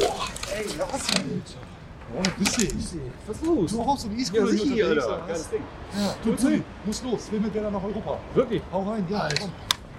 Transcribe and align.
Ey, 0.00 0.66
lass 0.78 1.10
ihn. 1.18 1.42
Oh, 2.16 2.22
grüß 2.36 2.52
dich. 2.56 2.72
Was 3.26 3.36
ist 3.36 3.44
los? 3.46 3.70
Du 3.72 3.82
auch 3.82 3.98
so 3.98 4.08
ein 4.08 4.18
E-Scooter 4.18 4.52
Ja, 4.52 4.62
unterwegs, 4.62 5.04
Alter. 5.04 5.20
was? 5.20 5.26
Geiles 5.26 5.50
Ding. 5.50 5.62
Ja, 5.98 6.14
du, 6.22 6.36
Pulli, 6.36 6.62
muss 6.84 7.02
los. 7.02 7.20
Will 7.32 7.40
mit 7.40 7.54
der 7.54 7.70
nach 7.70 7.82
Europa. 7.82 8.18
Wirklich? 8.34 8.62
Hau 8.72 8.82
rein, 8.90 9.06
ja. 9.08 9.28
Komm. 9.40 9.52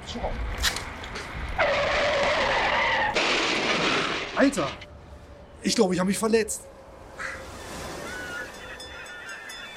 Ciao. 0.08 0.31
Alter, 4.36 4.68
ich 5.62 5.76
glaube, 5.76 5.94
ich 5.94 6.00
habe 6.00 6.07
mich 6.09 6.18
verletzt. 6.18 6.62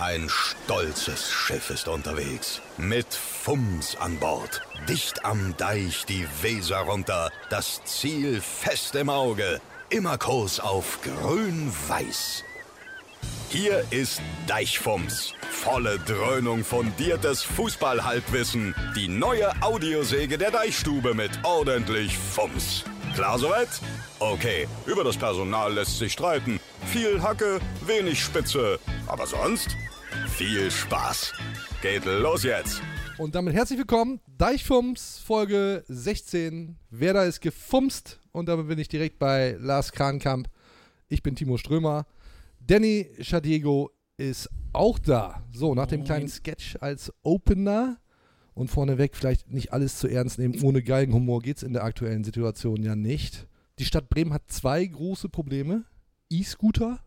Ein 0.00 0.28
stolzes 0.28 1.28
Schiff 1.30 1.70
ist 1.70 1.88
unterwegs. 1.88 2.60
Mit 2.76 3.12
Fums 3.12 3.96
an 3.96 4.16
Bord. 4.18 4.62
Dicht 4.88 5.24
am 5.24 5.56
Deich 5.56 6.04
die 6.06 6.26
Weser 6.40 6.78
runter. 6.78 7.30
Das 7.50 7.80
Ziel 7.84 8.40
fest 8.40 8.94
im 8.94 9.10
Auge. 9.10 9.60
Immer 9.90 10.18
Kurs 10.18 10.60
auf 10.60 10.98
grün-weiß. 11.00 12.44
Hier 13.48 13.82
ist 13.88 14.20
Deichfums. 14.46 15.32
Volle 15.50 15.98
Dröhnung 16.00 16.62
fundiertes 16.62 17.42
Fußballhalbwissen. 17.42 18.74
Die 18.94 19.08
neue 19.08 19.50
Audiosäge 19.62 20.36
der 20.36 20.50
Deichstube 20.50 21.14
mit 21.14 21.30
ordentlich 21.42 22.18
Fums. 22.18 22.84
Klar 23.14 23.38
soweit? 23.38 23.70
Okay, 24.18 24.68
über 24.84 25.04
das 25.04 25.16
Personal 25.16 25.72
lässt 25.72 25.98
sich 25.98 26.12
streiten. 26.12 26.60
Viel 26.84 27.22
Hacke, 27.22 27.58
wenig 27.86 28.22
Spitze. 28.22 28.78
Aber 29.06 29.26
sonst 29.26 29.74
viel 30.28 30.70
Spaß. 30.70 31.32
Geht 31.80 32.04
los 32.04 32.42
jetzt. 32.42 32.82
Und 33.16 33.34
damit 33.34 33.54
herzlich 33.54 33.78
willkommen, 33.78 34.20
Deichfums, 34.36 35.22
Folge 35.26 35.82
16. 35.88 36.76
Wer 36.90 37.14
da 37.14 37.24
ist 37.24 37.40
gefumst? 37.40 38.20
Und 38.38 38.46
damit 38.46 38.68
bin 38.68 38.78
ich 38.78 38.86
direkt 38.88 39.18
bei 39.18 39.56
Lars 39.58 39.90
Krankamp. 39.90 40.48
Ich 41.08 41.24
bin 41.24 41.34
Timo 41.34 41.56
Strömer. 41.56 42.06
Danny 42.64 43.10
Schadiego 43.20 43.90
ist 44.16 44.48
auch 44.72 45.00
da. 45.00 45.42
So, 45.52 45.74
nach 45.74 45.86
dem 45.86 46.04
kleinen 46.04 46.28
Sketch 46.28 46.76
als 46.80 47.12
Opener 47.24 47.98
und 48.54 48.70
vorneweg 48.70 49.16
vielleicht 49.16 49.50
nicht 49.50 49.72
alles 49.72 49.98
zu 49.98 50.06
ernst 50.06 50.38
nehmen. 50.38 50.62
Ohne 50.62 50.84
Geigenhumor 50.84 51.42
geht 51.42 51.56
es 51.56 51.62
in 51.64 51.72
der 51.72 51.82
aktuellen 51.82 52.22
Situation 52.22 52.82
ja 52.84 52.94
nicht. 52.94 53.48
Die 53.80 53.84
Stadt 53.84 54.08
Bremen 54.08 54.32
hat 54.32 54.42
zwei 54.46 54.84
große 54.86 55.28
Probleme: 55.28 55.84
E-Scooter 56.30 57.00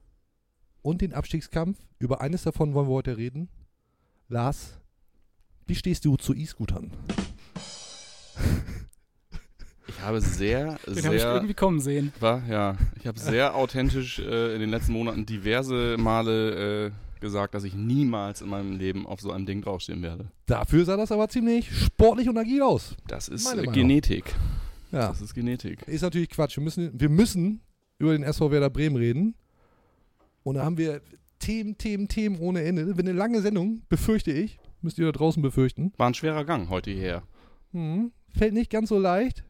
und 0.81 0.99
den 1.01 1.13
Abstiegskampf. 1.13 1.77
Über 1.97 2.19
eines 2.19 2.43
davon 2.43 2.73
wollen 2.73 2.89
wir 2.89 2.93
heute 2.93 3.15
reden. 3.15 3.47
Lars, 4.27 4.81
wie 5.65 5.75
stehst 5.75 6.03
du 6.03 6.17
zu 6.17 6.33
E-Scootern? 6.33 6.91
Ich 10.01 10.07
habe 10.07 10.19
sehr, 10.19 10.79
Den 10.87 11.05
habe 11.05 11.15
ich 11.15 11.21
sehr, 11.21 11.33
irgendwie 11.35 11.53
kommen 11.53 11.79
sehen. 11.79 12.11
war, 12.19 12.41
ja, 12.49 12.75
ich 12.99 13.05
habe 13.05 13.19
sehr 13.19 13.55
authentisch 13.55 14.17
äh, 14.17 14.55
in 14.55 14.59
den 14.59 14.71
letzten 14.71 14.93
Monaten 14.93 15.27
diverse 15.27 15.95
Male 15.99 16.87
äh, 16.87 16.91
gesagt, 17.19 17.53
dass 17.53 17.63
ich 17.63 17.75
niemals 17.75 18.41
in 18.41 18.49
meinem 18.49 18.77
Leben 18.79 19.05
auf 19.05 19.21
so 19.21 19.31
einem 19.31 19.45
Ding 19.45 19.61
draufstehen 19.61 20.01
werde. 20.01 20.31
Dafür 20.47 20.85
sah 20.85 20.97
das 20.97 21.11
aber 21.11 21.29
ziemlich 21.29 21.71
sportlich 21.71 22.27
und 22.27 22.37
agil 22.37 22.63
aus. 22.63 22.95
Das 23.07 23.27
ist 23.27 23.53
äh. 23.53 23.67
Genetik. 23.67 24.33
Ja, 24.91 25.09
Das 25.09 25.21
ist 25.21 25.35
Genetik. 25.35 25.87
ist 25.87 26.01
natürlich 26.01 26.29
Quatsch. 26.29 26.57
Wir 26.57 26.63
müssen, 26.63 26.99
wir 26.99 27.09
müssen 27.09 27.61
über 27.99 28.13
den 28.13 28.23
SV 28.23 28.49
Werder 28.49 28.71
Bremen 28.71 28.95
reden. 28.95 29.35
Und 30.41 30.55
da 30.55 30.65
haben 30.65 30.79
wir 30.79 31.01
Themen, 31.37 31.77
Themen, 31.77 32.07
Themen 32.07 32.39
ohne 32.39 32.63
Ende. 32.63 32.87
Wird 32.87 32.99
eine 32.99 33.13
lange 33.13 33.41
Sendung, 33.41 33.83
befürchte 33.87 34.31
ich. 34.31 34.59
Müsst 34.81 34.97
ihr 34.97 35.05
da 35.05 35.11
draußen 35.11 35.43
befürchten. 35.43 35.93
War 35.97 36.07
ein 36.07 36.15
schwerer 36.15 36.43
Gang 36.43 36.69
heute 36.69 36.89
hierher. 36.89 37.21
Mhm. 37.71 38.11
Fällt 38.35 38.55
nicht 38.55 38.71
ganz 38.71 38.89
so 38.89 38.97
leicht. 38.97 39.43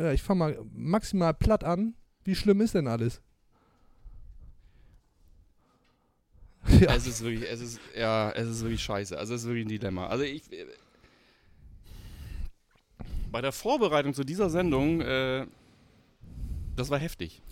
Ja, 0.00 0.12
ich 0.12 0.22
fange 0.22 0.38
mal 0.38 0.64
maximal 0.72 1.34
platt 1.34 1.62
an. 1.64 1.94
Wie 2.24 2.34
schlimm 2.34 2.60
ist 2.60 2.74
denn 2.74 2.86
alles? 2.88 3.20
Ja, 6.80 6.94
Es 6.94 7.06
ist 7.06 7.22
wirklich, 7.22 7.48
es 7.50 7.60
ist, 7.60 7.80
ja, 7.96 8.30
es 8.32 8.48
ist 8.48 8.62
wirklich 8.62 8.82
scheiße. 8.82 9.16
Also 9.18 9.34
es 9.34 9.42
ist 9.42 9.46
wirklich 9.48 9.64
ein 9.66 9.68
Dilemma. 9.68 10.06
Also 10.08 10.24
ich. 10.24 10.50
äh, 10.52 10.66
Bei 13.30 13.40
der 13.40 13.52
Vorbereitung 13.52 14.12
zu 14.14 14.24
dieser 14.24 14.50
Sendung, 14.50 15.00
äh, 15.00 15.46
das 16.76 16.90
war 16.90 16.98
heftig. 16.98 17.42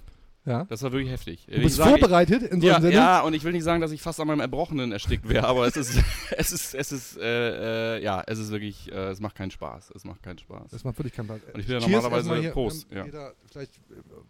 Ja. 0.49 0.65
Das 0.65 0.83
war 0.83 0.93
wirklich 0.93 1.11
heftig. 1.11 1.47
Du 1.47 1.61
bist 1.61 1.81
vorbereitet 1.81 2.43
in 2.43 2.61
so 2.61 2.67
ja, 2.67 2.75
einer 2.77 2.83
Sendung? 2.83 3.01
ja, 3.03 3.21
und 3.21 3.35
ich 3.35 3.45
will 3.45 3.53
nicht 3.53 3.65
sagen, 3.65 3.81
dass 3.81 3.93
ich 3.93 4.01
fast 4.01 4.19
an 4.21 4.27
meinem 4.27 4.41
Erbrochenen 4.41 4.91
erstickt 4.93 5.29
wäre, 5.29 5.47
aber 5.47 5.67
es 5.67 5.77
ist, 5.77 5.99
es 6.37 6.53
ist, 6.53 6.75
es 6.75 6.93
ist, 6.93 7.17
äh, 7.19 7.97
äh, 7.99 8.03
ja, 8.03 8.23
es 8.27 8.39
ist 8.39 8.51
wirklich, 8.51 8.91
äh, 8.91 9.11
es 9.11 9.21
macht 9.21 9.35
keinen 9.37 9.51
Spaß. 9.51 9.93
Es 9.95 10.05
macht 10.05 10.23
keinen 10.23 10.39
Spaß. 10.39 10.71
Das 10.71 10.85
macht 10.85 10.99
wirklich 10.99 11.13
keinen 11.13 11.27
Spaß. 11.27 11.41
Und 11.53 11.61
ich 11.61 11.67
bin 11.67 11.81
ja 11.81 11.81
normalerweise 11.81 12.37
hier. 12.37 12.51
Prost, 12.51 12.87
Ähm, 12.91 12.97
ja. 12.99 13.05
jeder 13.05 13.31
äh, 13.55 13.67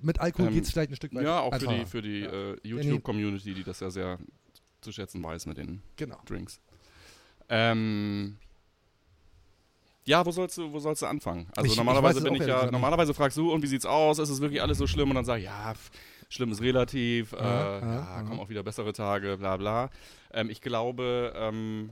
mit 0.01 0.21
Alkohol 0.21 0.49
Ähm, 0.49 0.55
geht 0.55 0.65
es 0.65 0.71
vielleicht 0.73 0.91
ein 0.91 0.97
Stück 0.97 1.15
weit 1.15 1.25
Ja, 1.25 1.41
auch 1.41 1.55
für 1.55 1.67
die, 1.69 1.87
für 1.87 2.03
die 2.03 2.23
äh, 2.23 2.57
YouTube-Community, 2.65 3.55
die 3.55 3.65
das 3.65 3.81
ja 3.81 3.91
sehr 3.91 4.19
zu 4.81 4.93
schätzen 4.93 5.23
weiß 5.23 5.47
mit 5.47 5.59
den 5.59 5.83
Genau. 5.97 6.19
Drinks. 6.27 6.61
Ähm, 7.49 8.39
ja, 10.09 10.25
wo 10.27 10.31
sollst 10.31 10.59
du, 10.59 10.73
wo 10.73 10.79
sollst 10.81 11.03
du 11.03 11.07
anfangen? 11.07 11.47
Also 11.55 11.67
Ich- 11.67 11.73
ich 11.73 11.77
normalerweise 11.77 12.19
es 12.19 12.25
bin 12.25 12.35
ich 12.35 12.41
ja, 12.41 12.47
gesagt 12.47 12.73
normalerweise 12.73 13.15
fragst 13.15 13.37
du, 13.37 13.53
und 13.53 13.63
wie 13.63 13.67
sieht's 13.67 13.87
aus? 13.87 14.19
Ist 14.19 14.29
es 14.31 14.41
wirklich 14.41 14.61
alles 14.63 14.79
so 14.79 14.87
schlimm? 14.87 15.09
Und 15.11 15.15
dann 15.17 15.25
sag 15.25 15.39
ich, 15.39 15.45
ja, 15.45 15.75
pff, 15.75 15.91
schlimm 16.29 16.51
ist 16.51 16.61
relativ, 16.63 17.33
äh, 17.33 17.37
Aha, 17.37 17.79
aha, 17.79 17.87
ja, 17.95 18.01
aha. 18.03 18.23
kommen 18.23 18.41
auch 18.41 18.49
wieder 18.49 18.63
bessere 18.63 18.93
Tage, 18.93 19.37
bla 19.39 19.57
bla. 19.57 19.91
Ähm, 20.33 20.51
ich 20.51 20.61
glaube, 20.61 21.33
ähm, 21.37 21.91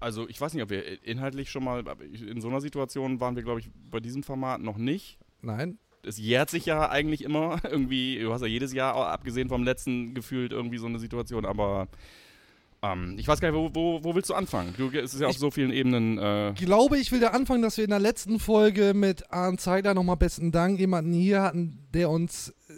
also 0.00 0.28
ich 0.28 0.40
weiß 0.40 0.54
nicht, 0.54 0.62
ob 0.62 0.70
wir 0.70 1.04
inhaltlich 1.04 1.50
schon 1.50 1.64
mal, 1.64 1.82
in 2.12 2.40
so 2.40 2.48
einer 2.48 2.60
Situation 2.60 3.20
waren 3.20 3.34
wir, 3.36 3.42
glaube 3.42 3.60
ich, 3.60 3.70
bei 3.90 4.00
diesem 4.00 4.22
Format 4.22 4.60
noch 4.60 4.76
nicht. 4.76 5.18
Nein, 5.42 5.78
Es 6.04 6.18
jährt 6.18 6.50
sich 6.50 6.66
ja 6.66 6.88
eigentlich 6.88 7.22
immer 7.24 7.58
irgendwie, 7.64 8.18
du 8.20 8.32
hast 8.32 8.42
ja 8.42 8.46
jedes 8.46 8.72
Jahr, 8.72 8.94
abgesehen 9.08 9.48
vom 9.48 9.64
letzten, 9.64 10.14
gefühlt 10.14 10.52
irgendwie 10.52 10.78
so 10.78 10.86
eine 10.86 10.98
Situation, 11.00 11.44
aber 11.44 11.88
ähm, 12.82 13.16
ich 13.18 13.26
weiß 13.26 13.40
gar 13.40 13.50
nicht, 13.50 13.58
wo, 13.58 13.70
wo, 13.74 14.04
wo 14.04 14.14
willst 14.14 14.30
du 14.30 14.34
anfangen? 14.34 14.74
Du, 14.76 14.90
es 14.90 15.14
ist 15.14 15.20
ja 15.20 15.28
auf 15.28 15.36
so 15.36 15.50
vielen 15.50 15.72
Ebenen. 15.72 16.18
Äh, 16.18 16.52
glaube, 16.54 16.98
ich 16.98 17.10
will 17.10 17.20
da 17.20 17.28
anfangen, 17.28 17.62
dass 17.62 17.76
wir 17.76 17.84
in 17.84 17.90
der 17.90 17.98
letzten 17.98 18.38
Folge 18.38 18.94
mit 18.94 19.32
Arndt 19.32 19.60
Zeiler 19.60 19.94
nochmal 19.94 20.16
besten 20.16 20.52
Dank 20.52 20.78
jemanden 20.78 21.12
hier 21.12 21.42
hatten, 21.42 21.86
der 21.92 22.10
uns 22.10 22.50
äh, 22.68 22.74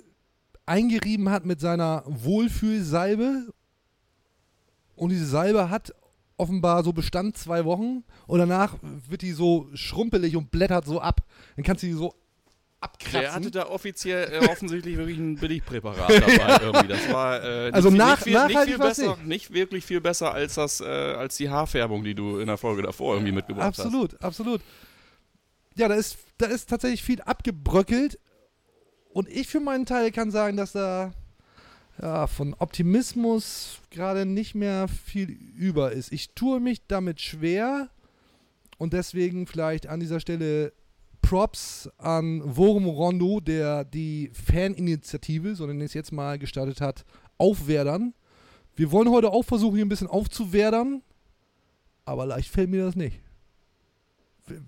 eingerieben 0.67 1.31
hat 1.31 1.45
mit 1.45 1.61
seiner 1.61 2.03
Wohlfühlsalbe. 2.07 3.53
Und 4.97 5.11
diese 5.11 5.27
Salbe 5.27 5.71
hat 5.71 5.95
offenbar 6.37 6.83
so 6.83 6.93
Bestand 6.93 7.37
zwei 7.37 7.67
Wochen 7.67 8.03
und 8.27 8.39
danach 8.39 8.77
wird 8.83 9.21
die 9.21 9.33
so 9.33 9.69
schrumpelig 9.75 10.37
und 10.37 10.51
blättert 10.51 10.87
so 10.87 11.01
ab. 11.01 11.21
Dann 11.57 11.65
kannst 11.65 11.83
du 11.83 11.87
die 11.87 11.93
so 11.93 12.15
abkratzen. 12.81 13.21
der 13.21 13.35
hatte 13.35 13.51
da 13.51 13.67
offiziell 13.67 14.33
äh, 14.43 14.47
offensichtlich 14.49 14.97
wirklich 14.97 15.19
ein 15.19 15.37
Billigpräparat 15.37 16.09
dabei 16.11 16.59
irgendwie. 16.65 16.89
Das 16.89 17.13
war 17.13 17.43
äh, 17.43 17.65
nicht, 17.67 17.75
Also 17.75 17.91
viel- 17.91 17.99
nach- 17.99 18.25
nicht, 18.27 18.37
viel, 18.37 18.47
nicht, 18.47 18.61
viel 18.65 18.79
besser, 18.79 19.17
nicht. 19.17 19.27
nicht 19.27 19.53
wirklich 19.53 19.85
viel 19.85 20.01
besser 20.01 20.33
als 20.33 20.55
das, 20.55 20.81
äh, 20.81 20.85
als 20.85 21.37
die 21.37 21.51
Haarfärbung, 21.51 22.05
die 22.05 22.15
du 22.15 22.39
in 22.39 22.47
der 22.47 22.57
Folge 22.57 22.83
davor 22.83 23.15
irgendwie 23.15 23.33
mitgebracht 23.33 23.67
hast. 23.79 23.81
Absolut, 23.81 24.23
absolut. 24.23 24.61
Ja, 25.77 25.89
da 25.89 25.95
ist, 25.95 26.19
da 26.39 26.47
ist 26.47 26.69
tatsächlich 26.69 27.03
viel 27.03 27.21
abgebröckelt. 27.21 28.19
Und 29.13 29.29
ich 29.29 29.49
für 29.49 29.61
meinen 29.61 29.87
Teil 29.87 30.11
kann 30.13 30.31
sagen, 30.31 30.57
dass 30.57 30.73
da 30.73 31.13
ja, 32.01 32.27
von 32.27 32.55
Optimismus 32.55 33.79
gerade 33.91 34.25
nicht 34.25 34.55
mehr 34.55 34.87
viel 34.89 35.29
über 35.31 35.93
ist. 35.93 36.13
Ich 36.13 36.35
tue 36.35 36.61
mich 36.61 36.87
damit 36.87 37.21
schwer 37.21 37.89
und 38.79 38.93
deswegen 38.93 39.47
vielleicht 39.47 39.87
an 39.89 40.01
dieser 40.01 40.21
Stelle 40.21 40.73
Props 41.23 41.89
an 41.99 42.43
Worum 42.45 42.87
Rondo, 42.87 43.41
der 43.41 43.85
die 43.85 44.31
Faninitiative, 44.33 45.55
so 45.55 45.67
nenne 45.67 45.85
ich 45.85 45.91
es 45.91 45.95
jetzt 45.95 46.13
mal, 46.13 46.39
gestartet 46.39 46.81
hat, 46.81 47.05
aufwerdern. 47.39 48.15
Wir 48.77 48.91
wollen 48.93 49.11
heute 49.11 49.31
auch 49.31 49.45
versuchen, 49.45 49.77
hier 49.77 49.85
ein 49.85 49.91
bisschen 49.91 50.09
aufzuwerdern, 50.09 51.03
aber 52.05 52.27
leicht 52.27 52.49
fällt 52.49 52.71
mir 52.71 52.85
das 52.85 52.97
nicht. 52.97 53.21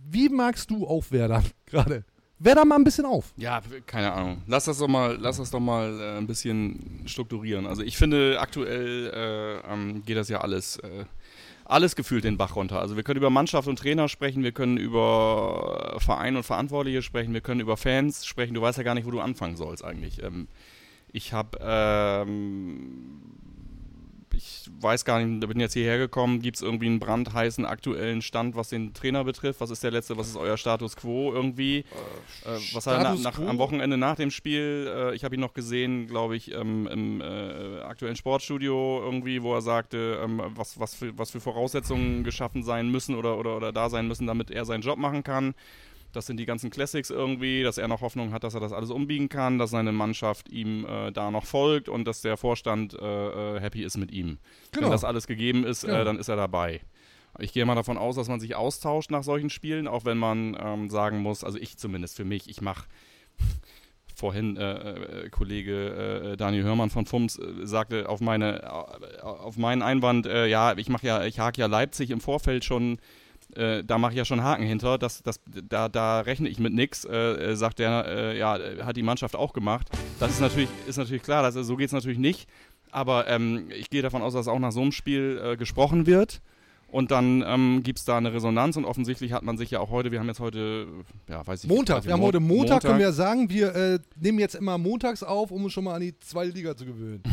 Wie 0.08 0.28
magst 0.28 0.70
du 0.70 0.86
aufwerdern 0.86 1.44
gerade? 1.66 2.04
Werder 2.38 2.64
mal 2.64 2.74
ein 2.74 2.84
bisschen 2.84 3.04
auf. 3.04 3.32
Ja, 3.36 3.60
keine 3.86 4.12
Ahnung. 4.12 4.42
Lass 4.48 4.64
das 4.64 4.78
doch 4.78 4.88
mal, 4.88 5.16
lass 5.20 5.36
das 5.36 5.50
doch 5.52 5.60
mal 5.60 6.00
äh, 6.00 6.18
ein 6.18 6.26
bisschen 6.26 7.04
strukturieren. 7.06 7.66
Also 7.66 7.82
ich 7.82 7.96
finde, 7.96 8.40
aktuell 8.40 9.12
äh, 9.14 9.72
ähm, 9.72 10.02
geht 10.04 10.16
das 10.16 10.28
ja 10.28 10.40
alles, 10.40 10.76
äh, 10.78 11.04
alles 11.64 11.96
gefühlt 11.96 12.24
den 12.24 12.36
Bach 12.36 12.56
runter. 12.56 12.80
Also 12.80 12.96
wir 12.96 13.02
können 13.02 13.18
über 13.18 13.30
Mannschaft 13.30 13.68
und 13.68 13.78
Trainer 13.78 14.08
sprechen, 14.08 14.42
wir 14.42 14.52
können 14.52 14.76
über 14.76 15.96
Verein 15.98 16.36
und 16.36 16.42
Verantwortliche 16.42 17.02
sprechen, 17.02 17.34
wir 17.34 17.40
können 17.40 17.60
über 17.60 17.76
Fans 17.76 18.26
sprechen. 18.26 18.54
Du 18.54 18.62
weißt 18.62 18.78
ja 18.78 18.84
gar 18.84 18.94
nicht, 18.94 19.06
wo 19.06 19.10
du 19.10 19.20
anfangen 19.20 19.56
sollst 19.56 19.84
eigentlich. 19.84 20.22
Ähm, 20.22 20.48
ich 21.12 21.32
habe, 21.32 21.58
ähm, 21.60 23.20
ich 24.42 24.70
weiß 24.80 25.04
gar 25.04 25.22
nicht, 25.22 25.48
bin 25.48 25.60
jetzt 25.60 25.74
hierher 25.74 25.98
gekommen, 25.98 26.40
gibt 26.40 26.56
es 26.56 26.62
irgendwie 26.62 26.86
einen 26.86 26.98
brandheißen 26.98 27.64
aktuellen 27.64 28.22
Stand, 28.22 28.56
was 28.56 28.70
den 28.70 28.92
Trainer 28.92 29.22
betrifft? 29.22 29.60
Was 29.60 29.70
ist 29.70 29.84
der 29.84 29.92
letzte, 29.92 30.16
was 30.16 30.28
ist 30.28 30.36
euer 30.36 30.56
Status 30.56 30.96
quo 30.96 31.32
irgendwie? 31.32 31.78
Äh, 32.44 32.58
was 32.72 32.86
hat 32.86 33.04
er 33.04 33.14
nach, 33.14 33.38
am 33.38 33.58
Wochenende 33.58 33.96
nach 33.96 34.16
dem 34.16 34.30
Spiel, 34.32 34.92
äh, 34.92 35.14
ich 35.14 35.22
habe 35.22 35.36
ihn 35.36 35.40
noch 35.40 35.54
gesehen, 35.54 36.08
glaube 36.08 36.36
ich, 36.36 36.52
ähm, 36.52 36.88
im 36.88 37.20
äh, 37.20 37.82
aktuellen 37.82 38.16
Sportstudio 38.16 39.00
irgendwie, 39.04 39.42
wo 39.42 39.54
er 39.54 39.62
sagte, 39.62 40.20
ähm, 40.22 40.42
was, 40.56 40.80
was, 40.80 40.94
für, 40.94 41.16
was 41.16 41.30
für 41.30 41.40
Voraussetzungen 41.40 42.24
geschaffen 42.24 42.64
sein 42.64 42.88
müssen 42.90 43.14
oder, 43.14 43.38
oder, 43.38 43.56
oder 43.56 43.72
da 43.72 43.90
sein 43.90 44.08
müssen, 44.08 44.26
damit 44.26 44.50
er 44.50 44.64
seinen 44.64 44.82
Job 44.82 44.98
machen 44.98 45.22
kann. 45.22 45.54
Das 46.12 46.26
sind 46.26 46.36
die 46.38 46.46
ganzen 46.46 46.70
Classics 46.70 47.10
irgendwie, 47.10 47.62
dass 47.62 47.78
er 47.78 47.88
noch 47.88 48.00
Hoffnung 48.02 48.32
hat, 48.32 48.44
dass 48.44 48.54
er 48.54 48.60
das 48.60 48.72
alles 48.72 48.90
umbiegen 48.90 49.28
kann, 49.28 49.58
dass 49.58 49.70
seine 49.70 49.92
Mannschaft 49.92 50.48
ihm 50.50 50.84
äh, 50.86 51.10
da 51.12 51.30
noch 51.30 51.44
folgt 51.46 51.88
und 51.88 52.04
dass 52.06 52.20
der 52.22 52.36
Vorstand 52.36 52.94
äh, 52.94 53.56
äh, 53.56 53.60
happy 53.60 53.82
ist 53.82 53.96
mit 53.96 54.10
ihm. 54.12 54.38
Genau. 54.72 54.86
Wenn 54.86 54.92
das 54.92 55.04
alles 55.04 55.26
gegeben 55.26 55.64
ist, 55.64 55.82
Genau. 55.82 56.00
äh, 56.00 56.04
dann 56.04 56.18
ist 56.18 56.28
er 56.28 56.36
dabei. 56.36 56.80
Ich 57.38 57.52
gehe 57.54 57.64
mal 57.64 57.74
davon 57.74 57.96
aus, 57.96 58.16
dass 58.16 58.28
man 58.28 58.40
sich 58.40 58.54
austauscht 58.56 59.10
nach 59.10 59.22
solchen 59.22 59.48
Spielen, 59.48 59.88
auch 59.88 60.04
wenn 60.04 60.18
man 60.18 60.54
ähm, 60.60 60.90
sagen 60.90 61.20
muss, 61.22 61.44
also 61.44 61.56
ich 61.58 61.78
zumindest 61.78 62.16
für 62.16 62.26
mich, 62.26 62.48
ich 62.48 62.60
mache 62.60 62.84
vorhin 64.14 64.56
äh, 64.58 65.24
äh, 65.24 65.30
Kollege 65.30 66.32
äh, 66.32 66.36
Daniel 66.36 66.64
Hörmann 66.64 66.90
von 66.90 67.06
FUMS 67.06 67.38
äh, 67.38 67.66
sagte 67.66 68.08
auf 68.08 68.20
meine 68.20 68.62
äh, 68.62 69.22
auf 69.22 69.56
meinen 69.56 69.80
Einwand, 69.80 70.26
äh, 70.26 70.46
ja, 70.46 70.76
ich 70.76 70.88
mache 70.90 71.06
ja, 71.06 71.24
ich 71.24 71.38
hake 71.38 71.58
ja 71.60 71.66
Leipzig 71.66 72.10
im 72.10 72.20
Vorfeld 72.20 72.64
schon, 72.64 72.98
äh, 73.56 73.84
da 73.84 73.98
mache 73.98 74.12
ich 74.12 74.18
ja 74.18 74.24
schon 74.24 74.42
Haken 74.42 74.64
hinter, 74.64 74.98
das, 74.98 75.22
das, 75.22 75.40
da, 75.46 75.88
da 75.88 76.20
rechne 76.20 76.48
ich 76.48 76.58
mit 76.58 76.72
nix, 76.72 77.04
äh, 77.04 77.16
äh, 77.16 77.56
sagt 77.56 77.80
er, 77.80 78.06
äh, 78.06 78.38
ja, 78.38 78.58
hat 78.84 78.96
die 78.96 79.02
Mannschaft 79.02 79.36
auch 79.36 79.52
gemacht. 79.52 79.88
Das 80.18 80.30
ist 80.30 80.40
natürlich, 80.40 80.68
ist 80.86 80.96
natürlich 80.96 81.22
klar, 81.22 81.42
das, 81.42 81.54
so 81.54 81.76
geht 81.76 81.86
es 81.86 81.92
natürlich 81.92 82.18
nicht. 82.18 82.48
Aber 82.90 83.26
ähm, 83.28 83.70
ich 83.70 83.88
gehe 83.90 84.02
davon 84.02 84.22
aus, 84.22 84.34
dass 84.34 84.48
auch 84.48 84.58
nach 84.58 84.72
so 84.72 84.82
einem 84.82 84.92
Spiel 84.92 85.40
äh, 85.42 85.56
gesprochen 85.56 86.06
wird. 86.06 86.40
Und 86.88 87.10
dann 87.10 87.42
ähm, 87.46 87.82
gibt 87.82 88.00
es 88.00 88.04
da 88.04 88.18
eine 88.18 88.34
Resonanz 88.34 88.76
und 88.76 88.84
offensichtlich 88.84 89.32
hat 89.32 89.42
man 89.42 89.56
sich 89.56 89.70
ja 89.70 89.80
auch 89.80 89.88
heute, 89.88 90.12
wir 90.12 90.20
haben 90.20 90.28
jetzt 90.28 90.40
heute, 90.40 90.86
ja, 91.26 91.44
weiß 91.46 91.64
ich 91.64 91.70
Montag. 91.70 92.04
Wir 92.04 92.12
haben 92.12 92.20
heute 92.20 92.38
Montag, 92.38 92.82
können 92.82 92.98
wir 92.98 93.06
ja 93.06 93.12
sagen, 93.12 93.48
wir 93.48 93.74
äh, 93.74 93.98
nehmen 94.20 94.38
jetzt 94.38 94.54
immer 94.54 94.76
montags 94.76 95.22
auf, 95.22 95.50
um 95.50 95.64
uns 95.64 95.72
schon 95.72 95.84
mal 95.84 95.94
an 95.94 96.02
die 96.02 96.18
zweite 96.18 96.52
Liga 96.52 96.76
zu 96.76 96.86
gewöhnen. 96.86 97.22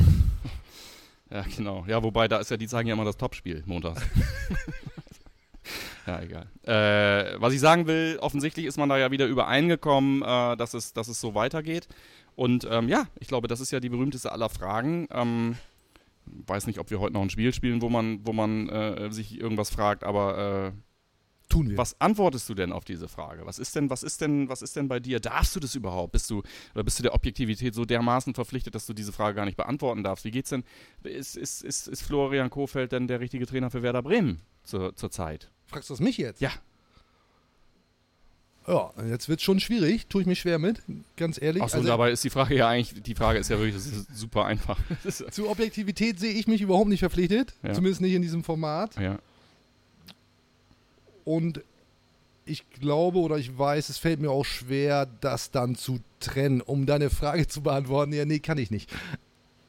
Ja, 1.32 1.46
genau. 1.56 1.86
Ja, 1.88 2.02
wobei, 2.02 2.28
da 2.28 2.40
ist 2.40 2.50
ja, 2.50 2.58
die 2.58 2.66
zeigen 2.66 2.90
ja 2.90 2.96
immer 2.96 3.06
das 3.06 3.16
Topspiel 3.16 3.62
montags. 3.68 4.02
ja, 6.08 6.22
egal. 6.22 6.48
Äh, 6.64 7.40
was 7.40 7.54
ich 7.54 7.60
sagen 7.60 7.88
will, 7.88 8.18
offensichtlich 8.22 8.66
ist 8.66 8.78
man 8.78 8.90
da 8.90 8.98
ja 8.98 9.12
wieder 9.12 9.26
übereingekommen, 9.26 10.22
äh, 10.22 10.58
dass, 10.58 10.74
es, 10.74 10.94
dass 10.94 11.08
es 11.08 11.20
so 11.20 11.36
weitergeht. 11.36 11.88
Und 12.36 12.68
ähm, 12.70 12.88
ja, 12.88 13.06
ich 13.20 13.28
glaube, 13.28 13.48
das 13.48 13.60
ist 13.60 13.72
ja 13.72 13.80
die 13.80 13.90
berühmteste 13.90 14.32
aller 14.32 14.50
Fragen. 14.50 15.08
Ähm, 15.12 15.58
weiß 16.26 16.68
nicht, 16.68 16.80
ob 16.80 16.90
wir 16.90 17.00
heute 17.00 17.14
noch 17.14 17.22
ein 17.22 17.30
Spiel 17.30 17.54
spielen, 17.54 17.82
wo 17.82 17.90
man, 17.90 18.26
wo 18.26 18.34
man 18.34 18.70
äh, 18.70 19.12
sich 19.12 19.40
irgendwas 19.40 19.70
fragt, 19.70 20.04
aber 20.04 20.72
äh, 20.74 20.89
Tun 21.50 21.70
wir. 21.72 21.78
was 21.78 22.00
antwortest 22.00 22.48
du 22.48 22.54
denn 22.54 22.72
auf 22.72 22.86
diese 22.86 23.08
Frage? 23.08 23.46
Was 23.46 23.58
ist 23.58 23.76
denn, 23.76 23.90
was 23.90 24.04
ist 24.04 24.22
denn, 24.22 24.48
was 24.50 24.62
ist 24.62 24.76
denn 24.76 24.88
bei 24.88 25.00
dir? 25.00 25.20
Darfst 25.20 25.56
du 25.56 25.60
das 25.60 25.74
überhaupt? 25.74 26.12
Bist 26.12 26.30
du 26.30 26.44
oder 26.76 26.84
bist 26.84 27.00
du 27.00 27.04
der 27.04 27.16
Objektivität 27.16 27.74
so 27.74 27.86
dermaßen 27.86 28.36
verpflichtet, 28.36 28.76
dass 28.76 28.86
du 28.86 28.94
diese 28.94 29.12
Frage 29.12 29.36
gar 29.36 29.46
nicht 29.46 29.58
beantworten 29.58 30.04
darfst? 30.04 30.26
Wie 30.26 30.32
geht's 30.32 30.52
denn? 30.52 30.64
Ist, 31.04 31.36
ist, 31.36 31.64
ist, 31.64 31.88
ist 31.88 32.02
Florian 32.04 32.52
Kohfeldt 32.52 32.92
denn 32.92 33.08
der 33.08 33.20
richtige 33.20 33.48
Trainer 33.48 33.72
für 33.72 33.82
Werder 33.82 34.04
Bremen 34.04 34.42
zur, 34.64 34.96
zur 34.96 35.10
Zeit? 35.10 35.50
Fragst 35.66 35.90
du 35.90 35.94
das 35.94 36.02
mich 36.02 36.18
jetzt? 36.18 36.40
Ja. 36.40 36.52
Ja, 38.68 38.92
jetzt 39.10 39.28
wird 39.30 39.42
schon 39.42 39.60
schwierig. 39.60 40.06
Tue 40.08 40.22
ich 40.22 40.28
mich 40.28 40.40
schwer 40.42 40.60
mit, 40.60 40.84
ganz 41.18 41.42
ehrlich. 41.42 41.64
Achso, 41.64 41.78
Also, 41.78 41.88
dabei 41.90 42.12
ist 42.12 42.24
die 42.24 42.30
Frage 42.30 42.56
ja 42.56 42.70
eigentlich, 42.70 43.02
die 43.02 43.16
Frage 43.16 43.40
ist 43.40 43.50
ja 43.50 43.58
wirklich, 43.58 43.76
ist 43.76 44.16
super 44.16 44.46
einfach. 44.46 44.78
Das 45.04 45.22
ist, 45.22 45.34
zu 45.34 45.50
Objektivität 45.50 46.20
sehe 46.20 46.34
ich 46.34 46.46
mich 46.48 46.62
überhaupt 46.62 46.90
nicht 46.90 47.00
verpflichtet. 47.00 47.56
Ja. 47.64 47.74
Zumindest 47.74 48.02
nicht 48.02 48.14
in 48.14 48.22
diesem 48.22 48.44
Format. 48.44 48.96
ja. 48.98 49.18
Und 51.26 51.64
ich 52.46 52.70
glaube 52.70 53.20
oder 53.20 53.38
ich 53.38 53.58
weiß, 53.58 53.90
es 53.90 53.98
fällt 53.98 54.20
mir 54.20 54.32
auch 54.32 54.46
schwer, 54.46 55.06
das 55.06 55.52
dann 55.52 55.76
zu 55.76 56.00
trennen, 56.20 56.62
um 56.62 56.86
deine 56.86 57.10
Frage 57.10 57.48
zu 57.48 57.62
beantworten. 57.62 58.14
Ja, 58.14 58.26
nee, 58.26 58.40
kann 58.40 58.58
ich 58.58 58.72
nicht. 58.72 58.92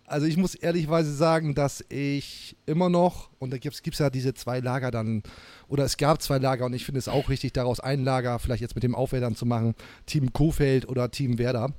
Also 0.07 0.27
ich 0.27 0.37
muss 0.37 0.57
ehrlichweise 0.57 1.15
sagen, 1.15 1.55
dass 1.55 1.85
ich 1.89 2.57
immer 2.67 2.89
noch, 2.89 3.31
und 3.39 3.53
da 3.53 3.59
gibt 3.59 3.81
es 3.81 3.99
ja 3.99 4.11
diese 4.11 4.35
zwei 4.35 4.59
Lager 4.59 4.91
dann, 4.91 5.23
oder 5.69 5.85
es 5.85 5.99
gab 5.99 6.21
zwei 6.21 6.39
Lager 6.39 6.67
und 6.67 6.73
ich 6.73 6.85
finde 6.85 6.99
es 6.99 7.07
auch 7.07 7.29
richtig, 7.29 7.53
daraus 7.53 7.79
ein 7.79 8.03
Lager 8.03 8.41
vielleicht 8.41 8.61
jetzt 8.61 8.75
mit 8.75 8.83
dem 8.83 8.97
Aufwärtern 8.97 9.37
zu 9.37 9.47
machen, 9.47 9.77
Team 10.07 10.33
Kofeld 10.33 10.89
oder 10.89 11.13
Team 11.13 11.39
Werder. 11.39 11.73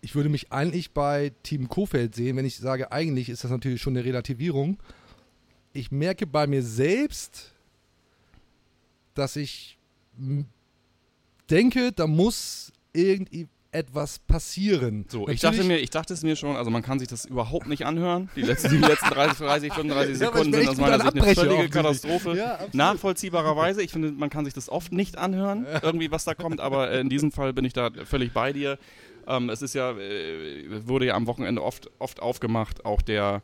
Ich 0.00 0.14
würde 0.14 0.28
mich 0.28 0.52
eigentlich 0.52 0.92
bei 0.92 1.32
Team 1.42 1.68
Kofeld 1.68 2.14
sehen, 2.14 2.36
wenn 2.36 2.44
ich 2.44 2.58
sage, 2.58 2.92
eigentlich 2.92 3.30
ist 3.30 3.42
das 3.42 3.50
natürlich 3.50 3.82
schon 3.82 3.96
eine 3.96 4.04
Relativierung. 4.04 4.78
Ich 5.72 5.90
merke 5.90 6.24
bei 6.24 6.46
mir 6.46 6.62
selbst, 6.62 7.51
dass 9.14 9.36
ich 9.36 9.78
denke, 11.50 11.92
da 11.92 12.06
muss 12.06 12.72
irgendetwas 12.92 14.18
passieren. 14.18 15.06
So, 15.08 15.28
ich 15.28 15.40
dachte, 15.40 15.64
mir, 15.64 15.78
ich 15.78 15.90
dachte 15.90 16.12
es 16.14 16.22
mir 16.22 16.36
schon, 16.36 16.56
also 16.56 16.70
man 16.70 16.82
kann 16.82 16.98
sich 16.98 17.08
das 17.08 17.24
überhaupt 17.24 17.66
nicht 17.66 17.84
anhören. 17.84 18.30
Die 18.36 18.42
letzten, 18.42 18.70
die 18.70 18.76
letzten 18.78 19.10
30, 19.10 19.38
30 19.38 19.72
35 19.72 19.88
Ja, 19.88 19.96
weil 19.96 20.10
ich 20.10 20.18
Sekunden 20.18 20.50
mir 20.50 20.56
sind 20.58 20.68
aus 20.68 20.76
meiner 20.76 21.00
Sicht 21.00 21.14
eine 21.22 21.34
völlige. 21.34 21.68
Katastrophe. 21.68 22.36
Ja. 22.36 22.58
Nachvollziehbarerweise, 22.72 23.82
ich 23.82 23.92
finde, 23.92 24.12
man 24.12 24.30
kann 24.30 24.44
sich 24.44 24.54
das 24.54 24.68
oft 24.68 24.92
nicht 24.92 25.18
anhören, 25.18 25.66
irgendwie 25.82 26.10
was 26.10 26.24
da 26.24 26.34
kommt, 26.34 26.60
aber 26.60 26.90
äh, 26.90 27.00
in 27.00 27.08
diesem 27.08 27.32
Fall 27.32 27.52
bin 27.52 27.64
ich 27.64 27.72
da 27.72 27.90
völlig 28.04 28.32
bei 28.32 28.52
dir. 28.52 28.78
Ähm, 29.26 29.50
es 29.50 29.62
ist 29.62 29.74
ja, 29.74 29.92
äh, 29.92 30.86
wurde 30.86 31.06
ja 31.06 31.14
am 31.14 31.26
Wochenende 31.26 31.62
oft, 31.62 31.90
oft 31.98 32.20
aufgemacht, 32.20 32.84
auch 32.84 33.02
der, 33.02 33.42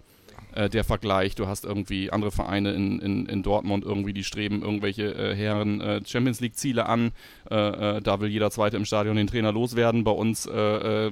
äh, 0.54 0.68
der 0.68 0.84
Vergleich. 0.84 1.34
Du 1.34 1.46
hast 1.46 1.64
irgendwie 1.64 2.10
andere 2.10 2.30
Vereine 2.30 2.72
in, 2.72 2.98
in, 3.00 3.26
in 3.26 3.42
Dortmund 3.42 3.84
irgendwie, 3.84 4.12
die 4.12 4.24
streben 4.24 4.62
irgendwelche 4.62 5.14
äh, 5.14 5.34
Herren 5.34 5.80
äh, 5.80 6.00
Champions 6.04 6.40
League 6.40 6.56
Ziele 6.56 6.86
an. 6.86 7.12
Äh, 7.50 7.96
äh, 7.96 8.00
da 8.00 8.20
will 8.20 8.28
jeder 8.28 8.50
Zweite 8.50 8.76
im 8.76 8.84
Stadion 8.84 9.16
den 9.16 9.26
Trainer 9.26 9.52
loswerden. 9.52 10.04
Bei 10.04 10.10
uns 10.10 10.46
äh, 10.46 11.10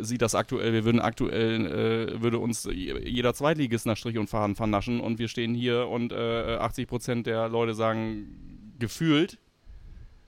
sieht 0.00 0.22
das 0.22 0.34
aktuell, 0.34 0.72
wir 0.72 0.84
würden 0.84 1.00
aktuell, 1.00 2.20
würde 2.20 2.38
uns 2.38 2.68
jeder 2.72 3.34
Zweitligist 3.34 3.86
nach 3.86 3.96
Strich 3.96 4.18
und 4.18 4.28
Faden 4.28 4.54
vernaschen 4.56 5.00
und 5.00 5.18
wir 5.18 5.28
stehen 5.28 5.54
hier 5.54 5.88
und 5.88 6.12
äh, 6.12 6.56
80 6.56 6.86
Prozent 6.88 7.26
der 7.26 7.48
Leute 7.48 7.74
sagen 7.74 8.74
gefühlt 8.78 9.38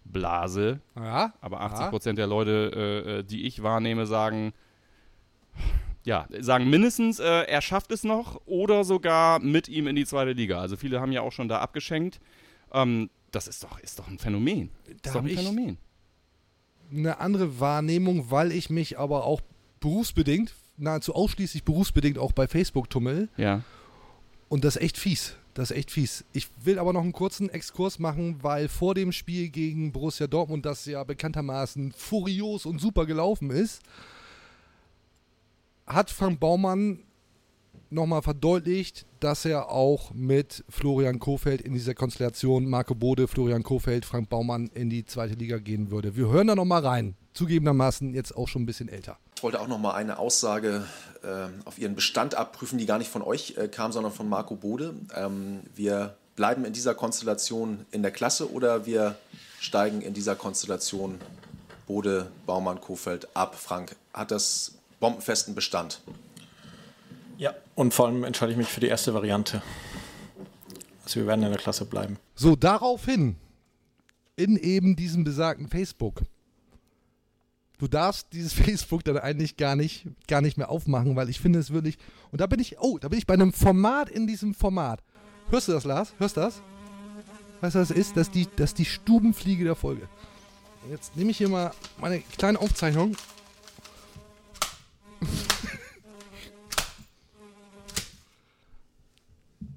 Blase, 0.04 0.80
Ja, 0.96 1.34
aber 1.40 1.60
80 1.60 1.80
Ja. 1.80 1.90
Prozent 1.90 2.18
der 2.18 2.26
Leute, 2.26 3.20
äh, 3.20 3.24
die 3.24 3.46
ich 3.46 3.62
wahrnehme, 3.62 4.06
sagen, 4.06 4.52
ja, 6.04 6.26
sagen 6.40 6.70
mindestens, 6.70 7.18
äh, 7.18 7.24
er 7.24 7.60
schafft 7.60 7.92
es 7.92 8.04
noch 8.04 8.40
oder 8.46 8.84
sogar 8.84 9.38
mit 9.38 9.68
ihm 9.68 9.86
in 9.86 9.96
die 9.96 10.06
zweite 10.06 10.32
Liga. 10.32 10.60
Also 10.60 10.76
viele 10.76 11.00
haben 11.00 11.12
ja 11.12 11.20
auch 11.20 11.32
schon 11.32 11.48
da 11.48 11.58
abgeschenkt. 11.58 12.20
Ähm, 12.72 13.10
das 13.30 13.48
ist 13.48 13.62
doch, 13.62 13.78
ist 13.80 13.98
doch 13.98 14.08
ein 14.08 14.18
Phänomen. 14.18 14.70
Da 15.02 15.10
ist 15.10 15.14
doch 15.14 15.22
ein 15.22 15.28
Phänomen. 15.28 15.78
eine 16.90 17.20
andere 17.20 17.60
Wahrnehmung, 17.60 18.30
weil 18.30 18.52
ich 18.52 18.70
mich 18.70 18.98
aber 18.98 19.24
auch 19.24 19.40
berufsbedingt, 19.80 20.54
nahezu 20.76 21.14
ausschließlich 21.14 21.64
berufsbedingt 21.64 22.18
auch 22.18 22.32
bei 22.32 22.48
Facebook 22.48 22.88
tummel. 22.88 23.28
Ja. 23.36 23.62
Und 24.48 24.64
das 24.64 24.76
ist 24.76 24.82
echt 24.82 24.98
fies. 24.98 25.36
Das 25.54 25.70
ist 25.70 25.76
echt 25.76 25.90
fies. 25.90 26.24
Ich 26.32 26.48
will 26.64 26.78
aber 26.78 26.92
noch 26.92 27.02
einen 27.02 27.12
kurzen 27.12 27.50
Exkurs 27.50 27.98
machen, 27.98 28.38
weil 28.42 28.68
vor 28.68 28.94
dem 28.94 29.12
Spiel 29.12 29.48
gegen 29.48 29.92
Borussia 29.92 30.26
Dortmund, 30.26 30.64
das 30.64 30.86
ja 30.86 31.04
bekanntermaßen 31.04 31.92
furios 31.92 32.66
und 32.66 32.80
super 32.80 33.04
gelaufen 33.04 33.50
ist, 33.50 33.82
hat 35.92 36.10
Frank 36.10 36.40
Baumann 36.40 37.00
nochmal 37.90 38.22
verdeutlicht, 38.22 39.06
dass 39.18 39.44
er 39.44 39.70
auch 39.70 40.12
mit 40.14 40.64
Florian 40.68 41.18
Kofeld 41.18 41.60
in 41.60 41.74
dieser 41.74 41.94
Konstellation, 41.94 42.68
Marco 42.68 42.94
Bode, 42.94 43.28
Florian 43.28 43.62
Kofeld, 43.62 44.04
Frank 44.04 44.28
Baumann 44.28 44.70
in 44.74 44.90
die 44.90 45.04
zweite 45.04 45.34
Liga 45.34 45.58
gehen 45.58 45.90
würde. 45.90 46.16
Wir 46.16 46.28
hören 46.28 46.46
da 46.46 46.54
nochmal 46.54 46.86
rein. 46.86 47.16
Zugegebenermaßen 47.34 48.14
jetzt 48.14 48.36
auch 48.36 48.48
schon 48.48 48.62
ein 48.62 48.66
bisschen 48.66 48.88
älter. 48.88 49.18
Ich 49.36 49.42
wollte 49.42 49.60
auch 49.60 49.68
noch 49.68 49.78
mal 49.78 49.94
eine 49.94 50.18
Aussage 50.18 50.84
ähm, 51.24 51.62
auf 51.64 51.78
Ihren 51.78 51.94
Bestand 51.94 52.34
abprüfen, 52.34 52.78
die 52.78 52.86
gar 52.86 52.98
nicht 52.98 53.10
von 53.10 53.22
euch 53.22 53.54
äh, 53.56 53.68
kam, 53.68 53.92
sondern 53.92 54.12
von 54.12 54.28
Marco 54.28 54.54
Bode. 54.56 54.94
Ähm, 55.14 55.60
wir 55.74 56.16
bleiben 56.36 56.64
in 56.64 56.72
dieser 56.72 56.94
Konstellation 56.94 57.86
in 57.90 58.02
der 58.02 58.10
Klasse 58.10 58.52
oder 58.52 58.86
wir 58.86 59.16
steigen 59.58 60.00
in 60.00 60.14
dieser 60.14 60.36
Konstellation 60.36 61.20
Bode, 61.86 62.30
Baumann, 62.46 62.80
Kofeld 62.80 63.28
ab. 63.34 63.54
Frank, 63.56 63.96
hat 64.12 64.30
das 64.30 64.74
bombenfesten 65.00 65.54
Bestand? 65.54 66.00
Ja, 67.38 67.54
und 67.74 67.94
vor 67.94 68.06
allem 68.06 68.24
entscheide 68.24 68.52
ich 68.52 68.58
mich 68.58 68.68
für 68.68 68.80
die 68.80 68.88
erste 68.88 69.14
Variante. 69.14 69.62
Also 71.04 71.20
wir 71.20 71.26
werden 71.26 71.42
in 71.42 71.50
der 71.50 71.58
Klasse 71.58 71.86
bleiben. 71.86 72.18
So, 72.34 72.54
daraufhin, 72.54 73.36
in 74.36 74.56
eben 74.56 74.96
diesem 74.96 75.24
besagten 75.24 75.68
Facebook. 75.68 76.22
Du 77.78 77.88
darfst 77.88 78.28
dieses 78.32 78.52
Facebook 78.54 79.04
dann 79.04 79.18
eigentlich 79.18 79.56
gar 79.56 79.74
nicht, 79.74 80.06
gar 80.28 80.42
nicht 80.42 80.58
mehr 80.58 80.70
aufmachen, 80.70 81.16
weil 81.16 81.30
ich 81.30 81.40
finde 81.40 81.58
es 81.58 81.72
wirklich. 81.72 81.98
Und 82.30 82.40
da 82.40 82.46
bin 82.46 82.60
ich, 82.60 82.78
oh, 82.78 82.98
da 82.98 83.08
bin 83.08 83.18
ich 83.18 83.26
bei 83.26 83.34
einem 83.34 83.52
Format 83.52 84.10
in 84.10 84.26
diesem 84.26 84.54
Format. 84.54 85.02
Hörst 85.48 85.68
du 85.68 85.72
das, 85.72 85.84
Lars? 85.84 86.14
Hörst 86.18 86.36
du 86.36 86.42
das? 86.42 86.62
Weißt 87.60 87.74
du, 87.74 87.80
was 87.80 87.88
das 87.88 87.96
ist? 87.96 88.16
Das 88.16 88.28
ist 88.28 88.34
die, 88.34 88.46
das 88.56 88.70
ist 88.70 88.78
die 88.78 88.84
Stubenfliege 88.84 89.64
der 89.64 89.74
Folge. 89.74 90.08
Und 90.84 90.90
Jetzt 90.90 91.16
nehme 91.16 91.30
ich 91.30 91.38
hier 91.38 91.48
mal 91.48 91.72
meine 91.98 92.20
kleine 92.20 92.58
Aufzeichnung. 92.58 93.16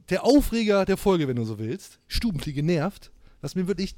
Der 0.09 0.23
Aufreger 0.23 0.85
der 0.85 0.97
Folge, 0.97 1.27
wenn 1.27 1.35
du 1.35 1.45
so 1.45 1.59
willst, 1.59 1.99
Stubenfliege 2.07 2.63
nervt, 2.63 3.11
was 3.41 3.55
mir 3.55 3.67
wirklich 3.67 3.95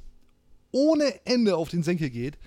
ohne 0.72 1.24
Ende 1.24 1.56
auf 1.56 1.68
den 1.68 1.82
Senkel 1.82 2.10
geht, 2.10 2.38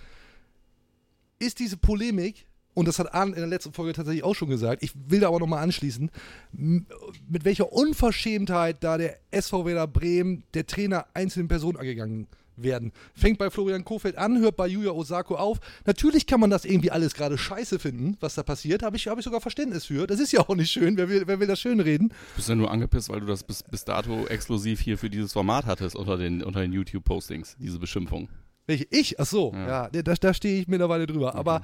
ist 1.40 1.60
diese 1.60 1.78
Polemik 1.78 2.48
und 2.74 2.88
das 2.88 3.00
hat 3.00 3.14
Arndt 3.14 3.36
in 3.36 3.42
der 3.42 3.50
letzten 3.50 3.74
Folge 3.74 3.94
tatsächlich 3.94 4.24
auch 4.24 4.36
schon 4.36 4.50
gesagt, 4.50 4.84
ich 4.84 4.92
will 5.08 5.20
da 5.20 5.28
aber 5.28 5.40
nochmal 5.40 5.64
anschließen, 5.64 6.12
mit 6.52 7.44
welcher 7.46 7.72
Unverschämtheit 7.72 8.84
da 8.84 8.98
der 8.98 9.20
SV 9.32 9.66
Werder 9.66 9.88
Bremen, 9.88 10.44
der 10.54 10.66
Trainer 10.66 11.08
einzelnen 11.14 11.48
Personen 11.48 11.78
angegangen 11.78 12.28
werden. 12.64 12.92
Fängt 13.16 13.38
bei 13.38 13.50
Florian 13.50 13.84
Kofeld 13.86 14.18
an, 14.18 14.40
hört 14.40 14.56
bei 14.56 14.68
Yuya 14.68 14.92
Osako 14.92 15.36
auf. 15.36 15.60
Natürlich 15.86 16.26
kann 16.28 16.40
man 16.40 16.50
das 16.50 16.66
irgendwie 16.66 16.92
alles 16.92 17.14
gerade 17.14 17.38
scheiße 17.38 17.80
finden, 17.80 18.18
was 18.20 18.36
da 18.36 18.44
passiert. 18.44 18.84
Habe 18.84 18.98
ich, 18.98 19.08
hab 19.08 19.18
ich 19.18 19.24
sogar 19.26 19.42
Verständnis 19.42 19.86
für. 19.86 20.08
Das 20.08 20.20
ist 20.20 20.32
ja 20.32 20.42
auch 20.42 20.56
nicht 20.56 20.72
schön. 20.72 20.98
Wer 20.98 21.10
will, 21.10 21.24
wer 21.26 21.40
will 21.40 21.48
das 21.48 21.60
schön 21.60 21.80
reden? 21.80 22.10
Du 22.10 22.16
bist 22.36 22.50
ja 22.50 22.56
nur 22.56 22.72
angepisst, 22.72 23.10
weil 23.10 23.20
du 23.22 23.26
das 23.26 23.44
bis, 23.44 23.64
bis 23.64 23.86
dato 23.86 24.28
exklusiv 24.28 24.80
hier 24.80 24.98
für 24.98 25.10
dieses 25.10 25.34
Format 25.34 25.66
hattest 25.66 25.96
unter 25.96 26.18
den, 26.18 26.44
unter 26.44 26.62
den 26.62 26.74
YouTube-Postings, 26.74 27.56
diese 27.60 27.80
Beschimpfung. 27.80 28.30
Welche? 28.68 28.86
Ich? 28.92 29.20
Ach 29.20 29.26
so, 29.26 29.52
Ja. 29.54 29.90
ja, 29.94 30.02
da, 30.04 30.14
da 30.14 30.34
stehe 30.34 30.62
ich 30.62 30.68
mittlerweile 30.68 31.06
drüber. 31.08 31.36
Aber 31.36 31.62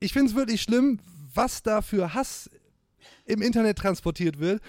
ich 0.00 0.12
finde 0.12 0.30
es 0.30 0.36
wirklich 0.36 0.62
schlimm, 0.62 0.98
was 1.34 1.62
da 1.62 1.82
für 1.82 2.14
Hass 2.14 2.48
im 3.26 3.42
Internet 3.42 3.78
transportiert 3.78 4.38
wird. 4.38 4.62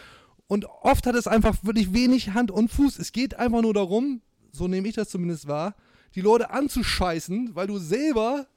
Und 0.47 0.65
oft 0.65 1.07
hat 1.07 1.15
es 1.15 1.27
einfach 1.27 1.55
wirklich 1.63 1.93
wenig 1.93 2.33
Hand 2.33 2.51
und 2.51 2.69
Fuß. 2.69 2.99
Es 2.99 3.11
geht 3.11 3.39
einfach 3.39 3.61
nur 3.61 3.73
darum, 3.73 4.21
so 4.55 4.67
nehme 4.67 4.87
ich 4.87 4.95
das 4.95 5.09
zumindest 5.09 5.47
wahr, 5.47 5.75
die 6.15 6.21
Leute 6.21 6.49
anzuscheißen, 6.51 7.55
weil 7.55 7.67
du 7.67 7.77
selber 7.77 8.47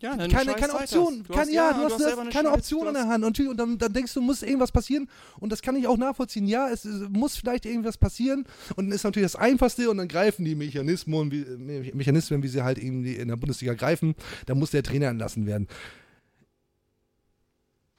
Ja, 0.00 0.16
keine, 0.16 0.52
keine 0.54 0.74
Option, 0.74 1.24
keine, 1.28 1.52
ja, 1.52 1.72
du 1.72 1.84
hast, 1.84 2.00
das- 2.00 2.28
keine 2.32 2.50
Option 2.50 2.86
an 2.88 2.94
der 2.94 3.08
Hand. 3.08 3.24
Und, 3.24 3.40
und 3.48 3.56
dann, 3.56 3.78
dann 3.78 3.92
denkst 3.92 4.12
du, 4.12 4.20
muss 4.20 4.42
irgendwas 4.42 4.70
passieren. 4.70 5.08
Und 5.40 5.50
das 5.50 5.62
kann 5.62 5.76
ich 5.76 5.86
auch 5.86 5.96
nachvollziehen. 5.96 6.46
Ja, 6.46 6.68
es, 6.68 6.84
es 6.84 7.08
muss 7.08 7.36
vielleicht 7.36 7.64
irgendwas 7.64 7.96
passieren. 7.96 8.44
Und 8.76 8.86
dann 8.86 8.92
ist 8.92 9.04
natürlich 9.04 9.24
das 9.32 9.36
Einfachste. 9.36 9.88
Und 9.90 9.96
dann 9.96 10.08
greifen 10.08 10.44
die 10.44 10.54
Mechanismen, 10.54 11.30
wie, 11.32 11.44
Me- 11.56 11.90
Mechanismen, 11.94 12.42
wie 12.42 12.48
sie 12.48 12.62
halt 12.62 12.76
irgendwie 12.78 13.14
in 13.14 13.28
der 13.28 13.36
Bundesliga 13.36 13.72
greifen. 13.74 14.14
Da 14.46 14.54
muss 14.54 14.72
der 14.72 14.82
Trainer 14.82 15.08
entlassen 15.08 15.46
werden. 15.46 15.68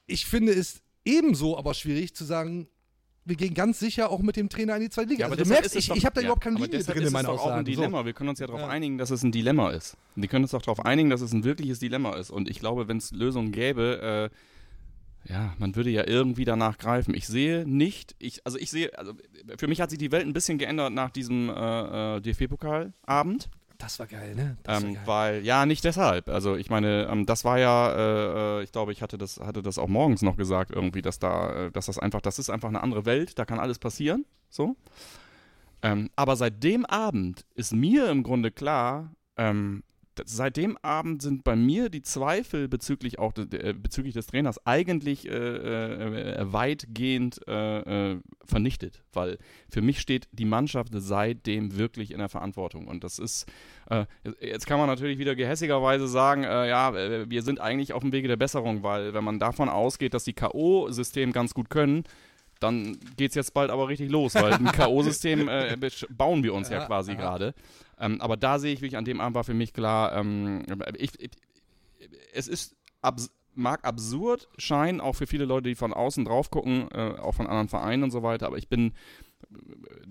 Ich 0.05 0.25
finde 0.25 0.53
es 0.53 0.81
ebenso 1.03 1.57
aber 1.57 1.73
schwierig 1.73 2.15
zu 2.15 2.23
sagen, 2.23 2.67
wir 3.25 3.35
gehen 3.35 3.53
ganz 3.53 3.79
sicher 3.79 4.11
auch 4.11 4.19
mit 4.21 4.35
dem 4.35 4.49
Trainer 4.49 4.75
in 4.75 4.83
die 4.83 4.89
zweite 4.89 5.09
Liga. 5.09 5.21
Ja, 5.21 5.25
aber 5.25 5.33
also, 5.33 5.43
du 5.45 5.49
merkst, 5.49 5.75
ist 5.75 5.89
ich, 5.89 5.95
ich 5.95 6.05
habe 6.05 6.13
da 6.15 6.21
ja, 6.21 6.27
überhaupt 6.27 6.43
keine 6.43 6.57
aber 6.57 6.65
Linie 6.67 6.83
drin 6.83 7.01
ist 7.01 7.07
in 7.07 7.13
meiner 7.13 7.29
es 7.29 7.35
doch 7.35 7.41
auch 7.41 7.45
ein 7.47 7.51
Aussagen. 7.51 7.65
So. 7.65 7.81
Dilemma. 7.81 8.05
Wir 8.05 8.13
können 8.13 8.29
uns 8.29 8.39
ja 8.39 8.47
darauf 8.47 8.61
Ja. 8.61 8.67
einigen, 8.69 8.97
dass 8.97 9.09
es 9.09 9.23
ein 9.23 9.31
Dilemma 9.31 9.71
ist. 9.71 9.97
Wir 10.15 10.27
können 10.29 10.45
uns 10.45 10.51
doch 10.51 10.61
darauf 10.61 10.85
einigen, 10.85 11.09
dass 11.09 11.21
es 11.21 11.33
ein 11.33 11.43
wirkliches 11.43 11.79
Dilemma 11.79 12.15
ist. 12.15 12.29
Und 12.29 12.49
ich 12.49 12.59
glaube, 12.59 12.87
wenn 12.87 12.97
es 12.97 13.11
Lösungen 13.11 13.51
gäbe, 13.51 14.29
äh, 14.31 15.31
ja, 15.31 15.55
man 15.57 15.75
würde 15.75 15.89
ja 15.89 16.07
irgendwie 16.07 16.45
danach 16.45 16.77
greifen. 16.77 17.15
Ich 17.15 17.25
sehe 17.25 17.67
nicht, 17.67 18.15
ich, 18.19 18.45
also 18.45 18.59
ich 18.59 18.69
sehe, 18.69 18.95
also 18.97 19.13
für 19.57 19.67
mich 19.67 19.81
hat 19.81 19.89
sich 19.89 19.97
die 19.97 20.11
Welt 20.11 20.25
ein 20.25 20.33
bisschen 20.33 20.59
geändert 20.59 20.93
nach 20.93 21.09
diesem 21.09 21.49
äh, 21.49 22.17
äh, 22.17 22.21
DFB-Pokalabend. 22.21 23.49
Das 23.85 23.99
war 23.99 24.07
geil, 24.07 24.33
ne? 24.33 24.57
Das 24.63 24.81
war 24.81 24.89
Ähm, 24.89 24.95
geil. 24.95 25.03
weil, 25.05 25.45
ja, 25.45 25.67
nicht 25.67 25.83
deshalb. 25.83 26.27
Also 26.27 26.55
ich 26.55 26.71
meine, 26.71 27.07
ähm, 27.07 27.27
das 27.27 27.45
war 27.45 27.59
ja, 27.59 27.91
äh, 27.91 28.59
äh, 28.59 28.63
ich 28.63 28.71
glaube, 28.71 28.91
ich 28.91 29.03
hatte 29.03 29.19
das, 29.19 29.39
hatte 29.39 29.61
das 29.61 29.77
auch 29.77 29.87
morgens 29.87 30.23
noch 30.23 30.37
gesagt, 30.37 30.71
irgendwie, 30.71 31.03
dass 31.03 31.19
da, 31.19 31.67
äh, 31.67 31.71
dass 31.71 31.85
das 31.85 31.99
einfach, 31.99 32.21
das 32.21 32.39
ist 32.39 32.49
einfach 32.49 32.69
eine 32.69 32.81
andere 32.81 33.05
Welt, 33.05 33.37
da 33.37 33.45
kann 33.45 33.59
alles 33.59 33.77
passieren. 33.77 34.25
So. 34.49 34.75
Ähm, 35.83 36.09
aber 36.15 36.35
seit 36.35 36.63
dem 36.63 36.83
Abend 36.87 37.45
ist 37.53 37.73
mir 37.73 38.09
im 38.09 38.23
Grunde 38.23 38.49
klar, 38.49 39.11
ähm, 39.37 39.83
seit 40.25 40.57
dem 40.57 40.77
Abend 40.81 41.21
sind 41.21 41.43
bei 41.43 41.55
mir 41.55 41.89
die 41.89 42.01
Zweifel 42.01 42.67
bezüglich 42.67 43.19
auch 43.19 43.33
de, 43.33 43.45
de, 43.45 43.73
bezüglich 43.73 44.13
des 44.13 44.27
Trainers 44.27 44.65
eigentlich 44.65 45.27
äh, 45.27 45.31
äh, 45.31 46.35
äh, 46.35 46.53
weitgehend 46.53 47.41
äh, 47.47 48.11
äh, 48.13 48.19
vernichtet, 48.43 49.01
weil 49.13 49.37
für 49.69 49.81
mich 49.81 49.99
steht 49.99 50.27
die 50.31 50.45
Mannschaft 50.45 50.89
seitdem 50.93 51.77
wirklich 51.77 52.11
in 52.11 52.19
der 52.19 52.29
Verantwortung 52.29 52.87
und 52.87 53.03
das 53.03 53.19
ist 53.19 53.45
äh, 53.89 54.05
jetzt 54.39 54.67
kann 54.67 54.79
man 54.79 54.87
natürlich 54.87 55.17
wieder 55.19 55.35
gehässigerweise 55.35 56.07
sagen, 56.07 56.43
äh, 56.43 56.67
ja, 56.69 56.95
äh, 56.95 57.29
wir 57.29 57.41
sind 57.41 57.59
eigentlich 57.59 57.93
auf 57.93 58.01
dem 58.01 58.11
Wege 58.11 58.27
der 58.27 58.37
Besserung, 58.37 58.83
weil 58.83 59.13
wenn 59.13 59.23
man 59.23 59.39
davon 59.39 59.69
ausgeht, 59.69 60.13
dass 60.13 60.23
die 60.23 60.33
K.O.-System 60.33 61.31
ganz 61.31 61.53
gut 61.53 61.69
können, 61.69 62.03
dann 62.59 62.97
geht 63.17 63.29
es 63.29 63.35
jetzt 63.35 63.53
bald 63.53 63.69
aber 63.69 63.87
richtig 63.87 64.09
los, 64.09 64.35
weil 64.35 64.53
ein 64.53 64.65
K.O.-System 64.71 65.47
äh, 65.49 65.77
bauen 66.09 66.43
wir 66.43 66.53
uns 66.53 66.69
ja, 66.69 66.79
Ja, 66.79 66.85
quasi 66.85 67.15
gerade. 67.15 67.53
Ähm, 67.99 68.21
aber 68.21 68.37
da 68.37 68.59
sehe 68.59 68.73
ich 68.73 68.81
wirklich, 68.81 68.97
an 68.97 69.05
dem 69.05 69.21
Abend 69.21 69.35
war 69.35 69.43
für 69.43 69.53
mich 69.53 69.73
klar, 69.73 70.13
ähm, 70.13 70.63
ich, 70.97 71.19
ich, 71.19 71.31
es 72.33 72.47
ist 72.47 72.75
abs 73.01 73.31
mag 73.57 73.85
absurd 73.85 74.49
scheinen, 74.57 74.99
auch 74.99 75.13
für 75.13 75.27
viele 75.27 75.45
Leute, 75.45 75.69
die 75.69 75.75
von 75.75 75.93
außen 75.93 76.25
drauf 76.25 76.51
gucken, 76.51 76.89
äh, 76.91 77.15
auch 77.19 77.35
von 77.35 77.47
anderen 77.47 77.69
Vereinen 77.69 78.03
und 78.03 78.11
so 78.11 78.21
weiter, 78.21 78.47
aber 78.47 78.57
ich 78.57 78.67
bin 78.67 78.91
äh, 79.49 79.55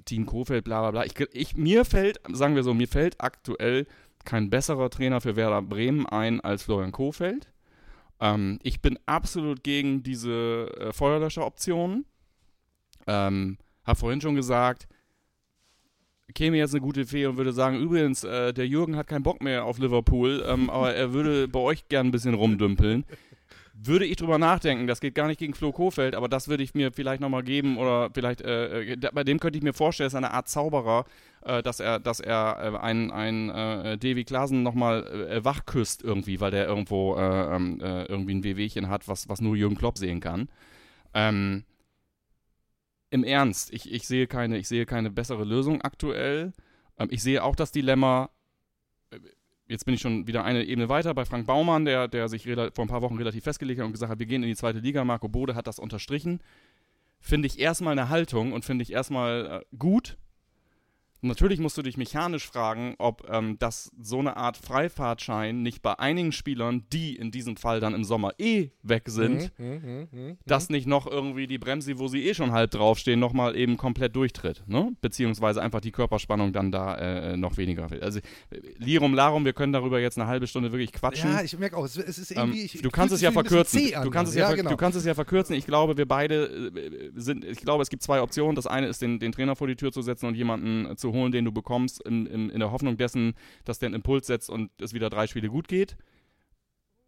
Team 0.07 0.25
Kofeld, 0.25 0.65
bla 0.65 0.81
bla 0.81 0.91
bla. 0.91 1.05
Ich, 1.05 1.15
ich, 1.33 1.55
mir 1.55 1.85
fällt, 1.85 2.21
sagen 2.33 2.55
wir 2.55 2.63
so, 2.63 2.73
mir 2.73 2.89
fällt 2.89 3.21
aktuell 3.21 3.87
kein 4.25 4.49
besserer 4.49 4.89
Trainer 4.91 5.21
für 5.21 5.37
Werder 5.37 5.61
Bremen 5.61 6.07
ein 6.07 6.41
als 6.41 6.63
Florian 6.63 6.93
Kofeld. 6.93 7.53
Ähm, 8.21 8.59
ich 8.63 8.81
bin 8.81 8.99
absolut 9.07 9.63
gegen 9.63 10.03
diese 10.03 10.73
äh, 10.79 10.93
Feuerlöscher-Optionen. 10.93 12.07
Ähm, 13.07 13.59
hab 13.85 13.99
vorhin 13.99 14.21
schon 14.21 14.35
gesagt, 14.35 14.89
käme 16.33 16.57
jetzt 16.57 16.73
eine 16.73 16.81
gute 16.81 17.05
Fee 17.05 17.27
und 17.27 17.37
würde 17.37 17.53
sagen, 17.53 17.79
übrigens, 17.79 18.25
äh, 18.25 18.53
der 18.55 18.67
Jürgen 18.67 18.97
hat 18.97 19.09
keinen 19.09 19.23
Bock 19.23 19.43
mehr 19.43 19.65
auf 19.65 19.79
Liverpool, 19.79 20.45
ähm, 20.49 20.71
aber 20.71 20.95
er 20.95 21.13
würde 21.13 21.49
bei 21.49 21.61
euch 21.61 21.89
gern 21.89 22.07
ein 22.07 22.13
bisschen 22.13 22.35
rumdümpeln. 22.35 23.05
Würde 23.77 24.07
ich 24.07 24.17
drüber 24.17 24.39
nachdenken, 24.39 24.87
das 24.87 25.01
geht 25.01 25.17
gar 25.17 25.27
nicht 25.27 25.41
gegen 25.41 25.53
Flo 25.53 25.73
Kofeld, 25.73 26.15
aber 26.15 26.29
das 26.29 26.47
würde 26.47 26.63
ich 26.63 26.75
mir 26.75 26.93
vielleicht 26.93 27.21
nochmal 27.21 27.43
geben 27.43 27.77
oder 27.77 28.09
vielleicht, 28.15 28.41
äh, 28.41 28.93
äh, 28.93 28.97
bei 29.13 29.25
dem 29.25 29.41
könnte 29.41 29.59
ich 29.59 29.65
mir 29.65 29.75
vorstellen, 29.75 30.07
ist 30.07 30.15
eine 30.15 30.31
Art 30.31 30.49
Zauberer, 30.49 31.05
äh, 31.43 31.61
dass 31.61 31.81
er, 31.81 31.99
dass 31.99 32.21
er 32.21 32.75
äh, 32.75 32.79
einen, 32.79 33.11
einen 33.11 33.51
äh, 33.51 33.99
Davy 33.99 34.23
Klaasen 34.25 34.63
nochmal 34.63 35.29
äh, 35.29 35.45
wach 35.45 35.67
küsst 35.67 36.05
irgendwie, 36.05 36.41
weil 36.41 36.53
der 36.53 36.67
irgendwo 36.67 37.17
äh, 37.17 37.57
ähm, 37.57 37.81
äh, 37.83 38.05
irgendwie 38.05 38.37
ein 38.37 38.45
Wehwehchen 38.45 38.89
hat, 38.89 39.09
was, 39.09 39.29
was 39.29 39.41
nur 39.41 39.57
Jürgen 39.57 39.77
Klopp 39.77 39.99
sehen 39.99 40.21
kann. 40.21 40.49
Ähm, 41.13 41.65
Im 43.15 43.23
Ernst, 43.23 43.73
ich, 43.73 43.93
ich, 43.93 44.09
sehe 44.09 44.27
keine, 44.27 44.59
ich 44.59 44.67
sehe 44.67 44.87
keine 44.87 45.09
bessere 45.09 45.45
Lösung 45.45 45.81
aktuell. 45.83 46.53
Ähm, 46.99 47.07
ich 47.13 47.23
sehe 47.23 47.45
auch 47.45 47.55
das 47.55 47.71
Dilemma, 47.71 48.29
äh, 49.11 49.21
jetzt 49.69 49.85
bin 49.85 49.95
ich 49.95 50.01
schon 50.01 50.27
wieder 50.27 50.43
eine 50.43 50.65
Ebene 50.65 50.89
weiter 50.89 51.15
bei 51.15 51.25
Frank 51.25 51.47
Baumann, 51.47 51.85
der, 51.85 52.09
der 52.09 52.29
sich 52.29 52.43
vor 52.43 52.85
ein 52.85 52.89
paar 52.89 53.03
Wochen 53.03 53.17
relativ 53.17 53.45
festgelegt 53.45 53.79
hat 53.79 53.87
und 53.87 53.93
gesagt 53.93 54.11
hat, 54.11 54.19
wir 54.19 54.27
gehen 54.27 54.43
in 54.43 54.49
die 54.49 54.57
zweite 54.57 54.81
Liga. 54.81 55.05
Marco 55.05 55.29
Bode 55.29 55.55
hat 55.55 55.69
das 55.69 55.79
unterstrichen. 55.79 56.41
Finde 57.21 57.47
ich 57.47 57.61
erstmal 57.61 57.93
eine 57.93 58.09
Haltung 58.09 58.53
und 58.53 58.65
finde 58.65 58.83
ich 58.83 58.93
erstmal 58.93 59.63
äh, 59.63 59.77
gut. 59.79 60.17
Natürlich 61.29 61.59
musst 61.61 61.77
du 61.79 61.83
dich 61.83 61.97
mechanisch 61.97 62.47
fragen, 62.47 62.95
ob 62.99 63.29
ähm, 63.31 63.57
das 63.59 63.91
so 64.01 64.19
eine 64.19 64.37
Art 64.37 64.57
Freifahrtschein 64.57 65.63
nicht 65.63 65.83
bei 65.83 65.99
einigen 65.99 66.33
Spielern, 66.33 66.85
die 66.93 67.17
in 67.17 67.31
diesem 67.31 67.57
Fall 67.57 67.81
dann 67.81 67.95
im 67.95 68.05
Sommer 68.05 68.33
eh 68.39 68.71
weg 68.83 69.05
sind, 69.07 69.53
Mhm, 69.59 70.37
dass 70.47 70.69
nicht 70.71 70.87
noch 70.87 71.07
irgendwie 71.07 71.47
die 71.47 71.59
Bremse, 71.59 71.99
wo 71.99 72.09
sie 72.09 72.27
eh 72.29 72.35
schon 72.35 72.53
halb 72.53 72.71
draufstehen, 72.71 73.19
nochmal 73.21 73.57
eben 73.57 73.77
komplett 73.77 74.15
durchtritt. 74.17 74.63
Ne? 74.67 74.93
Beziehungsweise 75.01 75.63
einfach 75.63 75.81
die 75.81 75.93
Körperspannung 75.93 76.53
dann 76.53 76.71
da 76.71 76.97
äh, 76.97 77.37
noch 77.37 77.57
weniger 77.57 77.91
wird. 77.91 78.03
Also 78.03 78.19
äh, 78.19 78.61
Lirum 78.79 79.15
Larum, 79.15 79.45
wir 79.45 79.53
können 79.53 79.73
darüber 79.73 80.01
jetzt 80.01 80.19
eine 80.19 80.27
halbe 80.27 80.47
Stunde 80.47 80.73
wirklich 80.73 80.93
quatschen. 80.93 81.31
Ja, 81.31 81.43
ich 81.43 81.59
merke 81.59 81.77
auch, 81.77 81.85
es, 81.85 81.97
ist 81.97 82.31
Ähm, 82.33 82.37
irgendwie. 82.39 82.63
ich- 82.65 82.83
du 82.83 82.91
kannst 82.91 83.15
es 83.15 83.21
ja 83.21 83.33
verkürzen. 83.33 83.81
Du 84.03 84.11
kannst 84.11 84.33
es 84.33 84.37
ja, 84.39 84.49
ver- 84.49 84.57
genau. 84.57 84.71
du 84.71 84.77
kannst 84.77 84.99
es 84.99 85.05
ja 85.05 85.15
verkürzen. 85.15 85.55
Ich 85.57 85.67
glaube, 85.67 85.97
wir 85.97 86.07
beide 86.07 86.71
äh, 86.75 87.11
sind. 87.15 87.45
Ich 87.45 87.61
glaube, 87.61 87.83
es 87.83 87.91
gibt 87.91 88.03
zwei 88.03 88.21
Optionen. 88.21 88.55
Das 88.57 88.67
eine 88.67 88.87
ist, 88.89 89.01
den, 89.03 89.19
den 89.19 89.33
Trainer 89.33 89.57
vor 89.57 89.67
die 89.67 89.77
Tür 89.77 89.93
zu 89.93 90.03
setzen 90.03 90.27
und 90.27 90.35
jemanden 90.35 90.87
äh, 90.91 90.97
zu 90.97 91.13
holen, 91.15 91.33
den 91.33 91.45
du 91.45 91.53
bekommst, 91.53 92.03
in, 92.03 92.27
in, 92.27 92.51
in 92.51 92.61
der 92.61 92.71
Hoffnung 92.71 92.97
dessen, 92.97 93.35
dass 93.65 93.79
der 93.79 93.89
einen 93.89 93.97
Impuls 93.97 94.27
setzt 94.27 94.51
und 94.51 94.71
es 94.81 94.93
wieder 94.93 95.11
drei 95.11 95.27
Spiele 95.27 95.49
gut 95.49 95.69
geht. 95.69 95.97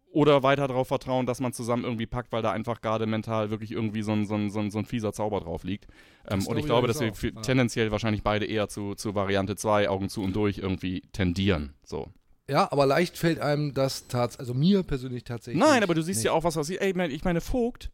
Oder 0.09 0.41
weiter 0.41 0.67
darauf 0.67 0.87
vertrauen, 0.87 1.25
dass 1.25 1.41
man 1.41 1.53
zusammen 1.53 1.83
irgendwie 1.83 2.07
packt, 2.07 2.31
weil 2.31 2.41
da 2.41 2.51
einfach 2.51 2.81
gerade 2.81 3.05
mental 3.05 3.51
wirklich 3.51 3.71
irgendwie 3.71 4.01
so 4.01 4.13
ein, 4.13 4.25
so 4.25 4.35
ein, 4.35 4.49
so 4.49 4.59
ein, 4.59 4.71
so 4.71 4.79
ein 4.79 4.85
fieser 4.85 5.13
Zauber 5.13 5.41
drauf 5.41 5.63
liegt. 5.63 5.85
Ähm, 6.27 6.47
und 6.47 6.57
ich 6.57 6.65
glaube 6.65 6.87
dass 6.87 6.99
wir 7.01 7.11
ja. 7.11 7.41
tendenziell 7.41 7.91
wahrscheinlich 7.91 8.23
beide 8.23 8.45
eher 8.45 8.69
zu, 8.69 8.95
zu 8.95 9.13
Variante 9.13 9.55
2, 9.55 9.89
Augen 9.89 10.09
zu 10.09 10.23
und 10.23 10.35
durch 10.35 10.59
irgendwie 10.59 11.01
tendieren. 11.11 11.73
So. 11.83 12.07
Ja, 12.49 12.71
aber 12.71 12.85
leicht 12.85 13.17
fällt 13.17 13.39
einem 13.39 13.73
das 13.73 14.07
tatsächlich, 14.07 14.39
also 14.39 14.53
mir 14.53 14.83
persönlich 14.83 15.25
tatsächlich. 15.25 15.61
Nein, 15.61 15.83
aber 15.83 15.93
du 15.93 16.01
siehst 16.01 16.19
nicht. 16.19 16.25
ja 16.25 16.31
auch 16.31 16.45
was, 16.45 16.55
was 16.55 16.69
ich, 16.69 16.79
ey, 16.81 16.89
ich 17.09 17.23
meine, 17.25 17.41
Vogt, 17.41 17.91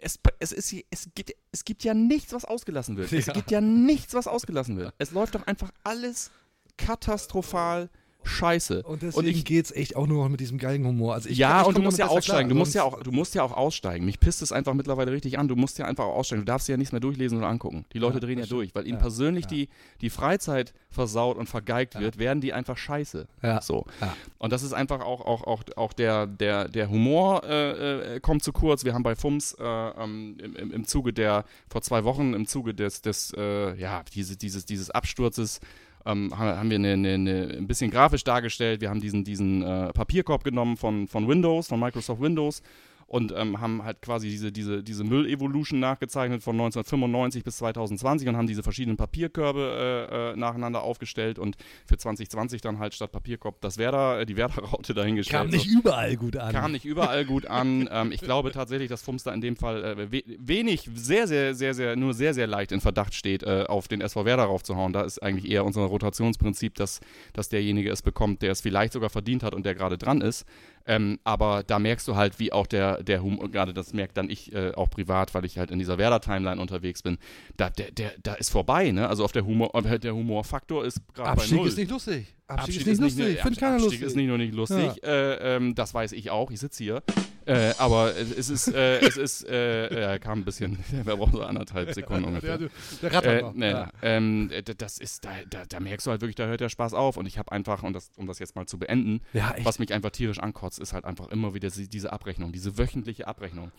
es, 0.00 0.18
es, 0.38 0.52
ist, 0.52 0.74
es, 0.90 1.08
gibt, 1.14 1.34
es 1.52 1.64
gibt 1.64 1.84
ja 1.84 1.94
nichts, 1.94 2.32
was 2.32 2.44
ausgelassen 2.44 2.96
wird. 2.96 3.12
Es 3.12 3.26
Ja. 3.26 3.32
gibt 3.32 3.50
ja 3.50 3.60
nichts, 3.60 4.14
was 4.14 4.26
ausgelassen 4.26 4.76
wird. 4.76 4.94
Es 4.98 5.10
läuft 5.10 5.34
doch 5.34 5.46
einfach 5.46 5.70
alles 5.82 6.30
katastrophal 6.76 7.90
scheiße. 8.24 8.82
Und 8.82 9.02
deswegen 9.02 9.28
ich, 9.28 9.44
geht's 9.44 9.70
echt 9.72 9.96
auch 9.96 10.06
nur 10.06 10.24
noch 10.24 10.30
mit 10.30 10.40
diesem 10.40 10.58
Galgenhumor. 10.58 11.14
Also 11.14 11.28
ich, 11.28 11.38
ja, 11.38 11.62
ich 11.62 11.66
und 11.66 11.76
du 11.76 11.82
musst 11.82 11.98
ja 11.98 12.06
aussteigen. 12.06 12.48
klar, 12.48 12.54
du, 12.54 12.54
musst 12.54 12.74
ja 12.74 12.82
auch, 12.84 13.02
du 13.02 13.12
musst 13.12 13.34
ja 13.34 13.42
auch 13.42 13.52
aussteigen. 13.52 14.04
Mich 14.04 14.20
pisst 14.20 14.42
es 14.42 14.52
einfach 14.52 14.74
mittlerweile 14.74 15.12
richtig 15.12 15.38
an. 15.38 15.48
Du 15.48 15.56
musst 15.56 15.78
ja 15.78 15.86
einfach 15.86 16.04
auch 16.04 16.16
aussteigen. 16.16 16.42
Du 16.42 16.46
darfst 16.46 16.68
ja 16.68 16.76
nichts 16.76 16.92
mehr 16.92 17.00
durchlesen 17.00 17.38
oder 17.38 17.48
angucken. 17.48 17.84
Die 17.92 17.98
Leute 17.98 18.14
Ja, 18.14 18.20
drehen 18.20 18.38
ja 18.38 18.44
stimmt. 18.44 18.60
durch, 18.60 18.74
weil 18.74 18.86
ihnen 18.86 18.96
Ja, 18.96 19.02
persönlich 19.02 19.44
ja. 19.44 19.50
die, 19.50 19.68
die 20.00 20.10
Freizeit 20.10 20.72
versaut 20.90 21.36
und 21.36 21.48
vergeigt 21.48 21.98
wird, 21.98 22.18
werden 22.18 22.40
die 22.40 22.52
einfach 22.52 22.76
scheiße. 22.76 23.26
Ja. 23.42 23.60
So. 23.60 23.84
Ja. 24.00 24.16
Und 24.38 24.52
das 24.52 24.62
ist 24.62 24.72
einfach 24.72 25.00
auch, 25.00 25.20
auch, 25.20 25.42
auch, 25.44 25.62
auch 25.76 25.92
der, 25.92 26.26
der, 26.26 26.68
der 26.68 26.88
Humor 26.88 27.42
äh, 27.44 28.16
äh, 28.16 28.20
kommt 28.20 28.42
zu 28.44 28.52
kurz. 28.52 28.84
Wir 28.84 28.94
haben 28.94 29.02
bei 29.02 29.16
FUMS 29.16 29.54
äh, 29.58 29.64
ähm, 29.64 30.36
im, 30.42 30.56
im, 30.56 30.72
im 30.72 30.86
Zuge 30.86 31.12
der, 31.12 31.44
vor 31.68 31.82
zwei 31.82 32.04
Wochen, 32.04 32.32
im 32.34 32.46
Zuge 32.46 32.74
des, 32.74 33.02
des 33.02 33.32
äh, 33.36 33.74
ja, 33.76 34.02
diese, 34.14 34.36
dieses, 34.36 34.66
dieses 34.66 34.90
Absturzes 34.90 35.60
ähm, 36.06 36.36
haben, 36.36 36.58
haben 36.58 36.70
wir 36.70 36.76
eine, 36.76 36.92
eine, 36.92 37.14
eine, 37.14 37.54
ein 37.58 37.66
bisschen 37.66 37.90
grafisch 37.90 38.24
dargestellt. 38.24 38.80
Wir 38.80 38.90
haben 38.90 39.00
diesen, 39.00 39.24
diesen 39.24 39.62
äh, 39.62 39.92
Papierkorb 39.92 40.44
genommen 40.44 40.76
von, 40.76 41.08
von 41.08 41.28
Windows, 41.28 41.68
von 41.68 41.80
Microsoft 41.80 42.20
Windows 42.20 42.62
und 43.06 43.32
ähm, 43.36 43.60
haben 43.60 43.84
halt 43.84 44.02
quasi 44.02 44.28
diese, 44.28 44.52
diese, 44.52 44.82
diese 44.82 45.04
Müll-Evolution 45.04 45.80
nachgezeichnet 45.80 46.42
von 46.42 46.54
1995 46.54 47.44
bis 47.44 47.58
2020 47.58 48.28
und 48.28 48.36
haben 48.36 48.46
diese 48.46 48.62
verschiedenen 48.62 48.96
Papierkörbe 48.96 50.08
äh, 50.10 50.32
äh, 50.32 50.36
nacheinander 50.36 50.82
aufgestellt 50.82 51.38
und 51.38 51.56
für 51.86 51.96
2020 51.96 52.60
dann 52.60 52.78
halt 52.78 52.94
statt 52.94 53.12
Papierkorb 53.12 53.60
das 53.60 53.78
Werder, 53.78 54.20
äh, 54.20 54.26
die 54.26 54.36
Werder-Raute 54.36 54.94
dahingestellt. 54.94 55.42
Kam 55.42 55.50
nicht 55.50 55.66
überall 55.66 56.16
gut 56.16 56.36
an. 56.36 56.52
Kam 56.52 56.72
nicht 56.72 56.84
überall 56.84 57.24
gut 57.24 57.46
an. 57.46 57.88
ähm, 57.90 58.12
ich 58.12 58.20
glaube 58.20 58.52
tatsächlich, 58.52 58.88
dass 58.88 59.02
Fums 59.02 59.22
da 59.22 59.32
in 59.32 59.40
dem 59.40 59.56
Fall 59.56 59.84
äh, 59.84 60.12
we 60.12 60.22
wenig, 60.38 60.88
sehr, 60.94 61.26
sehr, 61.26 61.54
sehr, 61.54 61.74
sehr, 61.74 61.96
nur 61.96 62.14
sehr, 62.14 62.34
sehr 62.34 62.46
leicht 62.46 62.72
in 62.72 62.80
Verdacht 62.80 63.14
steht, 63.14 63.42
äh, 63.42 63.64
auf 63.68 63.88
den 63.88 64.00
SV 64.00 64.24
Werder 64.24 64.44
raufzuhauen. 64.44 64.92
Da 64.92 65.02
ist 65.02 65.22
eigentlich 65.22 65.50
eher 65.50 65.64
unser 65.64 65.82
Rotationsprinzip, 65.82 66.74
dass, 66.74 67.00
dass 67.32 67.48
derjenige 67.48 67.90
es 67.90 68.02
bekommt, 68.02 68.42
der 68.42 68.52
es 68.52 68.60
vielleicht 68.60 68.92
sogar 68.92 69.10
verdient 69.10 69.42
hat 69.42 69.54
und 69.54 69.66
der 69.66 69.74
gerade 69.74 69.98
dran 69.98 70.20
ist. 70.20 70.44
Ähm, 70.86 71.18
aber 71.24 71.62
da 71.62 71.78
merkst 71.78 72.06
du 72.06 72.16
halt, 72.16 72.38
wie 72.38 72.52
auch 72.52 72.66
der, 72.66 73.02
der 73.02 73.22
Humor, 73.22 73.50
gerade 73.50 73.72
das 73.72 73.92
merkt 73.94 74.16
dann 74.16 74.28
ich 74.28 74.52
äh, 74.52 74.72
auch 74.74 74.90
privat, 74.90 75.34
weil 75.34 75.44
ich 75.44 75.58
halt 75.58 75.70
in 75.70 75.78
dieser 75.78 75.98
Werder-Timeline 75.98 76.60
unterwegs 76.60 77.02
bin, 77.02 77.18
da, 77.56 77.70
der, 77.70 77.90
der, 77.90 78.12
da 78.22 78.34
ist 78.34 78.50
vorbei, 78.50 78.90
ne? 78.90 79.08
Also 79.08 79.24
auf 79.24 79.32
der 79.32 79.46
Humor, 79.46 79.70
der 79.82 80.14
Humorfaktor 80.14 80.84
ist 80.84 81.00
gerade 81.14 81.40
bei 81.40 81.46
null. 81.54 81.68
ist 81.68 81.78
nicht 81.78 81.90
lustig. 81.90 82.34
Abstieg, 82.46 82.76
Abstieg 82.76 82.80
ist 82.80 82.86
nicht 82.86 83.00
lustig. 83.00 83.34
Ich 83.36 83.42
finde 83.42 83.60
keiner 83.60 83.72
lustig. 83.74 83.92
Abstieg 83.92 84.06
ist 84.06 84.16
nicht 84.16 84.26
nur 84.26 84.38
nicht 84.38 84.54
lustig. 84.54 84.92
Ja. 85.02 85.08
Äh, 85.08 85.56
ähm, 85.56 85.74
das 85.74 85.94
weiß 85.94 86.12
ich 86.12 86.30
auch. 86.30 86.50
Ich 86.50 86.60
sitze 86.60 86.84
hier. 86.84 87.02
Äh, 87.46 87.74
aber 87.78 88.16
es 88.16 88.48
ist, 88.48 88.68
äh, 88.68 89.00
es 89.00 89.16
ist, 89.16 89.44
äh, 89.44 90.18
kam 90.18 90.40
ein 90.40 90.44
bisschen, 90.44 90.78
wir 91.04 91.16
brauchen 91.16 91.32
so 91.32 91.42
anderthalb 91.42 91.92
Sekunden 91.92 92.24
ungefähr. 92.24 92.58
Der, 92.58 92.70
der 93.02 93.12
Ratter 93.12 93.38
äh, 93.38 93.52
ne, 93.54 93.70
ja. 93.70 93.90
ähm, 94.02 94.50
das 94.78 94.98
ist, 94.98 95.24
da, 95.24 95.30
da, 95.50 95.64
da, 95.68 95.80
merkst 95.80 96.06
du 96.06 96.10
halt 96.10 96.22
wirklich, 96.22 96.36
da 96.36 96.46
hört 96.46 96.60
der 96.60 96.68
Spaß 96.70 96.94
auf. 96.94 97.16
Und 97.16 97.26
ich 97.26 97.38
habe 97.38 97.52
einfach, 97.52 97.82
und 97.82 97.92
das, 97.92 98.10
um 98.16 98.26
das 98.26 98.38
jetzt 98.38 98.56
mal 98.56 98.66
zu 98.66 98.78
beenden, 98.78 99.20
ja, 99.32 99.54
was 99.62 99.78
mich 99.78 99.92
einfach 99.92 100.10
tierisch 100.10 100.38
ankotzt, 100.38 100.78
ist 100.78 100.92
halt 100.92 101.04
einfach 101.04 101.28
immer 101.28 101.54
wieder 101.54 101.70
diese 101.70 102.12
Abrechnung, 102.12 102.52
diese 102.52 102.78
wöchentliche 102.78 103.26
Abrechnung. 103.26 103.72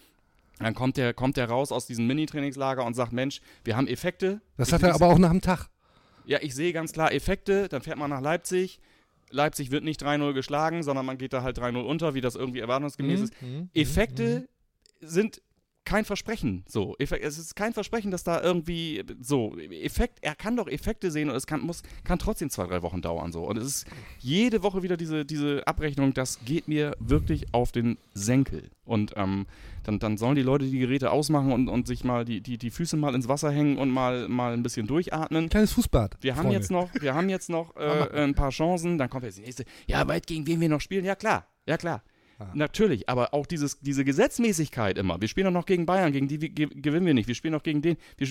Dann 0.60 0.74
kommt 0.74 0.98
der, 0.98 1.14
kommt 1.14 1.38
der 1.38 1.50
raus 1.50 1.72
aus 1.72 1.86
diesem 1.86 2.08
Mini-Trainingslager 2.08 2.86
und 2.86 2.94
sagt, 2.94 3.12
Mensch, 3.14 3.42
wir 3.64 3.76
haben 3.76 3.88
Effekte. 3.88 4.42
Das 4.58 4.72
hat 4.72 4.84
er 4.84 4.94
aber 4.94 5.08
auch 5.08 5.18
nach 5.18 5.32
dem 5.32 5.42
Tag. 5.42 5.70
Ja, 6.26 6.40
ich 6.42 6.56
sehe 6.56 6.74
ganz 6.74 6.92
klar 6.92 7.14
Effekte, 7.14 7.68
dann 7.68 7.82
fährt 7.82 7.98
man 7.98 8.10
nach 8.10 8.22
Leipzig, 8.22 8.80
Leipzig 9.36 9.70
wird 9.70 9.84
nicht 9.84 10.02
3-0 10.02 10.34
geschlagen, 10.34 10.82
sondern 10.82 11.06
man 11.06 11.18
geht 11.18 11.34
da 11.34 11.44
halt 11.44 11.60
3-0 11.60 11.82
unter, 11.82 12.14
wie 12.16 12.22
das 12.22 12.36
irgendwie 12.36 12.60
erwartungsgemäß 12.60 13.20
mhm. 13.20 13.24
ist. 13.26 13.42
Mhm. 13.42 13.70
Effekte 13.74 14.48
mhm. 15.02 15.08
sind 15.08 15.42
kein 15.86 16.06
Versprechen. 16.06 16.64
So, 16.68 16.96
es 16.98 17.38
ist 17.38 17.56
kein 17.56 17.74
Versprechen, 17.74 18.12
dass 18.12 18.24
da 18.24 18.42
irgendwie 18.42 19.04
so 19.22 19.56
Effekt. 19.58 20.20
Er 20.22 20.36
kann 20.36 20.58
doch 20.58 20.68
Effekte 20.68 21.12
sehen 21.12 21.30
und 21.30 21.36
es 21.36 21.48
kann 21.48 21.62
muss 21.62 21.84
kann 22.04 22.20
trotzdem 22.20 22.50
zwei 22.50 22.66
drei 22.66 22.82
Wochen 22.82 23.02
dauern 23.02 23.32
so. 23.32 23.44
Und 23.44 23.58
es 23.58 23.66
ist 23.66 23.88
jede 24.20 24.64
Woche 24.64 24.84
wieder 24.84 24.98
diese 24.98 25.26
diese 25.26 25.66
Abrechnung. 25.68 26.14
Das 26.14 26.44
geht 26.44 26.68
mir 26.68 26.96
wirklich 27.00 27.54
auf 27.54 27.72
den 27.72 27.98
Senkel. 28.14 28.70
Und 28.86 29.14
ähm, 29.16 29.48
dann, 29.84 30.00
dann 30.00 30.18
sollen 30.18 30.36
die 30.36 30.44
Leute 30.44 30.66
die 30.66 30.80
Geräte 30.80 31.12
ausmachen 31.12 31.52
und, 31.52 31.70
und 31.70 31.88
sich 31.88 32.04
mal 32.04 32.24
die, 32.24 32.42
die, 32.42 32.58
die 32.58 32.70
Füße 32.70 32.98
mal 32.98 33.16
ins 33.16 33.28
Wasser 33.28 33.52
hängen 33.52 33.78
und 33.78 33.90
mal, 33.90 34.28
mal 34.28 34.54
ein 34.54 34.64
bisschen 34.64 34.88
durchatmen. 34.88 35.50
Kleines 35.50 35.74
Fußbad. 35.74 36.18
Wir 36.22 36.36
haben 36.36 36.52
jetzt 36.52 36.72
noch, 36.72 36.90
wir 37.00 37.16
haben 37.16 37.30
jetzt 37.30 37.50
noch 37.50 37.76
äh, 37.76 38.10
ein 38.24 38.36
paar 38.36 38.52
Chancen. 38.52 38.98
Dann 38.98 39.10
kommt 39.10 39.24
jetzt 39.24 39.38
die 39.38 39.42
nächste. 39.42 39.66
Ja, 39.88 40.08
weit 40.08 40.28
gegen 40.28 40.46
wen 40.46 40.62
wir 40.62 40.70
noch 40.70 40.82
spielen? 40.82 41.06
Ja 41.06 41.16
klar, 41.16 41.48
ja 41.66 41.78
klar. 41.78 42.04
Ah. 42.38 42.48
Natürlich, 42.54 43.08
aber 43.08 43.34
auch 43.34 43.46
dieses, 43.46 43.80
diese 43.80 44.04
Gesetzmäßigkeit 44.04 44.98
immer. 44.98 45.22
Wir 45.22 45.28
spielen 45.30 45.46
doch 45.46 45.54
noch 45.54 45.66
gegen 45.66 45.86
Bayern, 45.86 46.12
gegen 46.12 46.28
die 46.28 46.38
gewinnen 46.54 47.06
wir 47.06 47.14
nicht. 47.14 47.28
Wir 47.28 47.36
spielen 47.36 47.54
noch 47.54 47.64
gegen 47.64 47.82
den. 47.82 47.96
Wir, 48.18 48.28